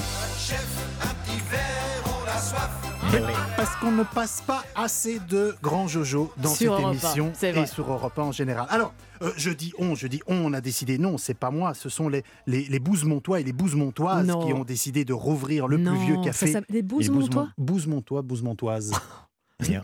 Parce 3.57 3.77
qu'on 3.77 3.93
ne 3.93 4.03
passe 4.03 4.43
pas 4.47 4.65
assez 4.75 5.21
de 5.29 5.55
grands 5.63 5.87
Jojo 5.87 6.33
dans 6.37 6.49
Sur 6.49 6.75
cette 6.77 6.85
Europe 6.85 6.93
émission 6.95 7.33
et 7.43 7.67
sur 7.67 7.91
Europe 7.91 8.19
1 8.19 8.23
en 8.23 8.33
général. 8.33 8.67
Alors, 8.71 8.93
euh, 9.23 9.31
je 9.37 9.51
dis 9.51 9.73
on, 9.79 9.95
je 9.95 10.07
dis 10.07 10.21
on, 10.27 10.35
on 10.37 10.53
a 10.53 10.61
décidé. 10.61 10.99
Non, 10.99 11.17
c'est 11.19 11.35
pas 11.35 11.51
moi, 11.51 11.75
ce 11.75 11.89
sont 11.89 12.09
les, 12.09 12.25
les, 12.47 12.65
les 12.65 12.79
Bouzemontois 12.81 13.41
et 13.41 13.45
les 13.45 13.53
Bouzemontoises 13.53 14.27
qui 14.27 14.53
ont 14.53 14.65
décidé 14.65 15.05
de 15.05 15.13
rouvrir 15.13 15.69
le 15.69 15.77
non, 15.77 15.93
plus 15.93 16.07
vieux 16.07 16.17
ça 16.17 16.23
café. 16.23 16.53
des 16.53 16.61
Les 16.71 16.83
Bouzemontois 16.83 17.49
Bouzemontois, 17.57 18.23
Bouzemontoises. 18.23 18.93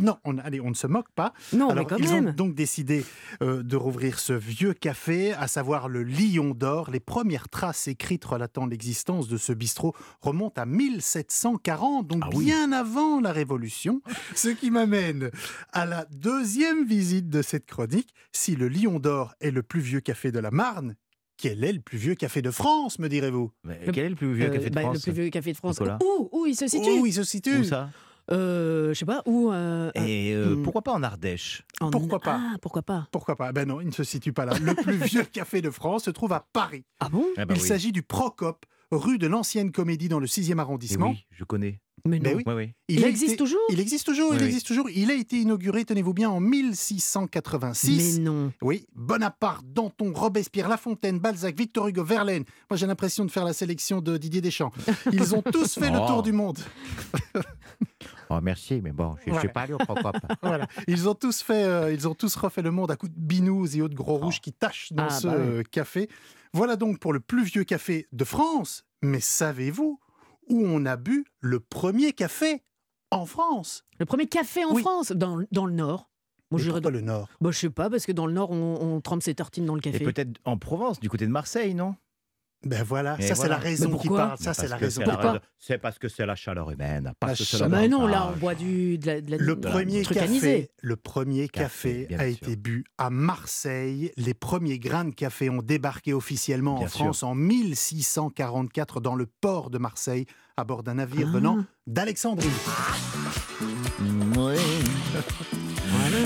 Non, 0.01 0.17
on, 0.25 0.37
allez, 0.39 0.61
on 0.61 0.71
ne 0.71 0.75
se 0.75 0.87
moque 0.89 1.11
pas. 1.15 1.33
Non, 1.53 1.71
Alors, 1.71 1.85
mais 1.85 1.89
quand 1.89 1.97
ils 2.03 2.11
même. 2.13 2.29
ont 2.29 2.33
donc 2.33 2.55
décidé 2.55 3.05
euh, 3.43 3.63
de 3.63 3.77
rouvrir 3.77 4.19
ce 4.19 4.33
vieux 4.33 4.75
café, 4.75 5.33
à 5.33 5.47
savoir 5.47 5.89
le 5.89 6.03
Lion 6.03 6.55
d'Or. 6.55 6.91
Les 6.91 6.99
premières 7.01 7.49
traces 7.49 7.87
écrites 7.87 8.25
relatant 8.25 8.67
l'existence 8.67 9.29
de 9.29 9.37
ce 9.37 9.53
bistrot 9.53 9.95
remontent 10.21 10.61
à 10.61 10.67
1740, 10.67 12.07
donc 12.09 12.23
Ah 12.27 12.31
oui. 12.35 12.47
bien 12.47 12.73
avant 12.73 13.21
la 13.21 13.33
Révolution. 13.33 14.03
Ce 14.35 14.49
qui 14.49 14.71
m'amène 14.71 15.31
à 15.73 15.87
la 15.87 16.05
deuxième 16.11 16.85
visite 16.85 17.29
de 17.29 17.41
cette 17.43 17.67
chronique. 17.67 18.13
Si 18.33 18.57
le 18.57 18.69
Lion 18.69 18.99
d'Or 18.99 19.35
est 19.41 19.51
le 19.53 19.63
plus 19.63 19.81
vieux 19.81 20.01
café 20.01 20.33
de 20.33 20.39
la 20.41 20.51
Marne, 20.51 20.97
quel 21.37 21.65
est 21.65 21.73
le 21.73 21.81
plus 21.81 21.97
vieux 21.97 22.15
café 22.17 22.43
de 22.43 22.51
France, 22.51 22.99
me 22.99 23.09
direz-vous? 23.09 23.51
Quel 23.93 24.05
est 24.05 24.09
le 24.11 24.17
plus 24.17 24.35
vieux 24.35 24.47
Euh, 24.47 24.51
café 24.51 24.69
de 24.71 24.75
bah, 24.75 24.81
France? 24.83 25.07
Le 25.07 25.13
plus 25.13 25.23
vieux 25.23 25.31
café 25.31 25.53
de 25.53 25.57
France. 25.57 25.81
Où, 26.03 26.29
où 26.33 26.47
il 26.47 26.55
se 26.57 26.67
situe? 26.67 26.91
Où 27.01 27.07
il 27.07 27.13
se 27.15 27.23
situe? 27.25 27.59
Où 27.61 27.65
ça? 27.65 27.89
Je 28.31 28.93
sais 28.95 29.05
pas, 29.05 29.23
où 29.27 29.51
euh, 29.53 29.91
Et 29.95 30.33
euh, 30.35 30.55
hmm. 30.57 30.63
pourquoi 30.63 30.83
pas 30.83 30.93
en 30.93 31.03
Ardèche 31.03 31.63
en- 31.81 31.91
pourquoi 31.91 32.21
pas 32.21 32.41
Ah, 32.41 32.57
pourquoi 32.61 32.83
pas 32.83 33.09
Pourquoi 33.11 33.37
pas 33.37 33.53
Ben 33.53 33.67
non, 33.67 33.81
il 33.81 33.89
ne 33.89 33.93
se 33.93 34.05
situe 34.05 34.33
pas 34.33 34.45
là. 34.45 34.53
Le 34.59 34.75
plus 34.75 34.97
vieux 35.05 35.25
café 35.25 35.61
de 35.63 35.71
France 35.71 36.05
se 36.05 36.11
trouve 36.11 36.33
à 36.33 36.47
Paris. 36.53 36.85
Ah 37.01 37.09
bon? 37.09 37.25
Ah 37.37 37.45
bah 37.45 37.55
il 37.57 37.63
oui. 37.63 37.67
s'agit 37.69 37.93
du 37.93 38.03
Procope, 38.03 38.67
rue 38.91 39.19
de 39.19 39.27
l'ancienne 39.27 39.73
comédie 39.73 40.09
dans 40.09 40.21
le 40.21 40.27
6e 40.27 40.55
Eh 40.57 40.61
arrondissement. 40.61 41.11
oui, 41.11 41.25
je 41.33 41.45
connais. 41.45 41.81
Mais 42.09 42.19
Ben 42.19 42.35
oui. 42.35 42.43
Oui, 42.47 42.55
oui. 42.55 42.73
Il, 42.89 43.05
existe 43.05 43.33
été- 43.35 43.37
toujours? 43.37 43.61
Il 43.69 43.79
existe 43.79 44.07
toujours, 44.07 44.31
Oui, 44.31 44.37
il 44.39 44.43
oui. 44.43 44.47
existe 44.49 44.67
toujours. 44.67 44.89
Il 44.89 45.11
a 45.11 45.15
été 45.15 45.37
inauguré, 45.37 45.85
tenez-vous 45.85 46.15
bien, 46.15 46.31
en 46.31 46.41
1686. 46.41 48.19
Mais 48.19 48.25
non. 48.25 48.53
Oui, 48.63 48.87
Bonaparte, 48.95 49.67
Danton, 49.67 50.11
Robespierre, 50.15 50.69
La 50.71 50.79
Fontaine, 50.79 51.19
Balzac, 51.19 51.55
Victor 51.59 51.89
Hugo, 51.89 52.03
Verlaine. 52.03 52.45
Moi, 52.71 52.79
j'ai 52.79 52.87
l'impression 52.87 53.27
de 53.27 53.31
faire 53.31 53.45
la 53.45 53.53
sélection 53.53 54.01
de 54.01 54.17
Didier 54.17 54.41
Deschamps. 54.41 54.73
Ils 55.13 55.35
ont 55.35 55.43
tous 55.53 55.75
fait 55.79 55.91
le 55.91 55.99
Oh. 56.01 56.07
tour 56.07 56.23
du 56.23 56.33
monde. 56.33 56.59
Oh, 58.33 58.39
merci, 58.41 58.81
mais 58.83 58.93
bon, 58.93 59.17
je 59.25 59.31
ne 59.31 59.35
Ouais. 59.35 59.41
suis 59.41 59.49
pas 59.49 59.63
allé 59.63 59.75
au. 59.75 59.79
Voilà. 60.43 60.69
Ils 60.87 61.09
ont 61.09 61.15
tous 61.15 61.43
fait, 61.43 61.65
euh, 61.65 61.93
ils 61.93 62.07
ont 62.09 62.15
tous 62.15 62.35
refait 62.37 62.63
le 62.63 62.71
monde 62.71 62.91
à 62.91 62.97
coups 62.97 63.13
de 63.13 63.19
binous 63.21 63.77
et 63.77 63.83
autres 63.83 63.95
gros 63.97 64.17
rouges 64.19 64.41
qui 64.41 64.53
tâchent 64.53 64.93
dans 64.93 65.07
Ah, 65.07 65.11
ce 65.11 65.27
bah 65.27 65.35
euh, 65.35 65.63
café. 65.65 66.09
Voilà 66.53 66.77
donc 66.77 66.99
pour 67.01 67.13
le 67.13 67.21
plus 67.21 67.43
vieux 67.45 67.65
café 67.65 68.07
de 68.13 68.25
France. 68.25 68.85
Mais 69.03 69.21
savez-vous 69.21 69.99
où 70.49 70.63
on 70.67 70.87
a 70.87 70.97
bu 70.97 71.25
le 71.41 71.59
premier 71.61 72.13
café 72.13 72.63
en 73.11 73.27
France? 73.27 73.85
Le 73.99 74.07
premier 74.07 74.27
café 74.27 74.65
en 74.65 74.75
Oui. 74.75 74.83
France, 74.83 75.11
dans, 75.13 75.41
dans 75.51 75.67
le 75.67 75.73
Nord. 75.73 76.09
Moi, 76.53 76.61
pourquoi 76.63 76.81
dans- 76.81 76.91
le 76.91 77.01
Nord? 77.01 77.29
Bah, 77.41 77.51
je 77.53 77.59
sais 77.59 77.71
pas, 77.71 77.89
parce 77.91 78.07
que 78.07 78.13
dans 78.13 78.27
le 78.27 78.33
Nord, 78.33 78.51
on, 78.51 78.79
on 78.81 79.01
trempe 79.01 79.23
ses 79.23 79.35
tartines 79.35 79.67
dans 79.67 79.75
le 79.75 79.81
Et 79.85 79.91
café. 79.93 80.05
peut-être 80.05 80.39
en 80.45 80.57
Provence, 80.59 80.99
du 81.01 81.09
côté 81.09 81.25
de 81.27 81.31
Marseille, 81.33 81.75
non? 81.75 81.95
Ben 82.63 82.83
voilà, 82.85 83.17
Et 83.19 83.23
ça 83.23 83.29
c'est 83.29 83.35
voilà. 83.37 83.55
la 83.57 83.61
raison 83.63 83.97
qui 83.97 84.09
parle. 84.09 84.37
Ça 84.39 84.53
c'est 84.53 84.69
Parce 84.69 84.71
la 84.71 84.77
que 84.79 84.85
raison. 84.85 85.41
C'est 85.59 85.79
parce 85.79 85.99
que 85.99 86.09
c'est 86.09 86.27
la 86.27 86.35
chaleur 86.37 86.71
humaine. 86.71 87.13
Parce 87.19 87.33
La 87.33 87.37
que 87.39 87.45
c'est 87.51 87.57
chaleur- 87.57 87.71
Bah 87.71 87.89
non, 87.89 88.07
là, 88.07 88.31
on 88.35 88.37
boit 88.39 88.55
du, 88.55 88.99
de 88.99 89.07
la, 89.07 89.21
de 89.23 89.31
la- 89.31 89.37
Le 89.39 89.57
de 89.57 89.67
premier 89.67 90.03
café, 90.03 90.21
anisé. 90.21 90.71
le 90.83 90.97
premier 90.97 91.49
Café, 91.49 92.07
café, 92.09 92.15
a 92.23 92.35
sûr. 92.35 92.49
été 92.49 92.57
bu 92.57 92.85
à 92.99 93.09
Marseille. 93.09 94.13
Les 94.19 94.35
premiers 94.35 94.79
grains 94.79 95.07
de 95.07 95.15
café 95.15 95.49
ont 95.49 95.63
débarqué 95.63 96.13
officiellement 96.13 96.77
Bien 96.77 96.87
en 96.87 96.91
France 96.91 97.23
en 97.23 97.35
1644 97.35 99.01
dans 99.01 99.15
le 99.15 99.25
port 99.27 99.71
de 99.71 99.79
Marseille 99.79 100.27
à 100.59 100.65
bord 100.65 100.83
d'un 100.83 100.95
navire 100.95 101.29
Ah. 101.31 101.35
venant 101.35 101.65
d'Alexandrie. 101.87 102.47
Oui. 104.37 104.55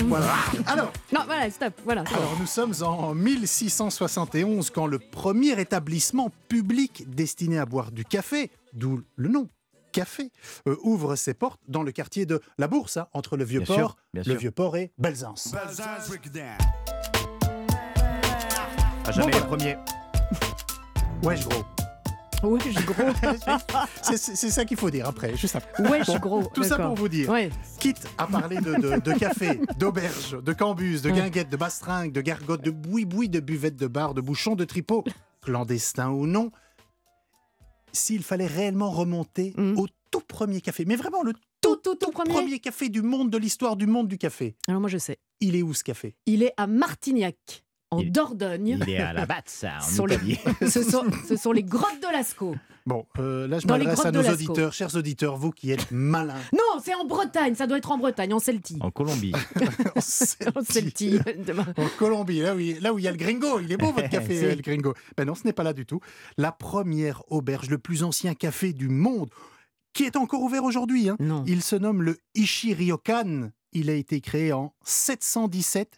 Voilà. 0.07 0.33
Alors, 0.67 0.91
Non, 1.11 1.21
voilà, 1.25 1.49
stop. 1.49 1.73
Voilà. 1.83 2.03
alors, 2.13 2.37
nous 2.39 2.45
sommes 2.45 2.73
en 2.81 3.13
1671 3.15 4.69
quand 4.69 4.87
le 4.87 4.99
premier 4.99 5.59
établissement 5.59 6.31
public 6.47 7.03
destiné 7.09 7.57
à 7.57 7.65
boire 7.65 7.91
du 7.91 8.05
café, 8.05 8.51
d'où 8.73 9.01
le 9.15 9.29
nom 9.29 9.49
café, 9.91 10.31
euh, 10.67 10.75
ouvre 10.83 11.15
ses 11.15 11.33
portes 11.33 11.61
dans 11.69 11.81
le 11.81 11.91
quartier 11.93 12.25
de 12.25 12.41
la 12.57 12.67
Bourse, 12.67 12.97
hein, 12.97 13.07
entre 13.13 13.37
le 13.37 13.45
Vieux-Port, 13.45 13.95
le. 14.13 14.21
Vieux-Port 14.35 14.75
et 14.75 14.91
Belzance. 14.97 15.55
Ah, 19.07 19.11
jamais 19.11 19.31
Bon, 19.31 19.39
le 19.39 19.45
premier. 19.45 19.77
Ouais, 21.23 21.39
gros. 21.39 21.63
Ouais, 22.51 22.59
je 22.65 22.69
suis 22.71 22.85
gros. 22.85 23.03
C'est 24.17 24.49
ça 24.49 24.65
qu'il 24.65 24.77
faut 24.77 24.89
dire 24.89 25.07
après, 25.07 25.35
juste 25.35 25.55
après. 25.55 25.87
Ouais, 25.89 25.99
je 26.05 26.11
suis 26.11 26.19
gros. 26.19 26.43
Tout 26.53 26.63
ça 26.63 26.77
pour 26.77 26.95
vous 26.95 27.09
dire. 27.09 27.29
Ouais. 27.29 27.49
Quitte 27.79 28.07
à 28.17 28.27
parler 28.27 28.57
de, 28.57 28.75
de- 28.75 28.99
de 29.01 29.13
café, 29.13 29.59
d'auberge, 29.77 30.37
de 30.41 30.53
cambus, 30.53 31.01
de 31.01 31.09
Ouais. 31.09 31.15
guinguettes, 31.17 31.49
de 31.49 31.57
bastringues, 31.57 32.11
de 32.11 32.21
gargotes, 32.21 32.63
de 32.63 32.71
boui-boui, 32.71 33.29
de 33.29 33.39
buvettes 33.39 33.75
de 33.75 33.87
bar, 33.87 34.13
de 34.13 34.21
bouchons, 34.21 34.55
de 34.55 34.63
tripots, 34.65 35.03
clandestins 35.41 36.09
ou 36.09 36.25
non, 36.27 36.51
s'il 37.91 38.23
fallait 38.23 38.47
réellement 38.47 38.89
remonter 38.91 39.53
Mm. 39.57 39.77
au 39.79 39.87
tout 40.11 40.21
premier 40.21 40.61
café, 40.61 40.85
mais 40.85 40.95
vraiment 40.95 41.23
le 41.23 41.33
Tout, 41.61 41.77
tout, 41.77 41.95
tout 41.95 42.11
premier? 42.11 42.33
premier 42.33 42.59
café 42.59 42.89
du 42.89 43.01
monde, 43.01 43.29
de 43.29 43.37
l'histoire 43.37 43.75
du 43.75 43.87
monde 43.87 44.07
du 44.07 44.17
café, 44.17 44.55
Alors 44.67 44.81
moi, 44.81 44.89
je 44.89 44.97
sais. 44.97 45.17
il 45.39 45.55
est 45.55 45.61
où 45.61 45.73
ce 45.73 45.83
café? 45.83 46.15
Il 46.25 46.43
est 46.43 46.53
à 46.57 46.67
Martignac, 46.67 47.64
en 47.95 47.99
Il- 47.99 48.11
Dordogne. 48.11 48.79
Il 48.85 48.89
est 48.89 48.97
à 48.97 49.13
la 49.13 49.25
batte, 49.25 49.47
ça, 49.49 49.77
en 49.99 50.05
les- 50.05 50.39
ce, 50.69 50.83
sont, 50.83 51.03
ce 51.27 51.35
sont 51.35 51.51
les 51.51 51.63
grottes 51.63 52.01
de 52.01 52.11
Lascaux. 52.11 52.55
Bon, 52.87 53.03
euh, 53.17 53.47
là 53.47 53.57
je 53.57 53.65
Dans 53.65 53.77
les 53.77 53.85
m'adresse 53.85 54.05
à 54.05 54.11
grottes 54.11 54.13
de 54.13 54.19
nos 54.19 54.23
Lascaux. 54.35 54.51
auditeurs, 54.51 54.73
chers 54.73 54.95
auditeurs, 54.95 55.37
vous 55.37 55.49
qui 55.51 55.71
êtes 55.71 55.89
malins. 55.89 56.35
Non, 56.53 56.79
c'est 56.83 56.93
en 56.93 57.03
Bretagne. 57.05 57.55
Ça 57.55 57.65
doit 57.65 57.77
être 57.79 57.91
en 57.91 57.97
Bretagne, 57.97 58.31
en 58.33 58.37
Celtie. 58.39 58.77
En 58.79 58.91
Colombie. 58.91 59.33
en 59.95 60.01
Celtie. 60.63 61.19
Demain. 61.47 61.65
En 61.77 61.87
Colombie, 61.97 62.41
là 62.41 62.53
où, 62.55 62.59
il, 62.59 62.79
là 62.81 62.93
où 62.93 62.99
il 62.99 63.05
y 63.05 63.07
a 63.07 63.11
le 63.11 63.17
gringo. 63.17 63.59
Il 63.59 63.71
est 63.71 63.77
beau 63.77 63.91
votre 63.91 64.09
café, 64.09 64.43
euh, 64.45 64.55
le 64.55 64.61
gringo. 64.61 64.93
Ben 65.17 65.25
non, 65.25 65.33
ce 65.33 65.45
n'est 65.45 65.53
pas 65.53 65.63
là 65.63 65.73
du 65.73 65.85
tout. 65.87 65.99
La 66.37 66.51
première 66.51 67.23
auberge, 67.31 67.69
le 67.71 67.79
plus 67.79 68.03
ancien 68.03 68.35
café 68.35 68.71
du 68.71 68.87
monde, 68.87 69.29
qui 69.93 70.03
est 70.03 70.15
encore 70.15 70.43
ouvert 70.43 70.63
aujourd'hui. 70.63 71.09
hein. 71.09 71.15
Non. 71.19 71.43
Il 71.47 71.63
se 71.63 71.75
nomme 71.75 72.03
le 72.03 72.17
Ishi-Ryokan. 72.35 73.49
Il 73.73 73.89
a 73.89 73.93
été 73.93 74.21
créé 74.21 74.53
en 74.53 74.73
717 74.83 75.95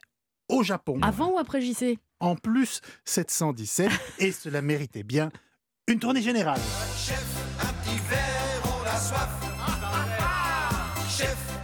au 0.50 0.64
Japon. 0.64 1.00
Avant 1.02 1.32
ou 1.32 1.38
après 1.38 1.62
JC 1.62 1.98
En 2.20 2.36
plus, 2.36 2.82
717, 3.06 3.92
et 4.20 4.32
cela 4.32 4.62
méritait 4.62 5.04
bien 5.04 5.30
une 5.88 6.00
tournée 6.00 6.22
générale. 6.22 6.60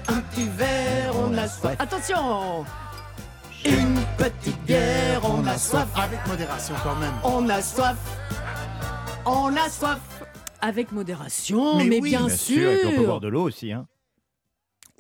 Un 0.08 0.19
petit 0.22 0.48
verre, 0.58 1.13
on 1.15 1.38
a 1.38 1.48
soif. 1.48 1.76
Attention 1.80 2.65
Une 3.65 4.00
petite 4.17 4.62
bière, 4.65 5.22
on 5.24 5.46
a 5.48 5.58
soif. 5.58 5.88
Avec 5.96 6.26
modération 6.28 6.76
quand 6.84 6.96
même. 6.96 7.13
On 7.24 7.48
a 7.50 7.62
soif. 7.62 7.98
On 9.26 9.56
a 9.56 9.69
soif. 9.69 10.00
Avec 10.62 10.91
modération, 10.91 11.78
mais, 11.78 11.86
Mais 11.86 12.00
oui, 12.00 12.10
bien, 12.12 12.26
Bien 12.28 12.36
sûr. 12.36 12.56
sûr, 12.56 12.72
et 12.72 12.78
puis 12.78 12.88
on 12.88 12.96
peut 13.02 13.06
boire 13.06 13.19
de 13.19 13.28
l'eau 13.28 13.43
aussi. 13.43 13.72
Hein. 13.74 13.86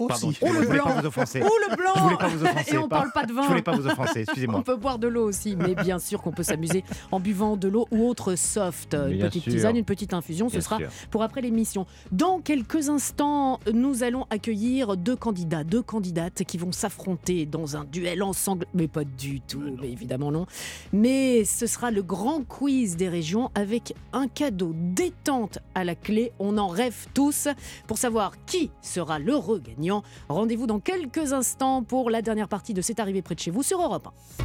Pardon, 0.07 0.27
Aussi. 0.29 0.37
Excusez-moi, 0.41 0.59
le 0.59 0.61
je 0.63 0.67
voulais 0.67 0.79
pas 0.79 0.85
blanc. 0.91 1.01
vous 1.01 1.07
offenser. 1.07 1.39
Le 1.39 1.75
blanc 1.75 1.91
Je 1.95 2.01
voulais 2.01 2.17
pas 2.17 2.27
vous 2.27 2.43
offenser. 2.45 2.71
Et 2.73 2.77
on 2.77 2.87
parle 2.87 3.11
pas 3.11 3.25
de 3.25 3.33
vin. 3.33 3.43
Je 3.43 3.47
voulais 3.47 3.61
pas 3.61 3.75
vous 3.75 3.87
offenser, 3.87 4.19
On 4.19 4.21
excusez-moi. 4.21 4.63
peut 4.63 4.75
boire 4.75 4.99
de 4.99 5.07
l'eau 5.07 5.27
aussi, 5.27 5.55
mais 5.55 5.75
bien 5.75 5.99
sûr 5.99 6.21
qu'on 6.21 6.31
peut 6.31 6.43
s'amuser 6.43 6.83
en 7.11 7.19
buvant 7.19 7.55
de 7.57 7.67
l'eau 7.67 7.87
ou 7.91 8.07
autre 8.07 8.35
soft. 8.35 8.93
Une 8.93 9.17
Bien 9.17 9.27
petite 9.27 9.43
sûr. 9.43 9.51
tisane, 9.53 9.75
une 9.77 9.85
petite 9.85 10.13
infusion, 10.13 10.49
ce 10.49 10.61
sera 10.61 10.77
sûr. 10.77 10.89
pour 11.11 11.23
après 11.23 11.41
l'émission. 11.41 11.85
Dans 12.11 12.39
quelques 12.39 12.89
instants, 12.89 13.59
nous 13.71 14.03
allons 14.03 14.25
accueillir 14.29 14.97
deux 14.97 15.15
candidats, 15.15 15.63
deux 15.63 15.81
candidates 15.81 16.43
qui 16.43 16.57
vont 16.57 16.71
s'affronter 16.71 17.45
dans 17.45 17.77
un 17.77 17.83
duel 17.85 18.23
ensemble. 18.23 18.65
Mais 18.73 18.87
pas 18.87 19.03
du 19.03 19.41
tout, 19.41 19.61
mais 19.81 19.91
évidemment 19.91 20.31
non. 20.31 20.45
Mais 20.91 21.45
ce 21.45 21.67
sera 21.67 21.91
le 21.91 22.01
grand 22.01 22.43
quiz 22.47 22.95
des 22.95 23.09
régions 23.09 23.51
avec 23.55 23.93
un 24.13 24.27
cadeau 24.27 24.73
détente 24.75 25.59
à 25.75 25.83
la 25.83 25.95
clé. 25.95 26.31
On 26.39 26.57
en 26.57 26.67
rêve 26.67 27.07
tous. 27.13 27.47
Pour 27.87 27.97
savoir 27.97 28.33
qui 28.45 28.71
sera 28.81 29.19
l'heureux 29.19 29.59
gagnant, 29.63 29.92
rendez-vous 30.29 30.67
dans 30.67 30.79
quelques 30.79 31.33
instants 31.33 31.83
pour 31.83 32.09
la 32.09 32.21
dernière 32.21 32.47
partie 32.47 32.73
de 32.73 32.81
C'est 32.81 32.99
arrivé 32.99 33.21
près 33.21 33.35
de 33.35 33.39
chez 33.39 33.51
vous 33.51 33.63
sur 33.63 33.81
Europe 33.81 34.07
1. 34.39 34.43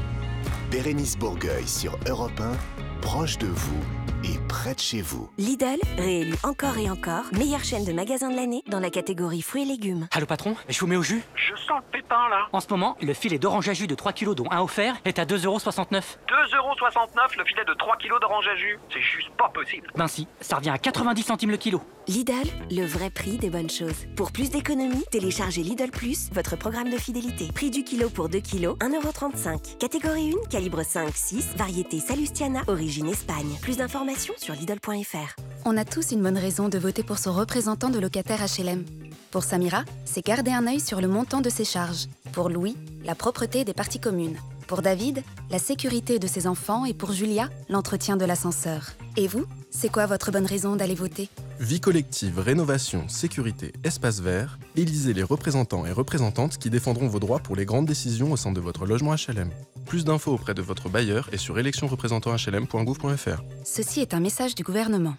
Bérénice 0.71 1.17
Bourgueil 1.17 1.67
sur 1.67 1.99
Europe 2.07 2.41
1, 2.41 2.53
proche 3.01 3.39
de 3.39 3.47
vous 3.47 3.98
et 4.25 4.39
près 4.49 4.75
de 4.75 4.81
chez 4.81 5.01
vous. 5.03 5.31
Lidl, 5.39 5.79
réélu 5.97 6.35
encore 6.43 6.79
et 6.79 6.91
encore, 6.91 7.25
meilleure 7.33 7.65
chaîne 7.65 7.85
de 7.85 7.93
magasins 7.93 8.31
de 8.31 8.37
l'année 8.37 8.63
dans 8.67 8.81
la 8.81 8.91
catégorie 8.91 9.43
fruits 9.43 9.63
et 9.63 9.67
légumes. 9.67 10.09
Allô 10.13 10.27
patron, 10.27 10.57
je 10.69 10.81
vous 10.81 10.87
mets 10.87 10.97
au 10.97 11.03
jus 11.03 11.23
Je 11.35 11.55
sens 11.55 11.81
le 11.85 11.99
pépin 11.99 12.29
là. 12.29 12.49
En 12.53 12.61
ce 12.61 12.69
moment, 12.71 12.97
le 13.01 13.15
filet 13.15 13.39
d'orange 13.39 13.69
à 13.69 13.75
jus 13.75 13.87
de 13.87 13.95
3 13.95 14.13
kg 14.13 14.35
dont 14.35 14.51
un 14.51 14.61
offert 14.61 14.97
est 15.05 15.19
à 15.19 15.25
2,69€. 15.25 15.87
2,69€ 15.91 17.39
le 17.39 17.45
filet 17.45 17.65
de 17.65 17.75
3 17.75 17.97
kilos 17.99 18.21
d'orange 18.21 18.49
à 18.49 18.57
jus. 18.57 18.79
C'est 18.93 19.01
juste 19.01 19.31
pas 19.39 19.49
possible. 19.51 19.89
Ben 19.95 20.09
si, 20.09 20.27
ça 20.41 20.57
revient 20.57 20.71
à 20.71 20.79
90 20.79 21.23
centimes 21.23 21.51
le 21.51 21.57
kilo. 21.57 21.81
Lidl, 22.09 22.33
le 22.71 22.87
vrai 22.87 23.11
prix 23.11 23.37
des 23.37 23.51
bonnes 23.51 23.71
choses. 23.71 24.07
Pour 24.17 24.33
plus 24.33 24.51
d'économies, 24.51 25.05
téléchargez 25.11 25.63
Lidl 25.63 25.91
Plus, 25.91 26.31
votre 26.33 26.57
programme 26.57 26.91
de 26.91 26.97
fidélité. 26.97 27.49
Prix 27.55 27.71
du 27.71 27.85
kilo 27.85 28.09
pour 28.09 28.29
2 28.31 28.41
kilos, 28.41 28.77
1,35€. 28.79 29.77
Catégorie 29.79 30.35
1, 30.47 30.49
calibre 30.49 30.81
5-6, 30.81 31.57
variété 31.57 32.01
Salustiana, 32.01 32.63
origine 32.67 33.09
Espagne. 33.09 33.59
Plus 33.61 33.77
d'informations 33.77 34.08
sur 34.17 34.55
Lidl.fr. 34.55 35.37
On 35.65 35.77
a 35.77 35.85
tous 35.85 36.13
une 36.13 36.23
bonne 36.23 36.39
raison 36.39 36.69
de 36.69 36.79
voter 36.79 37.03
pour 37.03 37.19
son 37.19 37.33
représentant 37.33 37.91
de 37.91 37.99
locataire 37.99 38.41
HLM. 38.41 38.85
Pour 39.31 39.45
Samira, 39.45 39.85
c'est 40.07 40.25
garder 40.25 40.51
un 40.51 40.67
œil 40.67 40.81
sur 40.81 41.01
le 41.01 41.09
montant 41.09 41.43
de 41.43 41.51
ses 41.51 41.65
charges. 41.65 42.07
Pour 42.33 42.49
Louis, 42.49 42.77
la 43.05 43.15
propreté 43.15 43.65
des 43.65 43.75
parties 43.75 44.01
communes. 44.01 44.39
Pour 44.67 44.81
David, 44.81 45.23
la 45.51 45.59
sécurité 45.59 46.19
de 46.19 46.27
ses 46.27 46.47
enfants 46.47 46.85
et 46.87 46.95
pour 46.95 47.13
Julia, 47.13 47.51
l'entretien 47.69 48.17
de 48.17 48.25
l'ascenseur. 48.25 48.91
Et 49.17 49.27
vous, 49.27 49.45
c'est 49.71 49.91
quoi 49.91 50.07
votre 50.07 50.31
bonne 50.31 50.47
raison 50.47 50.77
d'aller 50.77 50.95
voter? 50.95 51.29
Vie 51.61 51.81
collective, 51.81 52.39
rénovation, 52.39 53.09
sécurité, 53.09 53.73
espace 53.85 54.21
vert, 54.21 54.59
élisez 54.77 55.13
les 55.13 55.23
représentants 55.23 55.85
et 55.85 55.93
représentantes 55.93 56.57
qui 56.57 56.71
défendront 56.71 57.09
vos 57.09 57.19
droits 57.19 57.41
pour 57.41 57.57
les 57.57 57.67
grandes 57.67 57.87
décisions 57.87 58.33
au 58.33 58.37
sein 58.37 58.53
de 58.53 58.61
votre 58.61 58.87
logement 58.87 59.15
HLM. 59.15 59.51
Plus 59.89 60.05
d'infos 60.05 60.33
auprès 60.33 60.53
de 60.53 60.61
votre 60.61 60.91
bailleur 60.91 61.31
et 61.33 61.39
sur 61.39 61.59
électionreprésentantshlm.gouv.fr. 61.59 63.43
Ceci 63.65 64.01
est 64.01 64.13
un 64.13 64.21
message 64.21 64.55
du 64.55 64.63
gouvernement. 64.63 65.15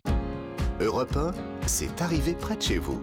Europe 0.79 1.17
1, 1.17 1.31
c'est 1.65 2.01
arrivé 2.01 2.33
près 2.33 2.55
de 2.55 2.61
chez 2.61 2.77
vous. 2.77 3.01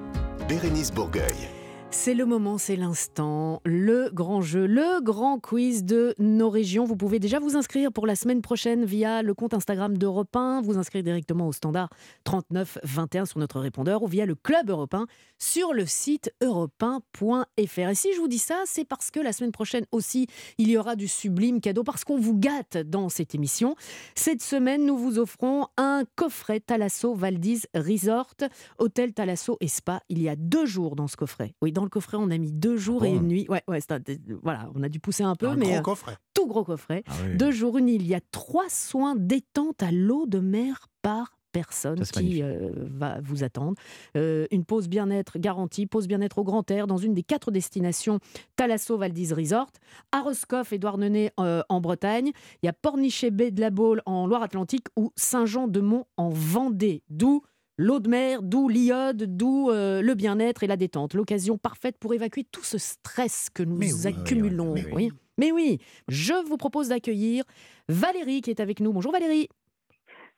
Bérénice 0.48 0.92
Bourgueil. 0.92 1.55
C'est 1.98 2.14
le 2.14 2.26
moment, 2.26 2.56
c'est 2.56 2.76
l'instant, 2.76 3.60
le 3.64 4.10
grand 4.12 4.40
jeu, 4.40 4.66
le 4.66 5.00
grand 5.00 5.40
quiz 5.40 5.82
de 5.82 6.14
nos 6.20 6.50
régions. 6.50 6.84
Vous 6.84 6.94
pouvez 6.94 7.18
déjà 7.18 7.40
vous 7.40 7.56
inscrire 7.56 7.90
pour 7.90 8.06
la 8.06 8.14
semaine 8.14 8.42
prochaine 8.42 8.84
via 8.84 9.22
le 9.22 9.34
compte 9.34 9.54
Instagram 9.54 9.98
d'Europe 9.98 10.36
1, 10.36 10.60
vous 10.60 10.78
inscrire 10.78 11.02
directement 11.02 11.48
au 11.48 11.52
standard 11.52 11.88
39 12.22 12.78
21 12.84 13.24
sur 13.24 13.40
notre 13.40 13.58
répondeur 13.58 14.04
ou 14.04 14.06
via 14.06 14.24
le 14.24 14.36
club 14.36 14.70
européen 14.70 15.06
sur 15.38 15.72
le 15.72 15.84
site 15.84 16.32
europe1.fr. 16.42 17.88
Et 17.88 17.94
si 17.94 18.12
je 18.14 18.20
vous 18.20 18.28
dis 18.28 18.38
ça, 18.38 18.62
c'est 18.66 18.84
parce 18.84 19.10
que 19.10 19.18
la 19.18 19.32
semaine 19.32 19.50
prochaine 19.50 19.86
aussi, 19.90 20.28
il 20.58 20.70
y 20.70 20.78
aura 20.78 20.94
du 20.94 21.08
sublime 21.08 21.60
cadeau, 21.60 21.82
parce 21.82 22.04
qu'on 22.04 22.18
vous 22.18 22.38
gâte 22.38 22.76
dans 22.76 23.08
cette 23.08 23.34
émission. 23.34 23.74
Cette 24.14 24.42
semaine, 24.42 24.86
nous 24.86 24.96
vous 24.96 25.18
offrons 25.18 25.66
un 25.76 26.04
coffret 26.14 26.60
Thalasso 26.60 27.14
Valdiz 27.14 27.66
Resort, 27.74 28.34
hôtel 28.78 29.12
Thalasso 29.12 29.56
et 29.60 29.68
Spa. 29.68 30.02
Il 30.08 30.22
y 30.22 30.28
a 30.28 30.36
deux 30.36 30.66
jours 30.66 30.94
dans 30.94 31.08
ce 31.08 31.16
coffret. 31.16 31.54
Oui, 31.62 31.72
dans 31.72 31.85
le 31.86 31.90
coffret, 31.90 32.16
on 32.20 32.30
a 32.30 32.36
mis 32.38 32.52
deux 32.52 32.76
jours 32.76 33.00
Ah 33.04 33.08
et 33.08 33.12
une 33.12 33.26
nuit. 33.28 33.46
Ouais, 33.48 33.62
ouais, 33.68 33.80
un- 33.90 33.98
voilà, 34.42 34.68
on 34.74 34.82
a 34.82 34.88
dû 34.88 35.00
pousser 35.00 35.22
un 35.22 35.34
peu, 35.34 35.48
Un 35.48 35.56
mais 35.56 35.66
gros 35.66 35.76
euh, 35.76 35.80
coffret. 35.80 36.16
tout 36.34 36.46
gros 36.46 36.64
coffret. 36.64 37.02
Ah 37.06 37.12
oui. 37.24 37.36
Deux 37.36 37.50
jours, 37.50 37.78
une 37.78 37.86
nuit. 37.86 37.94
Il 37.96 38.06
y 38.06 38.14
a 38.14 38.20
trois 38.30 38.68
soins 38.68 39.14
détente 39.16 39.82
à 39.82 39.90
l'eau 39.90 40.26
de 40.26 40.38
mer 40.38 40.88
par 41.02 41.32
personne 41.52 42.04
Ça, 42.04 42.20
qui 42.20 42.42
euh, 42.42 42.70
va 42.90 43.18
vous 43.22 43.42
attendre. 43.42 43.76
Euh, 44.14 44.46
une 44.50 44.66
pause 44.66 44.88
bien-être 44.90 45.38
garantie, 45.38 45.86
pause 45.86 46.06
bien-être 46.06 46.36
au 46.36 46.44
grand 46.44 46.70
air 46.70 46.86
dans 46.86 46.98
une 46.98 47.14
des 47.14 47.22
quatre 47.22 47.50
destinations 47.50 48.18
Thalasso 48.56 48.98
Valdiz 48.98 49.32
Resort, 49.32 49.68
à 50.12 50.20
Roscoff, 50.20 50.74
Édouard 50.74 50.98
Nenet 50.98 51.32
euh, 51.40 51.62
en 51.70 51.80
Bretagne, 51.80 52.32
il 52.62 52.66
y 52.66 52.68
a 52.68 52.74
Pornichet 52.74 53.30
Baie 53.30 53.52
de 53.52 53.62
la 53.62 53.70
Baule 53.70 54.02
en 54.04 54.26
Loire-Atlantique 54.26 54.88
ou 54.96 55.12
Saint-Jean-de-Mont 55.16 56.04
en 56.18 56.28
Vendée. 56.28 57.02
D'où 57.08 57.42
l'eau 57.78 58.00
de 58.00 58.08
mer, 58.08 58.42
d'où 58.42 58.68
l'iode, 58.68 59.36
d'où 59.36 59.70
euh, 59.70 60.00
le 60.02 60.14
bien-être 60.14 60.62
et 60.62 60.66
la 60.66 60.76
détente. 60.76 61.14
L'occasion 61.14 61.58
parfaite 61.58 61.96
pour 61.98 62.14
évacuer 62.14 62.44
tout 62.50 62.64
ce 62.64 62.78
stress 62.78 63.48
que 63.52 63.62
nous 63.62 63.76
oui, 63.78 63.92
accumulons. 64.06 64.74
mais 64.74 64.84
oui. 64.86 64.92
oui. 64.94 65.10
Mais 65.38 65.52
oui, 65.52 65.78
je 66.08 66.32
vous 66.46 66.56
propose 66.56 66.88
d'accueillir 66.88 67.44
Valérie 67.88 68.40
qui 68.40 68.48
est 68.50 68.60
avec 68.60 68.80
nous. 68.80 68.92
Bonjour 68.92 69.12
Valérie. 69.12 69.48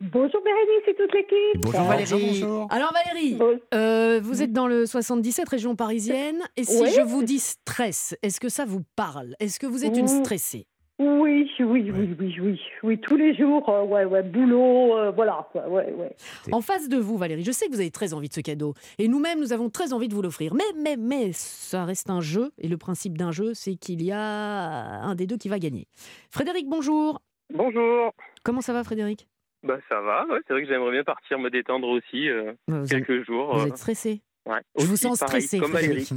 Bonjour 0.00 0.40
Bérénice 0.42 0.88
et 0.88 0.94
toute 0.94 1.12
l'équipe. 1.12 1.60
Bonjour 1.60 1.82
Valérie. 1.82 2.42
Alors 2.70 2.92
Valérie, 2.92 3.38
euh, 3.74 4.20
vous 4.22 4.42
êtes 4.42 4.52
dans 4.52 4.66
le 4.68 4.86
77, 4.86 5.48
région 5.48 5.74
parisienne. 5.76 6.40
Et 6.56 6.62
si 6.64 6.80
Oui. 6.82 6.90
je 6.96 7.00
vous 7.00 7.22
dis 7.24 7.38
stress, 7.40 8.16
est-ce 8.22 8.38
que 8.40 8.48
ça 8.48 8.64
vous 8.64 8.82
parle? 8.96 9.34
Est-ce 9.40 9.58
que 9.58 9.66
vous 9.66 9.84
êtes 9.84 9.96
une 9.96 10.06
stressée? 10.08 10.66
Oui, 11.00 11.48
oui, 11.60 11.90
oui, 11.92 11.92
oui, 12.18 12.36
oui, 12.40 12.60
oui, 12.82 13.00
tous 13.00 13.16
les 13.16 13.32
jours, 13.32 13.68
euh, 13.68 13.84
ouais, 13.84 14.04
ouais, 14.04 14.24
boulot, 14.24 14.96
euh, 14.96 15.12
voilà, 15.12 15.46
quoi, 15.52 15.68
ouais, 15.68 15.92
ouais. 15.92 16.10
En 16.50 16.60
face 16.60 16.88
de 16.88 16.96
vous, 16.96 17.16
Valérie, 17.16 17.44
je 17.44 17.52
sais 17.52 17.66
que 17.66 17.72
vous 17.72 17.78
avez 17.78 17.92
très 17.92 18.14
envie 18.14 18.28
de 18.28 18.34
ce 18.34 18.40
cadeau. 18.40 18.74
Et 18.98 19.06
nous-mêmes, 19.06 19.38
nous 19.38 19.52
avons 19.52 19.70
très 19.70 19.92
envie 19.92 20.08
de 20.08 20.14
vous 20.14 20.22
l'offrir. 20.22 20.54
Mais, 20.54 20.64
mais, 20.76 20.96
mais, 20.96 21.30
ça 21.32 21.84
reste 21.84 22.10
un 22.10 22.20
jeu. 22.20 22.50
Et 22.58 22.66
le 22.66 22.76
principe 22.78 23.16
d'un 23.16 23.30
jeu, 23.30 23.54
c'est 23.54 23.76
qu'il 23.76 24.02
y 24.02 24.10
a 24.10 24.18
un 24.18 25.14
des 25.14 25.28
deux 25.28 25.36
qui 25.36 25.48
va 25.48 25.60
gagner. 25.60 25.86
Frédéric, 26.30 26.66
bonjour. 26.68 27.20
Bonjour. 27.54 28.12
Comment 28.42 28.60
ça 28.60 28.72
va, 28.72 28.82
Frédéric? 28.82 29.28
Bah 29.62 29.78
ça 29.88 30.00
va, 30.00 30.24
ouais, 30.26 30.38
c'est 30.46 30.52
vrai 30.52 30.62
que 30.62 30.68
j'aimerais 30.68 30.92
bien 30.92 31.02
partir 31.02 31.38
me 31.38 31.50
détendre 31.50 31.88
aussi 31.88 32.28
euh, 32.28 32.52
vous 32.68 32.86
quelques 32.86 33.26
jours. 33.26 33.56
Vous 33.56 33.64
euh, 33.64 33.66
êtes 33.66 33.76
stressé 33.76 34.22
ouais. 34.48 34.60
Je 34.78 34.84
vous 34.86 34.96
sens 34.96 35.18
pareil, 35.18 35.42
stressé, 35.42 35.58
comme 35.60 35.72
Frédéric. 35.72 36.10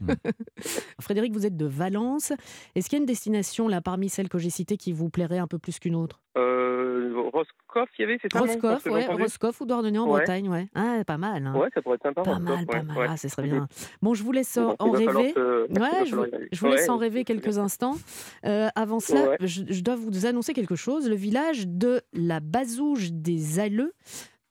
Frédéric, 1.00 1.32
vous 1.32 1.46
êtes 1.46 1.56
de 1.56 1.66
Valence. 1.66 2.32
Est-ce 2.74 2.88
qu'il 2.88 2.98
y 2.98 3.00
a 3.00 3.02
une 3.02 3.06
destination, 3.06 3.68
là, 3.68 3.80
parmi 3.80 4.08
celles 4.08 4.28
que 4.28 4.38
j'ai 4.38 4.50
citées, 4.50 4.76
qui 4.76 4.92
vous 4.92 5.10
plairait 5.10 5.38
un 5.38 5.46
peu 5.46 5.58
plus 5.58 5.78
qu'une 5.78 5.94
autre? 5.94 6.20
Euh, 6.36 7.12
Roscoff, 7.32 7.88
il 7.98 8.02
y 8.02 8.04
avait, 8.04 8.18
c'est 8.22 8.32
Roscoff, 8.36 8.86
ouais, 8.86 9.06
Roscoff 9.06 9.60
ou 9.60 9.66
Douarnenez 9.66 9.98
en 9.98 10.04
Ouais. 10.06 10.18
Bretagne, 10.20 10.48
ouais. 10.48 10.68
Ah, 10.74 11.02
pas 11.06 11.18
mal. 11.18 11.46
hein. 11.46 11.54
Ouais, 11.56 11.68
ça 11.74 11.82
pourrait 11.82 11.96
être 11.96 12.02
sympa. 12.02 12.22
Pas 12.22 12.30
Roscoff, 12.34 12.48
mal, 12.56 12.66
pas 12.66 12.72
ouais, 12.78 12.82
mal. 12.82 12.96
ouais. 12.98 13.06
Ah, 13.10 13.16
ce 13.16 13.28
serait 13.28 13.42
bien. 13.48 13.68
Bon, 14.02 14.14
je 14.14 14.22
vous 14.22 14.32
laisse 14.32 14.56
Bon, 14.58 14.74
en 14.78 14.90
rêver. 14.90 15.34
Ouais, 15.34 15.34
je 16.06 16.14
vous, 16.16 16.24
je 16.52 16.66
laisse 16.66 16.82
Ouais, 16.84 16.90
en 16.90 16.96
rêver 16.96 17.24
quelques 17.24 17.50
bien. 17.50 17.64
instants. 17.64 17.96
Euh, 18.46 18.68
avant 18.74 19.00
cela, 19.00 19.30
Ouais. 19.30 19.36
je, 19.40 19.62
je 19.68 19.80
dois 19.82 19.96
vous 19.96 20.26
annoncer 20.26 20.52
quelque 20.54 20.74
chose. 20.76 21.08
Le 21.08 21.14
village 21.16 21.66
de 21.68 22.00
la 22.14 22.40
Bazouge 22.40 23.12
des 23.12 23.58
Alleux 23.60 23.92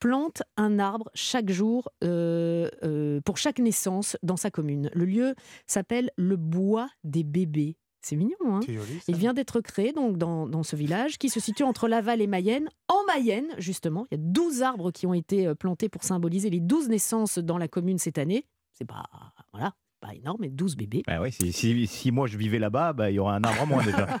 plante 0.02 0.42
un 0.56 0.80
arbre 0.80 1.08
chaque 1.14 1.48
jour 1.52 1.88
euh, 2.02 2.68
euh, 2.82 3.20
pour 3.20 3.38
chaque 3.38 3.60
naissance 3.60 4.16
dans 4.24 4.36
sa 4.36 4.50
commune. 4.50 4.90
Le 4.94 5.04
lieu 5.04 5.36
s'appelle 5.68 6.10
le 6.16 6.34
Bois 6.34 6.88
des 7.04 7.22
bébés. 7.22 7.76
C'est 8.00 8.16
mignon, 8.16 8.34
hein? 8.42 8.60
Joli. 8.66 8.98
Il 9.06 9.14
vient 9.14 9.32
d'être 9.32 9.60
créé 9.60 9.92
donc, 9.92 10.18
dans, 10.18 10.48
dans 10.48 10.64
ce 10.64 10.74
village 10.74 11.18
qui 11.18 11.28
se 11.28 11.38
situe 11.38 11.62
entre 11.62 11.86
Laval 11.86 12.20
et 12.20 12.26
Mayenne. 12.26 12.68
En 12.88 13.04
Mayenne, 13.06 13.54
justement, 13.58 14.08
il 14.10 14.18
y 14.18 14.20
a 14.20 14.24
12 14.24 14.62
arbres 14.62 14.90
qui 14.90 15.06
ont 15.06 15.14
été 15.14 15.46
euh, 15.46 15.54
plantés 15.54 15.88
pour 15.88 16.02
symboliser 16.02 16.50
les 16.50 16.58
12 16.58 16.88
naissances 16.88 17.38
dans 17.38 17.56
la 17.56 17.68
commune 17.68 17.98
cette 17.98 18.18
année. 18.18 18.44
C'est 18.72 18.84
pas, 18.84 19.04
voilà, 19.52 19.72
pas 20.02 20.14
énorme, 20.14 20.38
mais 20.40 20.48
12 20.50 20.76
bébés. 20.76 21.02
Bah 21.06 21.20
ouais, 21.20 21.30
si, 21.30 21.52
si- 21.52 21.86
si 21.86 22.10
moi 22.10 22.26
je 22.26 22.36
vivais 22.36 22.58
là-bas, 22.58 22.92
bah, 22.92 23.10
il 23.10 23.14
y 23.14 23.18
aurait 23.20 23.34
un 23.36 23.42
arbre 23.44 23.62
en 23.62 23.66
moins 23.66 23.84
déjà. 23.84 24.20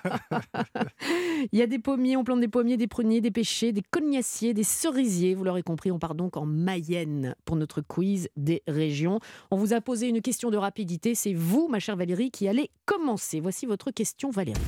Il 1.52 1.58
y 1.58 1.62
a 1.62 1.66
des 1.66 1.80
pommiers, 1.80 2.16
on 2.16 2.22
plante 2.22 2.38
des 2.40 2.46
pommiers, 2.48 2.76
des 2.76 2.86
pruniers, 2.86 3.20
des 3.20 3.32
pêchers, 3.32 3.72
des 3.72 3.82
cognaciers, 3.90 4.54
des 4.54 4.62
cerisiers. 4.62 5.34
Vous 5.34 5.42
l'aurez 5.42 5.64
compris, 5.64 5.90
on 5.90 5.98
part 5.98 6.14
donc 6.14 6.36
en 6.36 6.46
Mayenne 6.46 7.34
pour 7.44 7.56
notre 7.56 7.80
quiz 7.80 8.28
des 8.36 8.62
régions. 8.68 9.18
On 9.50 9.56
vous 9.56 9.72
a 9.72 9.80
posé 9.80 10.08
une 10.08 10.22
question 10.22 10.50
de 10.50 10.56
rapidité. 10.56 11.16
C'est 11.16 11.34
vous, 11.34 11.66
ma 11.68 11.80
chère 11.80 11.96
Valérie, 11.96 12.30
qui 12.30 12.46
allez 12.46 12.70
commencer. 12.86 13.40
Voici 13.40 13.66
votre 13.66 13.90
question, 13.90 14.30
Valérie. 14.30 14.60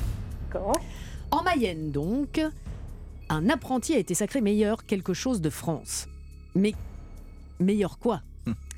En 1.31 1.43
Mayenne, 1.43 1.91
donc, 1.91 2.41
un 3.29 3.49
apprenti 3.49 3.93
a 3.93 3.97
été 3.97 4.13
sacré 4.13 4.41
meilleur 4.41 4.85
quelque 4.85 5.13
chose 5.13 5.39
de 5.39 5.49
France. 5.49 6.07
Mais 6.55 6.73
meilleur 7.61 7.99
quoi? 7.99 8.21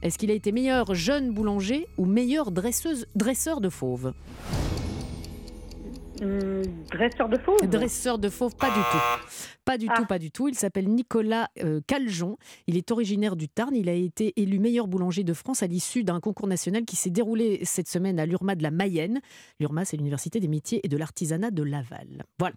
Est-ce 0.02 0.18
qu'il 0.18 0.32
a 0.32 0.34
été 0.34 0.52
meilleur 0.52 0.94
jeune 0.94 1.32
boulanger 1.32 1.88
ou 1.98 2.06
meilleur 2.06 2.52
dresseuse, 2.52 3.08
dresseur 3.16 3.62
de 3.62 3.70
fauves 3.70 4.14
Hum, 6.22 6.64
dresseur 6.92 7.30
de 7.30 7.38
fauves 7.38 7.70
Dresseur 7.70 8.18
de 8.18 8.30
fauves, 8.30 8.56
pas 8.56 8.70
du 8.70 8.80
tout. 8.80 9.28
Pas 9.66 9.78
du 9.78 9.88
tout, 9.88 10.06
pas 10.06 10.18
du 10.18 10.32
tout. 10.32 10.48
Il 10.48 10.56
s'appelle 10.56 10.88
Nicolas 10.88 11.50
euh, 11.64 11.82
Caljon. 11.86 12.38
Il 12.68 12.78
est 12.78 12.90
originaire 12.92 13.36
du 13.36 13.50
Tarn. 13.50 13.76
Il 13.76 13.90
a 13.90 13.94
été 13.94 14.34
élu 14.42 14.60
meilleur 14.60 14.88
boulanger 14.88 15.24
de 15.24 15.34
France 15.34 15.62
à 15.62 15.68
l'issue 15.68 16.04
d'un 16.04 16.20
concours 16.20 16.48
national 16.48 16.86
qui 16.86 16.96
s'est 16.96 17.10
déroulé 17.10 17.60
cette 17.66 17.88
semaine 17.90 18.20
à 18.20 18.26
l'URMA 18.26 18.56
de 18.56 18.64
la 18.64 18.72
Mayenne. 18.72 19.20
L'URMA, 19.60 19.86
c'est 19.86 19.98
l'Université 19.98 20.40
des 20.40 20.48
métiers 20.48 20.80
et 20.84 20.88
de 20.88 20.98
l'artisanat 20.98 21.52
de 21.52 21.64
Laval. 21.64 22.24
Voilà. 22.40 22.56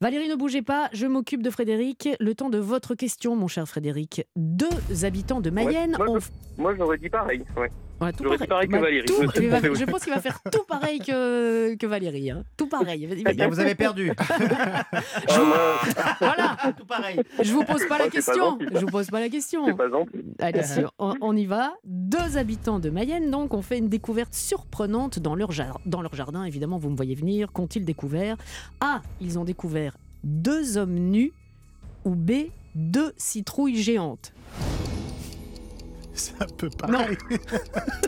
Valérie, 0.00 0.28
ne 0.28 0.34
bougez 0.34 0.62
pas, 0.62 0.88
je 0.92 1.06
m'occupe 1.06 1.42
de 1.42 1.50
Frédéric. 1.50 2.08
Le 2.18 2.34
temps 2.34 2.50
de 2.50 2.58
votre 2.58 2.96
question, 2.96 3.36
mon 3.36 3.46
cher 3.46 3.68
Frédéric. 3.68 4.26
Deux 4.34 5.04
habitants 5.04 5.40
de 5.40 5.50
Mayenne 5.50 5.96
Ouais, 5.98 6.06
moi, 6.06 6.16
ont 6.16 6.20
moi, 6.58 6.74
j'aurais 6.76 6.98
dit 6.98 7.08
pareil. 7.08 7.44
Ouais. 7.56 7.70
Ouais, 8.02 8.12
tout 8.12 8.24
pareil 8.24 8.66
que 8.68 8.72
Bah, 8.72 8.80
Valérie. 8.80 9.04
tout- 9.06 9.14
je 9.34 9.84
va- 9.84 9.92
pense 9.92 10.02
qu'il 10.04 10.12
va 10.12 10.20
faire 10.20 10.38
tout 10.50 10.64
pareil 10.68 10.98
que, 10.98 11.74
que 11.76 11.86
Valérie. 11.86 12.30
hein. 12.30 12.42
Tout 12.56 12.66
pareil. 12.68 13.08
Eh 13.26 13.32
bien, 13.34 13.48
vous 13.48 13.60
avez 13.60 13.74
perdu. 13.74 14.12
Je 15.28 15.40
vous- 15.40 15.52
Voilà. 16.20 16.56
Tout 16.76 16.84
pareil. 16.84 17.20
Je 17.42 17.52
vous 17.52 17.64
pose 17.64 17.86
pas 17.86 17.98
la 17.98 18.04
Oh, 18.04 18.08
pas 18.08 18.10
question. 18.10 18.58
Je 18.72 18.78
vous 18.80 18.86
pose 18.86 19.06
pas 19.08 19.20
la 19.20 19.28
question. 19.28 19.74
Pas. 19.76 19.84
Allez, 20.40 20.60
on, 20.98 21.14
on 21.20 21.36
y 21.36 21.46
va. 21.46 21.74
Deux 21.84 22.36
habitants 22.36 22.78
de 22.78 22.90
Mayenne, 22.90 23.30
donc, 23.30 23.54
ont 23.54 23.62
fait 23.62 23.78
une 23.78 23.88
découverte 23.88 24.34
surprenante 24.34 25.18
dans 25.18 25.34
leur, 25.34 25.52
jar- 25.52 25.80
dans 25.86 26.02
leur 26.02 26.14
jardin. 26.14 26.44
Évidemment, 26.44 26.78
vous 26.78 26.90
me 26.90 26.96
voyez 26.96 27.14
venir. 27.14 27.52
Qu'ont-ils 27.52 27.84
découvert? 27.84 28.36
A. 28.80 29.02
Ils 29.20 29.38
ont 29.38 29.44
découvert 29.44 29.96
deux 30.24 30.76
hommes 30.76 30.94
nus. 30.94 31.32
Ou 32.04 32.14
B. 32.16 32.32
Deux 32.74 33.12
citrouilles 33.16 33.76
géantes. 33.80 34.32
C'est 36.14 36.40
un 36.42 36.46
peu 36.56 36.68
pareil. 36.70 37.16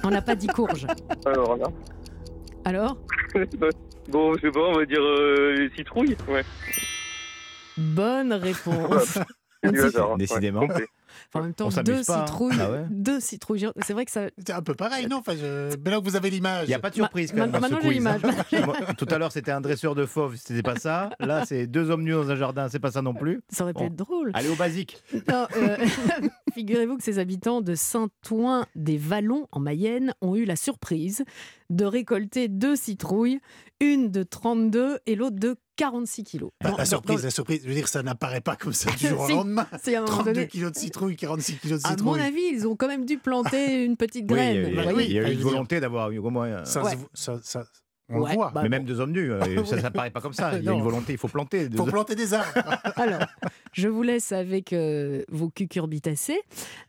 On 0.05 0.11
n'a 0.11 0.23
pas 0.23 0.35
dit 0.35 0.47
courge. 0.47 0.87
Alors 1.27 1.57
là. 1.57 1.67
Alors 2.65 2.97
bon, 4.09 4.35
je 4.35 4.41
sais 4.41 4.51
pas, 4.51 4.61
on 4.61 4.79
va 4.79 4.85
dire 4.87 5.03
euh, 5.03 5.69
citrouille. 5.77 6.17
Ouais. 6.29 6.45
Bonne 7.77 8.33
réponse. 8.33 9.19
Hasard, 9.63 10.13
hein. 10.13 10.17
Décidément. 10.19 10.61
Ouais, 10.61 10.69
complet. 10.69 10.87
Enfin, 11.33 11.41
en 11.41 11.43
même 11.45 11.55
temps, 11.55 11.69
deux 11.85 12.03
pas, 12.05 12.23
hein. 12.23 12.27
citrouilles, 12.27 12.57
Ah 12.61 12.71
ouais 12.71 12.85
deux 12.91 13.19
citrouilles. 13.21 13.67
C'est 13.85 13.93
vrai 13.93 14.05
que 14.05 14.11
ça. 14.11 14.27
C'est 14.39 14.53
un 14.53 14.63
peu 14.63 14.75
pareil, 14.75 15.07
non? 15.07 15.19
Enfin, 15.19 15.35
je... 15.37 15.71
Maintenant 15.77 16.01
que 16.01 16.05
vous 16.05 16.17
avez 16.17 16.29
l'image. 16.29 16.65
Il 16.67 16.69
n'y 16.69 16.75
a 16.75 16.79
pas 16.79 16.91
de 16.91 16.97
surprise 16.97 17.31
quand 17.33 17.39
Ma- 17.39 17.47
même. 17.47 17.61
maintenant, 17.61 17.79
j'ai 17.81 17.89
hein. 17.89 17.93
l'image. 17.93 18.21
Tout 18.99 19.07
à 19.11 19.19
l'heure, 19.19 19.33
c'était 19.33 19.53
un 19.53 19.61
dresseur 19.61 19.95
de 19.95 20.07
fauves, 20.07 20.37
c'était 20.37 20.63
pas 20.63 20.77
ça. 20.77 21.11
Là, 21.21 21.45
c'est 21.47 21.67
deux 21.67 21.91
hommes 21.91 22.03
nus 22.03 22.13
dans 22.13 22.31
un 22.31 22.37
jardin, 22.37 22.69
c'est 22.69 22.79
pas 22.79 22.91
ça 22.91 23.01
non 23.03 23.15
plus. 23.15 23.41
Ça 23.49 23.65
aurait 23.65 23.73
pu 23.75 23.81
Bon. 23.81 23.87
être 23.87 23.97
drôle. 23.97 24.31
Allez 24.35 24.49
au 24.51 24.55
basique. 24.57 25.03
Non, 25.29 25.47
euh, 25.57 25.77
Figurez-vous 26.55 26.97
que 26.97 27.03
ces 27.03 27.19
habitants 27.19 27.61
de 27.61 27.75
Saint-Ouen-des-Vallons, 27.75 29.49
en 29.53 29.61
Mayenne, 29.61 30.15
ont 30.21 30.37
eu 30.37 30.45
la 30.45 30.57
surprise 30.57 31.25
de 31.71 31.85
récolter 31.85 32.49
deux 32.49 32.77
citrouilles, 32.77 33.41
une 33.81 34.11
de 34.11 34.23
32 34.23 34.99
et 35.07 35.15
l'autre 35.17 35.37
de 35.39 35.57
46 35.77 36.23
kilos. 36.25 36.51
Bah, 36.63 36.71
Dans- 36.71 36.77
la 36.77 36.85
surprise, 36.85 37.17
dans- 37.19 37.25
la 37.25 37.31
surprise, 37.31 37.61
je 37.65 37.69
veux 37.69 37.75
dire, 37.75 37.89
ça 37.89 38.03
n'apparaît 38.03 38.41
pas 38.41 38.55
comme 38.55 38.73
ça 38.73 38.91
du 38.99 39.09
jour 39.09 39.21
au 39.23 39.29
lendemain. 39.29 39.67
si, 39.83 39.95
à 39.95 39.99
un 39.99 40.03
moment 40.03 40.13
32 40.19 40.33
donné- 40.35 40.47
kilos 40.49 40.73
de 40.73 40.79
citrouille, 40.79 41.17
46 41.17 41.57
kilos 41.57 41.83
de 41.83 41.87
À 41.89 41.91
citrouille. 41.91 42.13
mon 42.19 42.25
avis, 42.25 42.43
ils 42.53 42.67
ont 42.69 42.77
quand 42.77 42.87
même 42.89 43.05
dû 43.05 43.19
planter 43.19 43.85
une 43.85 43.97
petite 43.97 44.23
Oui, 44.31 44.37
graine. 44.37 44.73
voyez. 44.93 45.09
il 45.09 45.13
y 45.15 45.19
a 45.19 45.29
eu 45.29 45.35
une 45.35 45.41
volonté 45.41 45.81
d'avoir 45.81 46.11
eu 46.13 46.19
au 46.19 46.31
moins. 46.31 46.47
euh, 46.49 46.65
Ça, 46.65 46.85
Ouais. 46.85 46.93
se- 46.93 47.23
ça, 47.23 47.41
ça- 47.43 47.65
On 48.11 48.19
le 48.19 48.35
voit. 48.35 48.53
Mais 48.63 48.69
même 48.69 48.85
deux 48.85 49.01
hommes 49.01 49.13
nus, 49.13 49.33
euh, 49.33 49.65
ça, 49.65 49.81
ça 49.81 49.91
paraît 49.91 50.11
pas 50.11 50.21
comme 50.21 50.35
ça. 50.35 50.59
Il 50.59 50.65
y 50.65 50.69
a 50.69 50.73
une 50.73 50.83
volonté, 50.83 51.13
il 51.13 51.19
faut 51.19 51.29
planter. 51.29 51.69
Il 51.71 51.77
faut 51.77 51.85
planter 51.87 52.15
des 52.15 52.35
arbres. 52.35 52.53
Alors, 52.97 53.27
je 53.73 53.89
vous 53.89 54.03
laisse 54.03 54.33
avec 54.33 54.73
euh, 54.73 55.25
vos 55.29 55.49
cucurbitacées. 55.49 56.41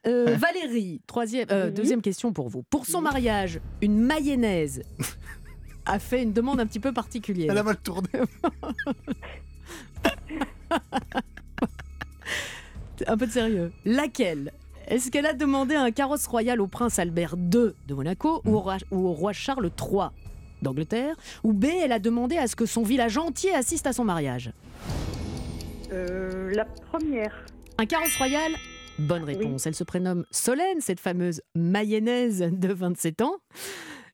Euh, 0.07 0.35
Valérie, 0.39 1.01
troisième, 1.07 1.47
euh, 1.51 1.71
deuxième 1.71 2.01
question 2.01 2.33
pour 2.33 2.49
vous. 2.49 2.63
Pour 2.63 2.85
son 2.85 3.01
mariage, 3.01 3.61
une 3.81 3.97
mayonnaise 3.97 4.83
a 5.85 5.99
fait 5.99 6.23
une 6.23 6.33
demande 6.33 6.59
un 6.59 6.67
petit 6.67 6.79
peu 6.79 6.91
particulière. 6.91 7.47
Elle 7.51 7.57
a 7.57 7.63
mal 7.63 7.77
tourné. 7.77 8.09
un 13.07 13.17
peu 13.17 13.27
de 13.27 13.31
sérieux. 13.31 13.71
Laquelle? 13.85 14.51
Est-ce 14.87 15.09
qu'elle 15.09 15.25
a 15.25 15.33
demandé 15.33 15.75
un 15.75 15.91
carrosse 15.91 16.27
royal 16.27 16.61
au 16.61 16.67
prince 16.67 16.99
Albert 16.99 17.35
II 17.35 17.71
de 17.87 17.93
Monaco 17.93 18.41
ou, 18.45 18.55
au 18.55 18.59
roi, 18.59 18.77
ou 18.91 19.07
au 19.07 19.13
roi 19.13 19.33
Charles 19.33 19.71
III 19.79 20.09
d'Angleterre 20.61 21.15
Ou 21.43 21.53
B, 21.53 21.65
elle 21.83 21.91
a 21.91 21.99
demandé 21.99 22.37
à 22.37 22.47
ce 22.47 22.55
que 22.55 22.65
son 22.65 22.83
village 22.83 23.17
entier 23.17 23.53
assiste 23.53 23.87
à 23.87 23.93
son 23.93 24.03
mariage 24.03 24.51
Euh, 25.91 26.51
la 26.53 26.65
première. 26.65 27.45
Un 27.77 27.85
carrosse 27.85 28.15
royal? 28.17 28.51
Bonne 28.97 29.23
réponse. 29.23 29.65
Elle 29.67 29.75
se 29.75 29.83
prénomme 29.83 30.25
Solène, 30.31 30.79
cette 30.79 30.99
fameuse 30.99 31.41
mayonnaise 31.53 32.39
de 32.51 32.73
27 32.73 33.21
ans. 33.21 33.35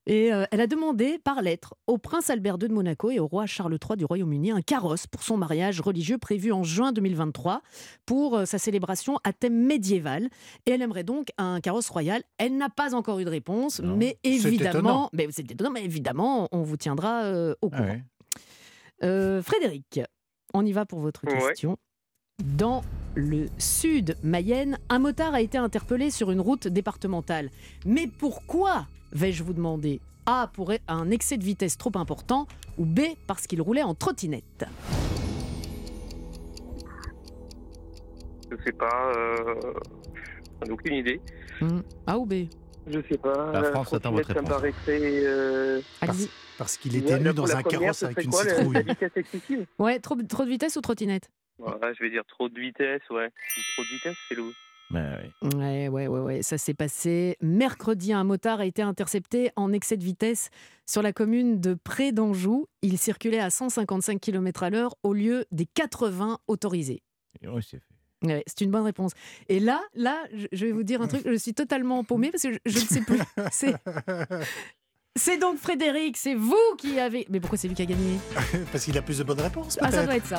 Et 0.08 0.34
euh, 0.34 0.46
elle 0.52 0.62
a 0.62 0.68
demandé 0.68 1.20
par 1.24 1.42
lettre 1.44 1.76
au 1.86 2.00
prince 2.00 2.32
Albert 2.32 2.58
II 2.60 2.68
de 2.70 2.74
Monaco 2.74 3.12
et 3.12 3.20
au 3.20 3.28
roi 3.28 3.46
Charles 3.46 3.78
III 3.88 3.98
du 3.98 4.06
Royaume-Uni 4.06 4.50
un 4.52 4.62
carrosse 4.64 5.06
pour 5.06 5.22
son 5.22 5.38
mariage 5.38 5.80
religieux 5.80 6.18
prévu 6.18 6.52
en 6.52 6.64
juin 6.64 6.92
2023 6.92 7.62
pour 8.08 8.36
euh, 8.38 8.46
sa 8.46 8.58
célébration 8.58 9.20
à 9.24 9.32
thème 9.32 9.54
médiéval. 9.66 10.30
Et 10.66 10.72
elle 10.72 10.82
aimerait 10.82 11.04
donc 11.04 11.28
un 11.38 11.60
carrosse 11.62 11.90
royal. 11.90 12.24
Elle 12.40 12.58
n'a 12.58 12.70
pas 12.70 12.96
encore 12.96 13.20
eu 13.20 13.26
de 13.26 13.30
réponse, 13.30 13.80
mais 13.80 14.18
évidemment, 14.24 15.10
mais 15.14 15.28
c'est 15.30 15.50
étonnant, 15.52 15.70
mais 15.72 15.84
évidemment, 15.86 16.48
on 16.52 16.64
vous 16.64 16.78
tiendra 16.78 17.24
euh, 17.26 17.54
au 17.62 17.70
courant. 17.70 18.02
Euh, 19.04 19.42
Frédéric, 19.42 20.00
on 20.54 20.66
y 20.66 20.72
va 20.72 20.86
pour 20.86 21.00
votre 21.00 21.26
Ouais. 21.28 21.50
question. 21.50 21.78
Dans 22.58 22.82
le 23.14 23.48
sud 23.60 24.16
Mayenne, 24.24 24.80
un 24.90 24.98
motard 25.00 25.34
a 25.36 25.42
été 25.42 25.58
interpellé 25.60 26.10
sur 26.12 26.32
une 26.32 26.40
route 26.42 26.68
départementale. 26.68 27.50
Mais 27.86 28.08
pourquoi, 28.08 28.88
vais-je 29.14 29.44
vous 29.44 29.54
demander 29.54 30.00
A, 30.26 30.50
pour 30.54 30.72
un 30.88 31.12
excès 31.12 31.38
de 31.38 31.44
vitesse 31.44 31.78
trop 31.78 31.92
important, 31.96 32.48
ou 32.78 32.86
B, 32.86 33.02
parce 33.28 33.48
qu'il 33.48 33.62
roulait 33.62 33.84
en 33.84 33.94
trottinette? 33.96 34.66
Je 38.52 38.56
sais 38.64 38.72
pas. 38.74 39.12
Euh... 39.16 39.56
j'en 40.62 40.68
ai 40.68 40.72
aucune 40.72 40.94
idée. 40.96 41.22
Hmm, 41.62 41.80
A 42.08 42.18
ou 42.18 42.26
B? 42.26 42.34
Je 42.88 43.00
sais 43.10 43.18
pas. 43.18 43.52
La 43.54 43.64
France 43.72 43.94
attend 43.94 44.12
votre 44.12 44.28
Ça 44.28 44.34
me 44.34 44.40
réponse. 44.40 44.50
paraîtrait. 44.50 45.00
Euh... 45.02 45.82
Parce 46.58 46.78
qu'il 46.78 46.92
Ouais, 46.94 47.00
était 47.00 47.12
la- 47.14 47.20
nu 47.20 47.34
dans 47.34 47.56
un 47.56 47.62
première, 47.62 47.80
carrosse 47.80 48.04
avec 48.04 48.24
une 48.24 48.32
quoi, 48.32 48.44
citrouille. 48.44 48.74
La 48.74 48.82
vitesse 48.82 49.12
excessive? 49.16 49.66
Ouais, 49.80 50.00
trop, 50.00 50.16
trop 50.28 50.44
de 50.44 50.50
vitesse 50.50 50.76
ou 50.76 50.82
trottinette? 50.82 51.30
Ouais, 51.60 51.72
je 51.98 52.04
vais 52.04 52.10
dire 52.10 52.24
trop 52.28 52.50
de 52.50 52.60
vitesse, 52.60 53.02
ouais. 53.12 53.30
Trop 53.76 53.84
de 53.84 53.88
vitesse, 53.96 54.16
c'est 54.28 54.36
lourd. 54.36 54.52
Ouais, 54.94 55.88
ouais, 55.88 56.08
ouais, 56.08 56.20
ouais, 56.20 56.42
ça 56.42 56.58
s'est 56.58 56.74
passé 56.74 57.38
mercredi. 57.42 58.14
Un 58.14 58.24
motard 58.24 58.60
a 58.60 58.66
été 58.66 58.82
intercepté 58.82 59.52
en 59.56 59.72
excès 59.74 59.98
de 59.98 60.04
vitesse 60.04 60.50
sur 60.86 61.02
la 61.02 61.14
commune 61.14 61.60
de 61.60 61.74
Pré 61.74 62.12
d'Anjou. 62.12 62.68
Il 62.82 62.98
circulait 62.98 63.40
à 63.40 63.50
155 63.50 64.20
km 64.20 64.64
à 64.64 64.70
l'heure 64.70 64.96
au 65.04 65.14
lieu 65.14 65.46
des 65.52 65.66
80 65.66 66.40
autorisés. 66.48 67.02
Oui, 67.46 67.62
c'est 67.62 67.78
fait. 67.78 68.28
Ouais, 68.28 68.44
c'est 68.46 68.62
une 68.62 68.70
bonne 68.72 68.84
réponse. 68.84 69.14
Et 69.50 69.60
là, 69.60 69.82
là, 69.96 70.18
je- 70.52 70.66
vais 70.66 70.72
vous 70.72 70.84
dire 70.84 71.02
un 71.02 71.08
truc, 71.08 71.24
je 71.26 71.34
suis 71.38 71.56
totalement 71.56 72.04
paumée 72.04 72.30
parce 72.30 72.44
que 72.44 72.54
je, 72.54 72.60
je 72.68 72.80
ne 72.80 72.86
sais 72.86 73.02
plus. 73.02 73.18
C'est, 73.52 73.74
c'est 75.16 75.38
donc 75.40 75.58
Frédéric, 75.58 76.18
c'est 76.18 76.36
vous 76.36 76.56
qui 76.78 77.00
avez. 77.00 77.26
Mais 77.30 77.40
pourquoi 77.40 77.58
c'est 77.58 77.68
lui 77.68 77.74
qui 77.74 77.82
a 77.82 77.86
gagné? 77.86 78.20
Parce 78.72 78.86
qu'il 78.86 78.96
a 78.98 79.02
plus 79.02 79.18
de 79.18 79.24
bonnes 79.24 79.42
réponses. 79.42 79.80
Ah, 79.82 79.92
ça 79.92 80.06
doit 80.06 80.16
être 80.18 80.28
ça. 80.28 80.38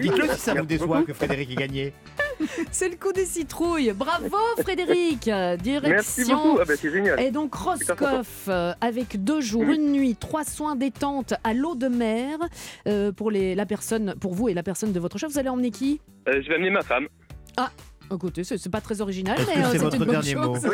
Dites-le 0.00 0.28
si 0.34 0.38
ça 0.40 0.54
vous 0.54 0.66
déçoit 0.66 1.02
que 1.04 1.12
Frédéric 1.14 1.50
ait 1.52 1.54
gagné. 1.54 1.94
C'est 2.70 2.88
le 2.88 2.96
coup 2.96 3.12
des 3.12 3.24
citrouilles. 3.24 3.92
Bravo 3.92 4.36
Frédéric. 4.60 5.30
Direction. 5.62 5.88
Merci 5.88 6.24
beaucoup. 6.24 6.58
Ah 6.60 6.64
bah, 6.66 6.74
c'est 6.76 6.90
génial. 6.90 7.20
Et 7.20 7.30
donc. 7.30 7.52
Roscoff, 7.54 8.48
euh, 8.48 8.72
avec 8.80 9.22
deux 9.22 9.40
jours, 9.40 9.62
une 9.62 9.92
nuit, 9.92 10.16
trois 10.16 10.44
soins 10.44 10.76
détente 10.76 11.34
à 11.44 11.54
l'eau 11.54 11.74
de 11.74 11.88
mer 11.88 12.38
euh, 12.86 13.12
pour, 13.12 13.30
les, 13.30 13.54
la 13.54 13.66
personne, 13.66 14.14
pour 14.20 14.34
vous 14.34 14.48
et 14.48 14.54
la 14.54 14.62
personne 14.62 14.92
de 14.92 15.00
votre 15.00 15.18
chef. 15.18 15.30
Vous 15.30 15.38
allez 15.38 15.48
emmener 15.48 15.70
qui? 15.70 16.00
Euh, 16.28 16.40
je 16.42 16.48
vais 16.48 16.56
amener 16.56 16.70
ma 16.70 16.82
femme. 16.82 17.08
Ah, 17.56 17.70
écoutez, 18.12 18.44
c'est 18.44 18.68
pas 18.70 18.80
très 18.80 19.00
original, 19.00 19.38
mais 19.46 19.62
euh, 19.62 19.68
c'est 19.72 19.78
votre 19.78 19.96
une 19.96 20.04
bonne 20.04 20.16
mot 20.16 20.22
chose. 20.22 20.62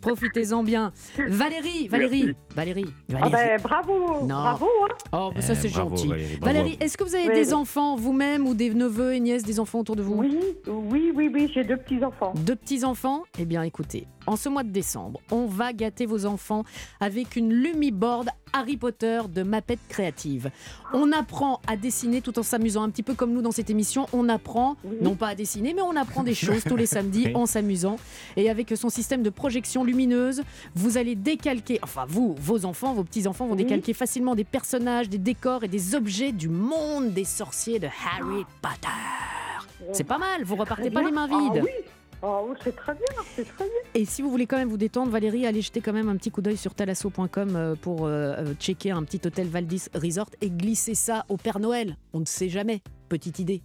Profitez-en 0.00 0.62
bien. 0.62 0.92
Valérie, 1.28 1.88
Valérie, 1.88 2.34
Valérie, 2.54 2.86
Ah 3.14 3.28
Valérie. 3.28 3.32
ben, 3.32 3.60
bravo, 3.62 4.20
Non. 4.22 4.26
bravo. 4.26 4.66
Hein. 4.84 4.94
Oh, 5.12 5.30
bah 5.34 5.40
ça 5.40 5.52
Eh, 5.52 5.56
c'est 5.56 5.68
bravo, 5.72 5.90
gentil. 5.96 6.08
Valérie, 6.08 6.36
bravo. 6.38 6.58
Est-ce 6.80 6.96
que 6.96 7.04
vous 7.04 7.14
avez 7.14 7.28
Oui, 7.28 7.34
des 7.34 7.48
oui. 7.48 7.54
enfants 7.54 7.96
vous-même 7.96 8.46
ou 8.46 8.54
des 8.54 8.70
neveux 8.72 9.14
et 9.14 9.20
nièces, 9.20 9.42
des 9.44 9.60
enfants 9.60 9.80
autour 9.80 9.96
de 9.96 10.02
vous? 10.02 10.14
Oui, 10.14 10.38
oui, 10.66 11.12
oui, 11.14 11.30
oui, 11.32 11.50
j'ai 11.54 11.64
deux 11.64 11.76
petits-enfants. 11.76 12.32
Deux 12.36 12.56
petits-enfants? 12.56 13.24
Eh 13.38 13.44
bien 13.44 13.62
écoutez, 13.62 14.06
en 14.26 14.36
ce 14.36 14.48
mois 14.48 14.62
de 14.62 14.70
décembre, 14.70 15.20
on 15.30 15.46
va 15.46 15.72
gâter 15.72 16.06
vos 16.06 16.26
enfants 16.26 16.64
avec 17.00 17.36
une 17.36 17.52
Lumiboard 17.52 18.28
Harry 18.52 18.76
Potter 18.76 19.20
de 19.28 19.42
Mapette 19.42 19.80
Créative. 19.88 20.50
On 20.92 21.10
apprend 21.12 21.60
à 21.66 21.76
dessiner 21.76 22.20
tout 22.20 22.38
en 22.38 22.44
s'amusant, 22.44 22.84
un 22.84 22.90
petit 22.90 23.02
peu 23.02 23.14
comme 23.14 23.32
nous 23.32 23.42
dans 23.42 23.50
cette 23.50 23.68
émission. 23.68 24.06
On 24.12 24.28
apprend, 24.28 24.76
non 25.02 25.16
pas 25.16 25.28
à 25.28 25.34
dessiner, 25.34 25.74
mais 25.74 25.82
on 25.82 25.96
apprend 25.96 26.22
des 26.22 26.34
choses 26.36 26.62
tous 26.62 26.76
les 26.76 26.86
samedis 26.86 27.34
en 27.34 27.46
s'amusant. 27.46 27.96
Et 28.36 28.48
avec 28.48 28.72
son 28.76 28.90
système 28.90 29.22
de 29.22 29.30
projection 29.30 29.82
lumineuse, 29.82 30.42
vous 30.76 30.98
allez 30.98 31.16
décalquer, 31.16 31.80
enfin 31.82 32.04
vous, 32.08 32.36
vos 32.38 32.64
enfants, 32.64 32.94
vos 32.94 33.04
petits-enfants 33.04 33.46
vont 33.46 33.56
décalquer 33.56 33.92
facilement 33.92 34.36
des 34.36 34.44
personnages, 34.44 35.08
des 35.08 35.18
décors 35.18 35.64
et 35.64 35.68
des 35.68 35.94
objets 35.94 36.32
du 36.32 36.48
monde 36.48 37.12
des 37.12 37.24
sorciers 37.24 37.80
de 37.80 37.88
Harry 37.88 38.44
Potter. 38.62 38.88
C'est 39.92 40.04
pas 40.04 40.18
mal, 40.18 40.44
vous 40.44 40.56
repartez 40.56 40.90
pas 40.90 41.02
les 41.02 41.10
mains 41.10 41.26
vides. 41.26 41.62
Ah 41.62 41.64
oui, 41.64 41.83
Oui, 42.24 42.56
c'est 42.62 42.74
très 42.74 42.94
bien, 42.94 43.22
c'est 43.34 43.44
très 43.44 43.64
bien. 43.64 43.74
Et 43.94 44.04
si 44.06 44.22
vous 44.22 44.30
voulez 44.30 44.46
quand 44.46 44.56
même 44.56 44.68
vous 44.68 44.78
détendre, 44.78 45.10
Valérie, 45.10 45.46
allez 45.46 45.60
jeter 45.60 45.80
quand 45.80 45.92
même 45.92 46.08
un 46.08 46.16
petit 46.16 46.30
coup 46.30 46.40
d'œil 46.40 46.56
sur 46.56 46.74
talasso.com 46.74 47.56
euh, 47.56 47.74
pour 47.74 48.06
euh, 48.06 48.34
euh, 48.38 48.54
checker 48.58 48.92
un 48.92 49.02
petit 49.02 49.20
hôtel 49.26 49.46
Valdis 49.48 49.88
Resort 49.94 50.30
et 50.40 50.50
glisser 50.50 50.94
ça 50.94 51.26
au 51.28 51.36
Père 51.36 51.58
Noël. 51.58 51.98
On 52.14 52.20
ne 52.20 52.24
sait 52.24 52.48
jamais. 52.48 52.80
Petite 53.08 53.38
idée. 53.38 53.62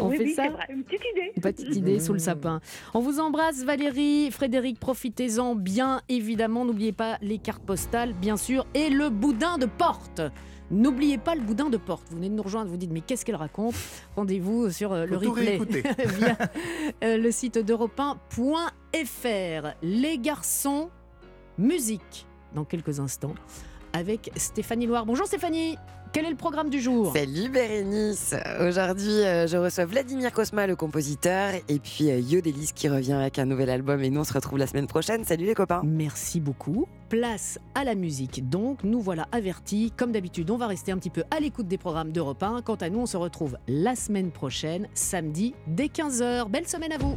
On 0.00 0.08
oui, 0.08 0.16
fait 0.16 0.24
oui, 0.24 0.34
ça 0.34 0.48
vrai, 0.48 0.64
une 0.70 0.84
petite 0.84 1.02
idée. 1.12 1.32
Une 1.36 1.42
petite 1.42 1.76
idée 1.76 2.00
sous 2.00 2.14
le 2.14 2.18
sapin. 2.18 2.60
On 2.94 3.00
vous 3.00 3.20
embrasse 3.20 3.62
Valérie, 3.62 4.30
Frédéric, 4.30 4.80
profitez-en 4.80 5.54
bien 5.54 6.00
évidemment. 6.08 6.64
N'oubliez 6.64 6.92
pas 6.92 7.18
les 7.20 7.38
cartes 7.38 7.62
postales, 7.62 8.14
bien 8.14 8.38
sûr, 8.38 8.66
et 8.74 8.88
le 8.88 9.10
boudin 9.10 9.58
de 9.58 9.66
porte. 9.66 10.22
N'oubliez 10.72 11.18
pas 11.18 11.34
le 11.34 11.42
boudin 11.42 11.68
de 11.68 11.76
porte. 11.76 12.04
Vous 12.08 12.16
venez 12.16 12.30
de 12.30 12.34
nous 12.34 12.42
rejoindre, 12.42 12.70
vous 12.70 12.78
dites 12.78 12.90
mais 12.90 13.02
qu'est-ce 13.02 13.26
qu'elle 13.26 13.36
raconte? 13.36 13.74
Rendez-vous 14.16 14.70
sur 14.70 14.92
euh, 14.92 15.04
le 15.04 15.18
Faut 15.18 15.32
replay 15.32 15.58
via 15.58 16.38
euh, 17.04 17.18
le 17.18 17.30
site 17.30 17.58
d'europe 17.58 18.00
1.fr. 18.34 19.74
Les 19.82 20.18
garçons, 20.18 20.88
musique 21.58 22.26
dans 22.54 22.64
quelques 22.64 23.00
instants 23.00 23.34
avec 23.92 24.30
Stéphanie 24.36 24.86
Loire. 24.86 25.04
Bonjour 25.04 25.26
Stéphanie, 25.26 25.76
quel 26.12 26.26
est 26.26 26.30
le 26.30 26.36
programme 26.36 26.68
du 26.68 26.78
jour? 26.78 27.12
Salut 27.14 27.48
Bérénice 27.48 28.34
Aujourd'hui, 28.60 29.22
euh, 29.24 29.46
je 29.46 29.56
reçois 29.56 29.86
Vladimir 29.86 30.30
Kosma, 30.30 30.66
le 30.66 30.76
compositeur, 30.76 31.54
et 31.68 31.78
puis 31.78 32.10
euh, 32.10 32.20
Yodelis 32.20 32.72
qui 32.74 32.88
revient 32.90 33.14
avec 33.14 33.38
un 33.38 33.46
nouvel 33.46 33.70
album. 33.70 34.02
Et 34.02 34.10
nous, 34.10 34.20
on 34.20 34.24
se 34.24 34.34
retrouve 34.34 34.58
la 34.58 34.66
semaine 34.66 34.86
prochaine. 34.86 35.24
Salut 35.24 35.46
les 35.46 35.54
copains 35.54 35.80
Merci 35.84 36.38
beaucoup. 36.38 36.86
Place 37.08 37.58
à 37.74 37.84
la 37.84 37.94
musique. 37.94 38.48
Donc, 38.48 38.84
nous 38.84 39.00
voilà 39.00 39.26
avertis. 39.32 39.90
Comme 39.96 40.12
d'habitude, 40.12 40.50
on 40.50 40.58
va 40.58 40.66
rester 40.66 40.92
un 40.92 40.98
petit 40.98 41.10
peu 41.10 41.24
à 41.30 41.40
l'écoute 41.40 41.66
des 41.66 41.78
programmes 41.78 42.12
d'Europe 42.12 42.42
1. 42.42 42.60
Quant 42.62 42.74
à 42.74 42.90
nous, 42.90 43.00
on 43.00 43.06
se 43.06 43.16
retrouve 43.16 43.56
la 43.66 43.96
semaine 43.96 44.30
prochaine, 44.30 44.88
samedi, 44.92 45.54
dès 45.66 45.86
15h. 45.86 46.48
Belle 46.50 46.68
semaine 46.68 46.92
à 46.92 46.98
vous 46.98 47.08